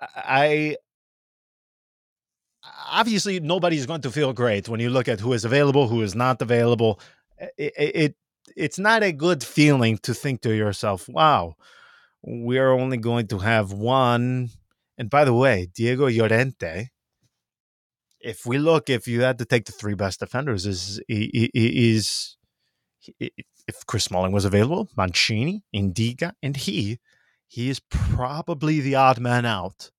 I 0.00 0.76
obviously 2.90 3.40
nobody's 3.40 3.86
going 3.86 4.00
to 4.02 4.10
feel 4.10 4.32
great 4.32 4.68
when 4.68 4.80
you 4.80 4.90
look 4.90 5.08
at 5.08 5.20
who 5.20 5.32
is 5.32 5.44
available, 5.44 5.88
who 5.88 6.02
is 6.02 6.14
not 6.14 6.42
available. 6.42 7.00
It, 7.38 7.72
it, 7.76 7.96
it 7.96 8.16
it's 8.56 8.78
not 8.78 9.02
a 9.02 9.12
good 9.12 9.42
feeling 9.44 9.98
to 9.98 10.14
think 10.14 10.42
to 10.42 10.54
yourself, 10.54 11.08
"Wow, 11.08 11.56
we're 12.22 12.72
only 12.72 12.96
going 12.96 13.28
to 13.28 13.38
have 13.38 13.72
one." 13.72 14.50
And 14.98 15.10
by 15.10 15.24
the 15.24 15.34
way, 15.34 15.68
Diego 15.74 16.08
Llorente. 16.08 16.88
If 18.20 18.44
we 18.44 18.58
look, 18.58 18.90
if 18.90 19.08
you 19.08 19.22
had 19.22 19.38
to 19.38 19.46
take 19.46 19.64
the 19.64 19.72
three 19.72 19.94
best 19.94 20.20
defenders, 20.20 20.66
is 20.66 21.00
is 21.08 22.36
if 23.70 23.86
Chris 23.86 24.04
Smalling 24.04 24.32
was 24.32 24.44
available, 24.44 24.88
Mancini, 24.96 25.62
Ndicka, 25.74 26.32
and 26.42 26.56
he, 26.56 26.98
he 27.46 27.70
is 27.70 27.80
probably 27.88 28.80
the 28.80 28.94
odd 28.94 29.18
man 29.20 29.46
out 29.46 29.90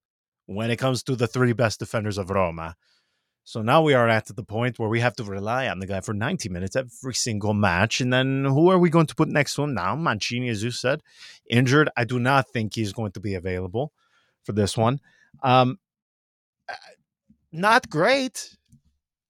when 0.45 0.69
it 0.69 0.77
comes 0.77 1.03
to 1.03 1.15
the 1.15 1.27
three 1.27 1.53
best 1.53 1.79
defenders 1.79 2.17
of 2.17 2.29
Roma. 2.29 2.75
So 3.43 3.61
now 3.61 3.81
we 3.81 3.93
are 3.93 4.07
at 4.07 4.27
the 4.27 4.43
point 4.43 4.77
where 4.77 4.89
we 4.89 4.99
have 4.99 5.15
to 5.15 5.23
rely 5.23 5.67
on 5.67 5.79
the 5.79 5.87
guy 5.87 6.01
for 6.01 6.13
90 6.13 6.49
minutes 6.49 6.75
every 6.75 7.13
single 7.13 7.53
match. 7.53 7.99
And 7.99 8.13
then 8.13 8.45
who 8.45 8.69
are 8.69 8.77
we 8.77 8.89
going 8.89 9.07
to 9.07 9.15
put 9.15 9.29
next 9.29 9.55
to 9.55 9.63
him 9.63 9.73
now? 9.73 9.95
Mancini, 9.95 10.49
as 10.49 10.63
you 10.63 10.71
said, 10.71 11.01
injured. 11.49 11.89
I 11.97 12.03
do 12.05 12.19
not 12.19 12.49
think 12.49 12.75
he's 12.75 12.93
going 12.93 13.11
to 13.13 13.19
be 13.19 13.33
available 13.33 13.91
for 14.43 14.51
this 14.53 14.77
one. 14.77 14.99
Um, 15.41 15.79
uh, 16.69 16.73
not 17.51 17.89
great. 17.89 18.57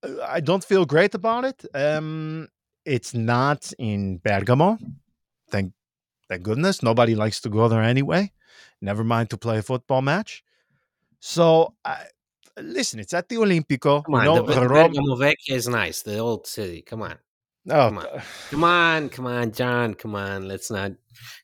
Uh, 0.04 0.22
I 0.28 0.42
don't 0.42 0.64
feel 0.64 0.86
great 0.86 1.16
about 1.16 1.46
it. 1.46 1.66
Um, 1.74 2.50
it's 2.86 3.14
not 3.14 3.72
in 3.80 4.18
Bergamo. 4.18 4.78
Thank, 5.50 5.74
thank 6.28 6.44
goodness. 6.44 6.84
Nobody 6.84 7.16
likes 7.16 7.40
to 7.42 7.50
go 7.50 7.68
there 7.70 7.82
anyway. 7.82 8.32
Never 8.82 9.04
mind 9.04 9.30
to 9.30 9.38
play 9.38 9.60
a 9.60 9.64
football 9.64 10.02
match. 10.02 10.44
So, 11.20 11.76
I 11.86 12.06
listen, 12.58 13.00
it's 13.00 13.14
at 13.14 13.30
the 13.30 13.36
Olimpico. 13.36 14.04
Come 14.04 14.16
on, 14.16 14.26
know, 14.26 14.42
the, 14.42 14.54
the 14.54 14.68
Rome- 14.68 14.92
Bergamo 14.92 15.16
Vecchia 15.16 15.56
is 15.56 15.68
nice. 15.68 16.02
The 16.02 16.18
old 16.18 16.48
city. 16.48 16.82
Come 16.82 17.02
on, 17.02 17.18
oh, 17.70 17.90
come 17.90 17.98
on. 17.98 18.08
come 18.50 18.64
on, 18.64 19.10
come 19.10 19.28
on, 19.28 19.52
John. 19.52 19.94
Come 19.94 20.16
on. 20.16 20.48
Let's 20.48 20.72
not. 20.72 20.92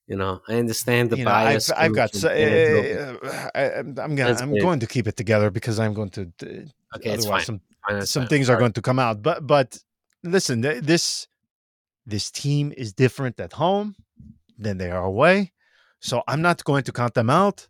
You 0.07 0.15
know, 0.15 0.41
I 0.47 0.55
understand 0.55 1.09
the 1.09 1.17
you 1.17 1.25
know, 1.25 1.31
I've, 1.31 1.45
bias. 1.53 1.69
I've 1.71 1.93
got. 1.93 2.11
from 2.11 2.21
So, 2.21 2.29
uh, 2.29 3.49
I, 3.53 3.79
I'm, 3.79 3.99
I'm, 3.99 4.15
gonna, 4.15 4.37
I'm 4.39 4.51
good. 4.53 4.61
going 4.61 4.79
to 4.79 4.87
keep 4.87 5.07
it 5.07 5.17
together 5.17 5.49
because 5.51 5.79
I'm 5.79 5.93
going 5.93 6.09
to. 6.11 6.21
Uh, 6.41 6.45
okay, 6.95 7.11
it's 7.11 7.25
otherwise, 7.25 7.27
fine. 7.27 7.45
some 7.45 7.61
Fine, 7.87 8.05
some 8.05 8.21
fine. 8.23 8.29
things 8.29 8.49
are 8.49 8.57
going 8.57 8.73
to 8.73 8.81
come 8.81 8.99
out. 8.99 9.21
But 9.21 9.45
but 9.45 9.77
listen, 10.23 10.61
th- 10.61 10.83
this 10.83 11.27
this 12.05 12.31
team 12.31 12.73
is 12.75 12.93
different 12.93 13.39
at 13.39 13.53
home 13.53 13.95
than 14.57 14.77
they 14.77 14.91
are 14.91 15.03
away. 15.03 15.53
So 15.99 16.23
I'm 16.27 16.41
not 16.41 16.63
going 16.63 16.83
to 16.83 16.91
count 16.91 17.13
them 17.13 17.29
out. 17.29 17.67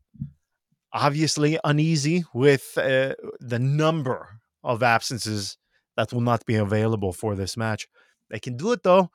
Obviously, 1.05 1.59
uneasy 1.63 2.25
with 2.33 2.65
uh, 2.77 3.13
the 3.39 3.59
number 3.59 4.41
of 4.63 4.83
absences 4.83 5.57
that 5.95 6.11
will 6.13 6.21
not 6.31 6.45
be 6.45 6.55
available 6.55 7.13
for 7.13 7.35
this 7.35 7.55
match. 7.57 7.87
They 8.29 8.39
can 8.39 8.57
do 8.57 8.71
it 8.73 8.83
though. 8.83 9.11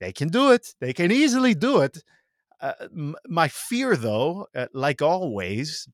They 0.00 0.12
can 0.12 0.28
do 0.28 0.52
it. 0.52 0.74
They 0.80 0.92
can 0.92 1.10
easily 1.12 1.54
do 1.54 1.80
it. 1.80 1.98
uh, 2.60 2.74
m- 2.84 3.16
my 3.28 3.48
fear, 3.48 3.96
though, 3.96 4.46
uh, 4.54 4.68
like 4.74 5.02
always, 5.02 5.88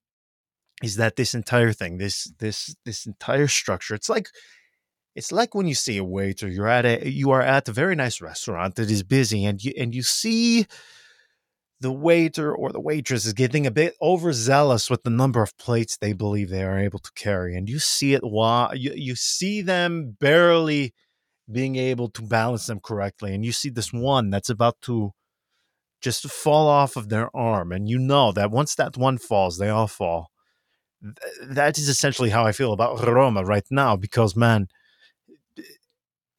is 0.82 0.96
that 0.96 1.16
this 1.16 1.34
entire 1.34 1.72
thing, 1.72 1.98
this 1.98 2.32
this 2.38 2.74
this 2.84 3.06
entire 3.06 3.48
structure, 3.48 3.94
it's 3.94 4.08
like 4.08 4.28
it's 5.16 5.32
like 5.32 5.54
when 5.54 5.66
you 5.66 5.74
see 5.74 5.98
a 5.98 6.04
waiter. 6.04 6.48
You're 6.48 6.68
at 6.68 6.84
a 6.86 7.10
you 7.10 7.30
are 7.32 7.42
at 7.42 7.68
a 7.68 7.72
very 7.72 7.96
nice 7.96 8.20
restaurant 8.20 8.76
that 8.76 8.90
is 8.90 9.02
busy, 9.02 9.44
and 9.44 9.62
you 9.64 9.72
and 9.78 9.94
you 9.94 10.02
see 10.02 10.66
the 11.80 11.92
waiter 11.92 12.54
or 12.54 12.72
the 12.72 12.80
waitress 12.80 13.24
is 13.26 13.32
getting 13.32 13.66
a 13.66 13.70
bit 13.70 13.94
overzealous 14.02 14.90
with 14.90 15.02
the 15.04 15.10
number 15.10 15.42
of 15.42 15.56
plates 15.58 15.96
they 15.96 16.12
believe 16.12 16.50
they 16.50 16.64
are 16.64 16.78
able 16.78 16.98
to 17.00 17.10
carry, 17.14 17.56
and 17.56 17.68
you 17.68 17.78
see 17.78 18.14
it. 18.14 18.22
While 18.24 18.74
you 18.76 18.92
you 18.94 19.14
see 19.16 19.62
them 19.62 20.16
barely 20.20 20.94
being 21.50 21.76
able 21.76 22.10
to 22.10 22.22
balance 22.22 22.66
them 22.66 22.80
correctly, 22.80 23.34
and 23.34 23.44
you 23.44 23.52
see 23.52 23.70
this 23.70 23.92
one 23.92 24.30
that's 24.30 24.50
about 24.50 24.76
to 24.82 25.12
just 26.00 26.28
fall 26.30 26.68
off 26.68 26.96
of 26.96 27.08
their 27.08 27.34
arm, 27.36 27.72
and 27.72 27.88
you 27.88 27.98
know 27.98 28.32
that 28.32 28.50
once 28.50 28.74
that 28.76 28.96
one 28.96 29.18
falls, 29.18 29.58
they 29.58 29.68
all 29.68 29.88
fall. 29.88 30.30
that 31.42 31.78
is 31.78 31.88
essentially 31.88 32.30
how 32.30 32.44
I 32.46 32.52
feel 32.52 32.72
about 32.72 33.06
Roma 33.06 33.44
right 33.44 33.66
now, 33.70 33.96
because 33.96 34.36
man, 34.36 34.68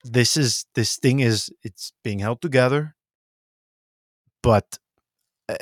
this 0.03 0.37
is 0.37 0.65
this 0.75 0.97
thing 0.97 1.19
is 1.19 1.49
it's 1.63 1.93
being 2.03 2.19
held 2.19 2.41
together, 2.41 2.95
but 4.41 4.77
uh, 5.49 5.55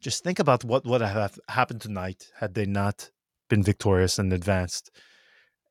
just 0.00 0.24
think 0.24 0.38
about 0.38 0.64
what 0.64 0.84
would 0.84 1.00
have 1.00 1.38
happened 1.48 1.80
tonight 1.80 2.30
had 2.40 2.54
they 2.54 2.66
not 2.66 3.10
been 3.48 3.62
victorious 3.62 4.18
and 4.18 4.32
advanced. 4.32 4.90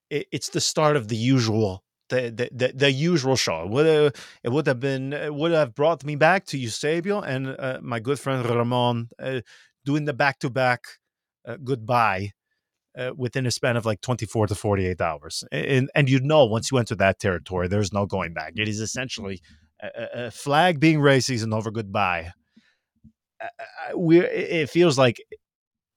It, 0.10 0.28
it's 0.32 0.50
the 0.50 0.62
start 0.62 0.96
of 0.96 1.08
the 1.08 1.16
usual 1.16 1.84
the, 2.10 2.50
the, 2.52 2.72
the, 2.76 2.92
usual 2.92 3.36
show. 3.36 3.64
It 3.64 3.70
would 3.70 3.86
have, 3.88 4.14
it 4.44 4.50
would 4.50 4.68
have 4.68 4.80
been 4.80 5.14
it 5.14 5.34
would 5.34 5.52
have 5.52 5.74
brought 5.74 6.04
me 6.04 6.16
back 6.16 6.46
to 6.48 6.60
Eusebio 6.60 7.22
and 7.22 7.56
uh, 7.58 7.80
my 7.82 8.00
good 8.00 8.20
friend 8.20 8.46
Ramon 8.46 9.10
uh, 9.18 9.42
doing 9.84 10.06
the 10.06 10.14
back 10.14 10.38
to 10.40 10.52
back 10.52 10.84
goodbye 11.64 12.32
uh, 12.98 13.12
within 13.16 13.46
a 13.46 13.52
span 13.52 13.78
of 13.78 13.86
like 13.86 14.02
24 14.02 14.48
to 14.48 14.56
48 14.56 15.02
hours. 15.02 15.44
And 15.52 15.90
and 15.96 16.10
you 16.10 16.20
know 16.20 16.46
once 16.46 16.72
you 16.72 16.78
enter 16.78 16.96
that 16.96 17.20
territory, 17.20 17.68
there's 17.68 17.94
no 17.94 18.06
going 18.06 18.34
back. 18.34 18.54
It 18.56 18.68
is 18.68 18.80
essentially 18.80 19.42
a, 19.82 20.26
a 20.26 20.32
flag 20.32 20.80
being 20.80 21.02
raised 21.02 21.28
season 21.28 21.54
over 21.54 21.72
goodbye. 21.72 22.34
We 23.96 24.20
it 24.20 24.70
feels 24.70 24.98
like 24.98 25.22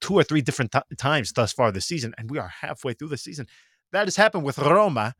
two 0.01 0.13
or 0.13 0.23
three 0.23 0.41
different 0.41 0.73
times 0.97 1.31
thus 1.31 1.53
far 1.53 1.71
this 1.71 1.85
season, 1.85 2.13
and 2.17 2.29
we 2.29 2.37
are 2.39 2.51
halfway 2.61 2.93
through 2.93 3.09
the 3.09 3.17
season. 3.17 3.47
That 3.91 4.05
has 4.05 4.15
happened 4.15 4.43
with 4.43 4.57
Roma 4.59 5.15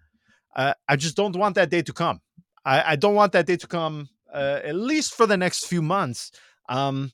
uh, 0.58 0.74
I 0.88 0.96
just 0.96 1.16
don't 1.16 1.36
want 1.36 1.56
that 1.56 1.70
day 1.70 1.84
to 1.84 1.94
come. 1.94 2.20
I, 2.66 2.94
I 2.94 2.96
don't 2.96 3.14
want 3.14 3.32
that 3.34 3.46
day 3.46 3.58
to 3.58 3.68
come, 3.68 4.10
uh, 4.34 4.60
at 4.64 4.76
least 4.76 5.14
for 5.14 5.28
the 5.28 5.38
next 5.38 5.68
few 5.68 5.82
months. 5.82 6.32
Um, 6.68 7.12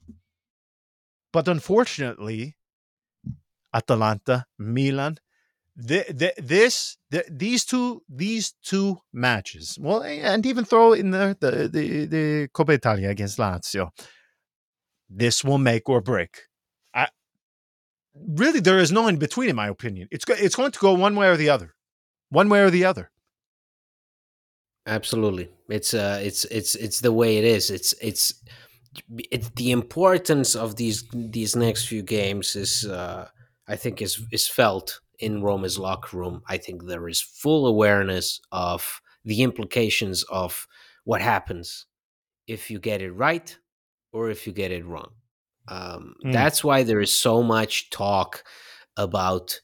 but 1.32 1.48
unfortunately, 1.48 2.56
Atalanta, 3.74 4.46
Milan, 4.58 5.18
this, 5.76 6.98
the, 7.10 7.26
these 7.30 7.66
two, 7.66 8.04
these 8.08 8.54
two 8.64 9.00
matches, 9.12 9.78
well, 9.82 10.04
and 10.04 10.46
even 10.46 10.64
throw 10.66 10.94
in 10.94 11.12
the 11.12 11.36
the, 11.40 11.68
the 12.06 12.48
Coppa 12.54 12.76
Italia 12.76 13.10
against 13.10 13.40
Lazio. 13.40 13.90
This 15.16 15.44
will 15.44 15.60
make 15.60 15.88
or 15.90 16.02
break. 16.02 16.44
I 16.94 17.08
really, 18.16 18.60
there 18.60 18.80
is 18.80 18.92
no 18.92 19.08
in 19.08 19.18
between, 19.18 19.50
in 19.50 19.56
my 19.56 19.68
opinion. 19.68 20.08
It's 20.12 20.26
it's 20.30 20.56
going 20.56 20.72
to 20.72 20.80
go 20.80 20.94
one 20.94 21.16
way 21.16 21.28
or 21.28 21.38
the 21.38 21.50
other, 21.50 21.76
one 22.30 22.50
way 22.50 22.62
or 22.62 22.72
the 22.72 22.86
other. 22.86 23.12
Absolutely. 24.86 25.50
It's 25.70 25.94
uh 25.94 26.20
it's 26.22 26.46
it's 26.46 26.76
it's 26.76 27.02
the 27.02 27.14
way 27.14 27.38
it 27.38 27.46
is. 27.46 27.70
It's 27.70 27.94
it's 28.02 28.34
it's 29.18 29.50
the 29.56 29.72
importance 29.72 30.56
of 30.56 30.76
these 30.76 31.04
these 31.14 31.56
next 31.56 31.86
few 31.88 32.02
games 32.02 32.56
is 32.56 32.86
uh 32.86 33.28
I 33.68 33.76
think 33.76 34.02
is 34.02 34.22
is 34.32 34.48
felt 34.48 35.00
in 35.20 35.42
Roma's 35.42 35.80
locker 35.80 36.18
room. 36.18 36.42
I 36.48 36.58
think 36.58 36.86
there 36.86 37.08
is 37.08 37.22
full 37.22 37.66
awareness 37.68 38.42
of 38.52 39.02
the 39.24 39.42
implications 39.42 40.24
of 40.24 40.68
what 41.06 41.22
happens 41.22 41.86
if 42.48 42.70
you 42.70 42.80
get 42.80 43.02
it 43.02 43.12
right 43.12 43.58
or 44.14 44.30
if 44.30 44.48
you 44.48 44.54
get 44.54 44.72
it 44.72 44.86
wrong. 44.86 45.12
Um, 45.68 46.16
mm. 46.24 46.32
That's 46.32 46.64
why 46.64 46.84
there 46.84 47.02
is 47.02 47.18
so 47.18 47.44
much 47.44 47.90
talk 47.90 48.44
about 48.96 49.60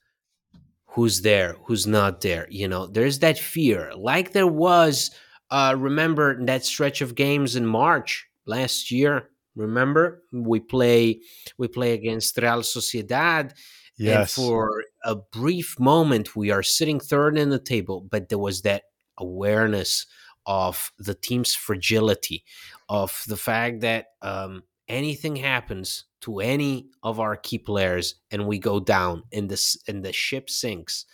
who's 0.88 1.22
there, 1.22 1.56
who's 1.66 1.86
not 1.86 2.22
there. 2.22 2.48
You 2.50 2.68
know, 2.68 2.88
there's 2.88 3.20
that 3.20 3.38
fear, 3.38 3.92
like 3.96 4.34
there 4.34 4.48
was. 4.48 5.12
Uh, 5.52 5.76
remember 5.76 6.46
that 6.46 6.64
stretch 6.64 7.02
of 7.02 7.16
games 7.16 7.56
in 7.56 7.66
March 7.66 8.28
last 8.46 8.92
year. 8.92 9.30
Remember 9.56 10.24
we 10.32 10.60
play 10.60 11.22
we 11.58 11.68
play 11.68 11.94
against 11.94 12.38
Real 12.38 12.62
Sociedad. 12.62 13.54
Yes. 13.98 14.16
And 14.18 14.30
for 14.30 14.84
a 15.04 15.16
brief 15.16 15.80
moment, 15.80 16.36
we 16.36 16.52
are 16.52 16.64
sitting 16.64 17.00
third 17.00 17.38
in 17.38 17.50
the 17.50 17.60
table, 17.60 18.08
but 18.10 18.30
there 18.30 18.38
was 18.38 18.62
that 18.62 18.84
awareness 19.18 20.06
of 20.46 20.92
the 20.98 21.14
team's 21.14 21.54
fragility, 21.56 22.44
of 22.88 23.24
the 23.28 23.38
fact 23.38 23.82
that 23.82 24.08
um, 24.22 24.64
anything 24.88 25.36
happens 25.36 26.06
to 26.22 26.40
any 26.40 26.88
of 27.04 27.20
our 27.20 27.36
key 27.36 27.58
players 27.58 28.16
and 28.32 28.48
we 28.48 28.60
go 28.60 28.80
down 28.80 29.24
and 29.32 29.50
this 29.50 29.78
and 29.88 30.04
the 30.04 30.12
ship 30.12 30.50
sinks. 30.50 31.06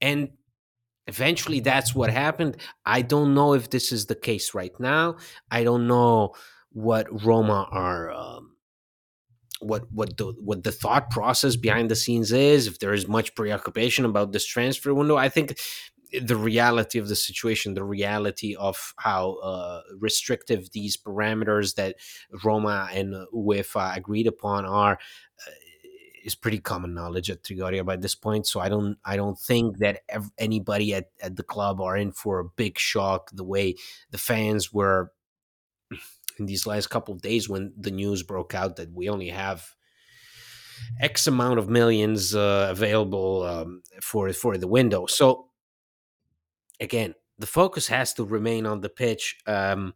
And 0.00 0.30
eventually 1.06 1.60
that's 1.60 1.94
what 1.94 2.10
happened. 2.10 2.56
I 2.84 3.02
don't 3.02 3.34
know 3.34 3.54
if 3.54 3.70
this 3.70 3.92
is 3.92 4.06
the 4.06 4.14
case 4.14 4.54
right 4.54 4.78
now. 4.78 5.16
I 5.50 5.64
don't 5.64 5.86
know 5.86 6.34
what 6.70 7.24
roma 7.24 7.68
are 7.70 8.10
um, 8.10 8.56
what 9.60 9.90
what 9.90 10.16
the 10.16 10.34
what 10.40 10.62
the 10.62 10.72
thought 10.72 11.10
process 11.10 11.56
behind 11.56 11.90
the 11.90 11.96
scenes 11.96 12.32
is 12.32 12.66
if 12.66 12.78
there 12.78 12.92
is 12.92 13.08
much 13.08 13.34
preoccupation 13.34 14.04
about 14.04 14.32
this 14.32 14.46
transfer 14.46 14.92
window. 14.92 15.16
I 15.16 15.28
think 15.28 15.58
the 16.22 16.36
reality 16.36 16.98
of 16.98 17.08
the 17.08 17.16
situation, 17.16 17.74
the 17.74 17.84
reality 17.84 18.54
of 18.54 18.94
how 18.98 19.34
uh, 19.34 19.82
restrictive 19.98 20.70
these 20.72 20.96
parameters 20.96 21.74
that 21.74 21.96
Roma 22.44 22.88
and 22.92 23.14
UEFA 23.34 23.96
agreed 23.96 24.26
upon 24.26 24.64
are, 24.64 24.92
uh, 24.92 25.50
is 26.24 26.34
pretty 26.34 26.58
common 26.58 26.94
knowledge 26.94 27.30
at 27.30 27.42
Trigoria 27.42 27.84
by 27.84 27.96
this 27.96 28.14
point. 28.14 28.46
So 28.46 28.60
I 28.60 28.68
don't, 28.68 28.96
I 29.04 29.16
don't 29.16 29.38
think 29.38 29.78
that 29.78 30.00
ev- 30.08 30.30
anybody 30.38 30.94
at, 30.94 31.10
at 31.22 31.36
the 31.36 31.42
club 31.42 31.80
are 31.80 31.96
in 31.96 32.12
for 32.12 32.40
a 32.40 32.44
big 32.44 32.78
shock 32.78 33.30
the 33.32 33.44
way 33.44 33.76
the 34.10 34.18
fans 34.18 34.72
were 34.72 35.12
in 36.38 36.46
these 36.46 36.66
last 36.66 36.88
couple 36.88 37.14
of 37.14 37.22
days 37.22 37.48
when 37.48 37.72
the 37.76 37.90
news 37.90 38.22
broke 38.22 38.54
out 38.54 38.76
that 38.76 38.92
we 38.92 39.08
only 39.08 39.28
have 39.28 39.74
X 41.00 41.26
amount 41.26 41.58
of 41.58 41.68
millions 41.68 42.34
uh, 42.34 42.68
available 42.70 43.42
um, 43.42 43.82
for 44.02 44.32
for 44.32 44.56
the 44.58 44.66
window. 44.66 45.06
So 45.06 45.48
again, 46.80 47.14
the 47.38 47.46
focus 47.46 47.86
has 47.88 48.12
to 48.14 48.24
remain 48.24 48.66
on 48.66 48.80
the 48.80 48.88
pitch. 48.88 49.36
Um, 49.46 49.94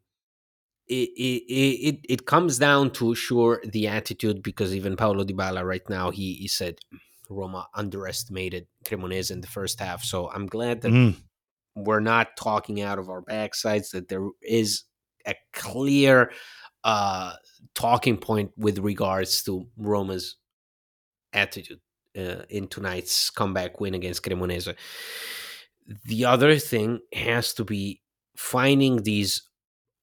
it, 0.87 1.11
it, 1.17 1.53
it, 1.53 2.01
it 2.09 2.27
comes 2.27 2.59
down 2.59 2.91
to 2.93 3.15
sure 3.15 3.61
the 3.65 3.89
attitude 3.89 4.43
because 4.43 4.75
even 4.75 4.97
Paulo 4.97 5.25
Dybala 5.25 5.65
right 5.65 5.89
now 5.91 6.11
he, 6.11 6.35
he 6.35 6.49
said 6.49 6.79
Roma 7.29 7.67
underestimated 7.75 8.67
Cremonese 8.87 9.31
in 9.31 9.41
the 9.41 9.47
first 9.47 9.81
half. 9.81 10.03
So 10.03 10.31
I'm 10.31 10.47
glad 10.47 10.81
that 10.83 10.93
mm. 10.93 11.15
we're 11.75 12.01
not 12.01 12.37
talking 12.39 12.81
out 12.81 12.99
of 12.99 13.11
our 13.11 13.23
backsides. 13.23 13.91
That 13.91 14.09
there 14.09 14.27
is 14.43 14.85
a 15.27 15.35
clear 15.53 16.33
uh, 16.85 17.35
talking 17.75 18.17
point 18.17 18.53
with 18.57 18.79
regards 18.79 19.43
to 19.43 19.69
Roma's 19.77 20.37
attitude 21.35 21.81
uh, 22.17 22.43
in 22.49 22.67
tonight's 22.67 23.29
comeback 23.29 23.79
win 23.79 23.95
against 23.95 24.23
Cremonese 24.23 24.75
the 26.05 26.25
other 26.25 26.59
thing 26.59 27.01
has 27.15 27.55
to 27.55 27.65
be 27.65 28.03
finding 28.37 29.03
these 29.03 29.43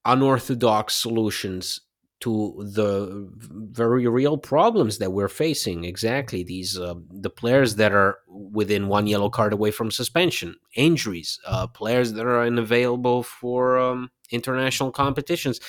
unorthodox 0.04 0.96
solutions 0.96 1.82
to 2.22 2.56
the 2.74 3.30
very 3.40 4.08
real 4.08 4.38
problems 4.38 4.98
that 5.00 5.12
we're 5.12 5.28
facing. 5.28 5.84
Exactly. 5.84 6.44
These 6.44 6.80
uh, 6.80 6.96
the 7.12 7.30
players 7.30 7.76
that 7.76 7.92
are 7.92 8.20
within 8.28 8.88
one 8.88 9.06
yellow 9.08 9.30
card 9.30 9.54
away 9.54 9.72
from 9.72 9.92
suspension 9.92 10.56
injuries 10.76 11.40
uh, 11.46 11.68
players 11.68 12.14
that 12.14 12.26
are 12.26 12.42
unavailable 12.42 13.24
for 13.24 13.78
um, 13.78 14.10
international 14.32 14.92
competitions. 14.92 15.60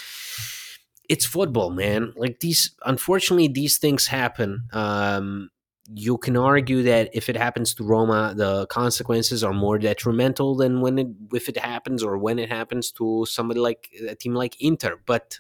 It's 1.09 1.25
football 1.25 1.71
man. 1.71 2.12
Like 2.17 2.41
these 2.41 2.75
unfortunately 2.85 3.49
these 3.49 3.79
things 3.79 4.07
happen 4.07 4.69
um, 4.73 5.51
you 5.95 6.18
can 6.18 6.37
argue 6.37 6.82
that 6.82 7.11
if 7.12 7.28
it 7.28 7.37
happens 7.37 7.74
to 7.74 7.84
Roma, 7.84 8.34
the 8.37 8.66
consequences 8.66 9.45
are 9.45 9.53
more 9.53 9.78
detrimental 9.78 10.57
than 10.57 10.80
when 10.80 10.99
it 10.99 11.09
if 11.32 11.49
it 11.49 11.59
happens 11.59 12.03
or 12.03 12.18
when 12.18 12.39
it 12.39 12.49
happens 12.49 12.91
to 12.93 13.26
somebody 13.26 13.61
like 13.61 13.89
a 14.09 14.14
team 14.14 14.34
like 14.34 14.61
Inter. 14.61 14.99
But 15.07 15.39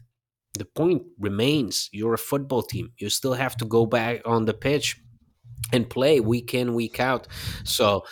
the 0.58 0.64
point 0.64 1.02
remains: 1.18 1.88
you're 1.92 2.14
a 2.14 2.18
football 2.18 2.62
team. 2.62 2.92
You 2.98 3.10
still 3.10 3.34
have 3.34 3.56
to 3.58 3.64
go 3.64 3.86
back 3.86 4.22
on 4.24 4.44
the 4.44 4.54
pitch 4.54 5.00
and 5.72 5.88
play 5.88 6.20
week 6.20 6.54
in, 6.54 6.74
week 6.74 7.00
out. 7.00 7.26
So, 7.64 8.04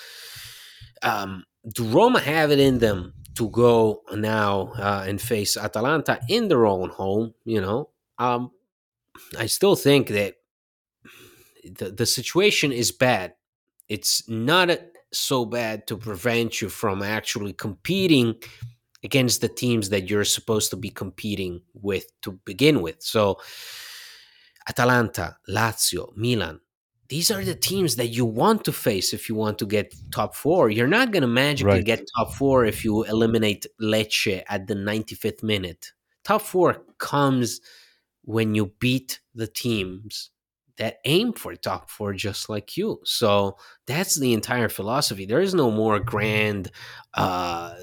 um, 1.03 1.45
do 1.73 1.85
Roma 1.85 2.21
have 2.21 2.51
it 2.51 2.59
in 2.59 2.79
them 2.79 3.15
to 3.37 3.49
go 3.51 4.03
now 4.15 4.73
uh, 4.77 5.05
and 5.07 5.21
face 5.21 5.57
Atalanta 5.57 6.21
in 6.29 6.49
their 6.49 6.67
own 6.67 6.91
home? 6.91 7.35
You 7.45 7.61
know, 7.61 7.91
um, 8.19 8.51
I 9.39 9.47
still 9.47 9.77
think 9.77 10.09
that 10.09 10.35
the, 11.65 11.91
the 11.91 12.07
situation 12.07 12.73
is 12.73 12.93
bad. 12.93 13.35
It's 13.89 14.29
not 14.29 14.71
so 15.13 15.45
bad 15.45 15.87
to 15.87 15.97
prevent 15.97 16.61
you 16.61 16.69
from 16.69 17.03
actually 17.03 17.53
competing 17.53 18.37
against 19.03 19.41
the 19.41 19.49
teams 19.49 19.91
that 19.91 20.09
you're 20.09 20.25
supposed 20.25 20.71
to 20.71 20.77
be 20.77 20.91
competing 20.91 21.61
with 21.75 22.07
to 22.23 22.33
begin 22.45 22.81
with. 22.83 23.03
So, 23.03 23.39
Atalanta, 24.67 25.37
Lazio, 25.49 26.17
Milan, 26.17 26.61
these 27.09 27.31
are 27.31 27.45
the 27.45 27.55
teams 27.55 27.97
that 27.97 28.09
you 28.09 28.25
want 28.25 28.65
to 28.65 28.73
face 28.73 29.13
if 29.13 29.29
you 29.29 29.35
want 29.35 29.59
to 29.59 29.67
get 29.67 29.95
top 30.11 30.35
four. 30.35 30.71
You're 30.71 30.87
not 30.87 31.13
going 31.13 31.21
to 31.21 31.29
magically 31.29 31.75
right. 31.75 31.85
get 31.85 32.09
top 32.17 32.33
four 32.33 32.65
if 32.65 32.83
you 32.85 33.05
eliminate 33.05 33.67
Lecce 33.81 34.43
at 34.49 34.67
the 34.67 34.75
95th 34.75 35.43
minute. 35.43 35.93
Top 36.25 36.41
four 36.41 36.83
comes 36.99 37.61
when 38.23 38.55
you 38.55 38.73
beat 38.81 39.21
the 39.35 39.47
teams 39.47 40.31
that 40.79 40.97
aim 41.05 41.33
for 41.33 41.55
top 41.55 41.91
four 41.91 42.13
just 42.13 42.49
like 42.49 42.77
you. 42.77 43.01
So 43.05 43.57
that's 43.87 44.17
the 44.17 44.33
entire 44.33 44.69
philosophy. 44.69 45.27
There 45.27 45.41
is 45.41 45.55
no 45.55 45.71
more 45.71 46.01
grand 46.01 46.71
uh, 47.15 47.75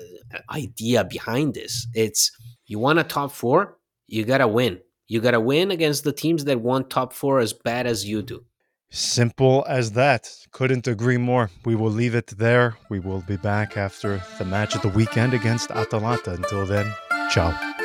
idea 0.50 1.04
behind 1.04 1.54
this. 1.54 1.88
It's 1.94 2.32
you 2.66 2.80
want 2.80 3.00
a 3.00 3.04
top 3.04 3.32
four, 3.32 3.78
you 4.08 4.26
gotta 4.26 4.48
win. 4.48 4.80
You 5.08 5.20
gotta 5.22 5.40
win 5.40 5.72
against 5.72 6.04
the 6.04 6.14
teams 6.14 6.46
that 6.46 6.62
want 6.62 6.90
top 6.90 7.14
four 7.14 7.40
as 7.40 7.54
bad 7.54 7.88
as 7.88 8.06
you 8.06 8.22
do. 8.22 8.46
Simple 8.94 9.66
as 9.70 9.94
that. 9.94 10.30
Couldn't 10.52 10.86
agree 10.88 11.18
more. 11.18 11.50
We 11.64 11.76
will 11.76 11.90
leave 11.92 12.14
it 12.14 12.28
there. 12.28 12.78
We 12.90 13.00
will 13.00 13.22
be 13.22 13.38
back 13.38 13.78
after 13.78 14.22
the 14.38 14.46
match 14.46 14.76
of 14.76 14.82
the 14.82 14.90
weekend 14.90 15.34
against 15.34 15.72
Atalanta. 15.72 16.32
Until 16.32 16.66
then, 16.66 16.94
ciao. 17.30 17.81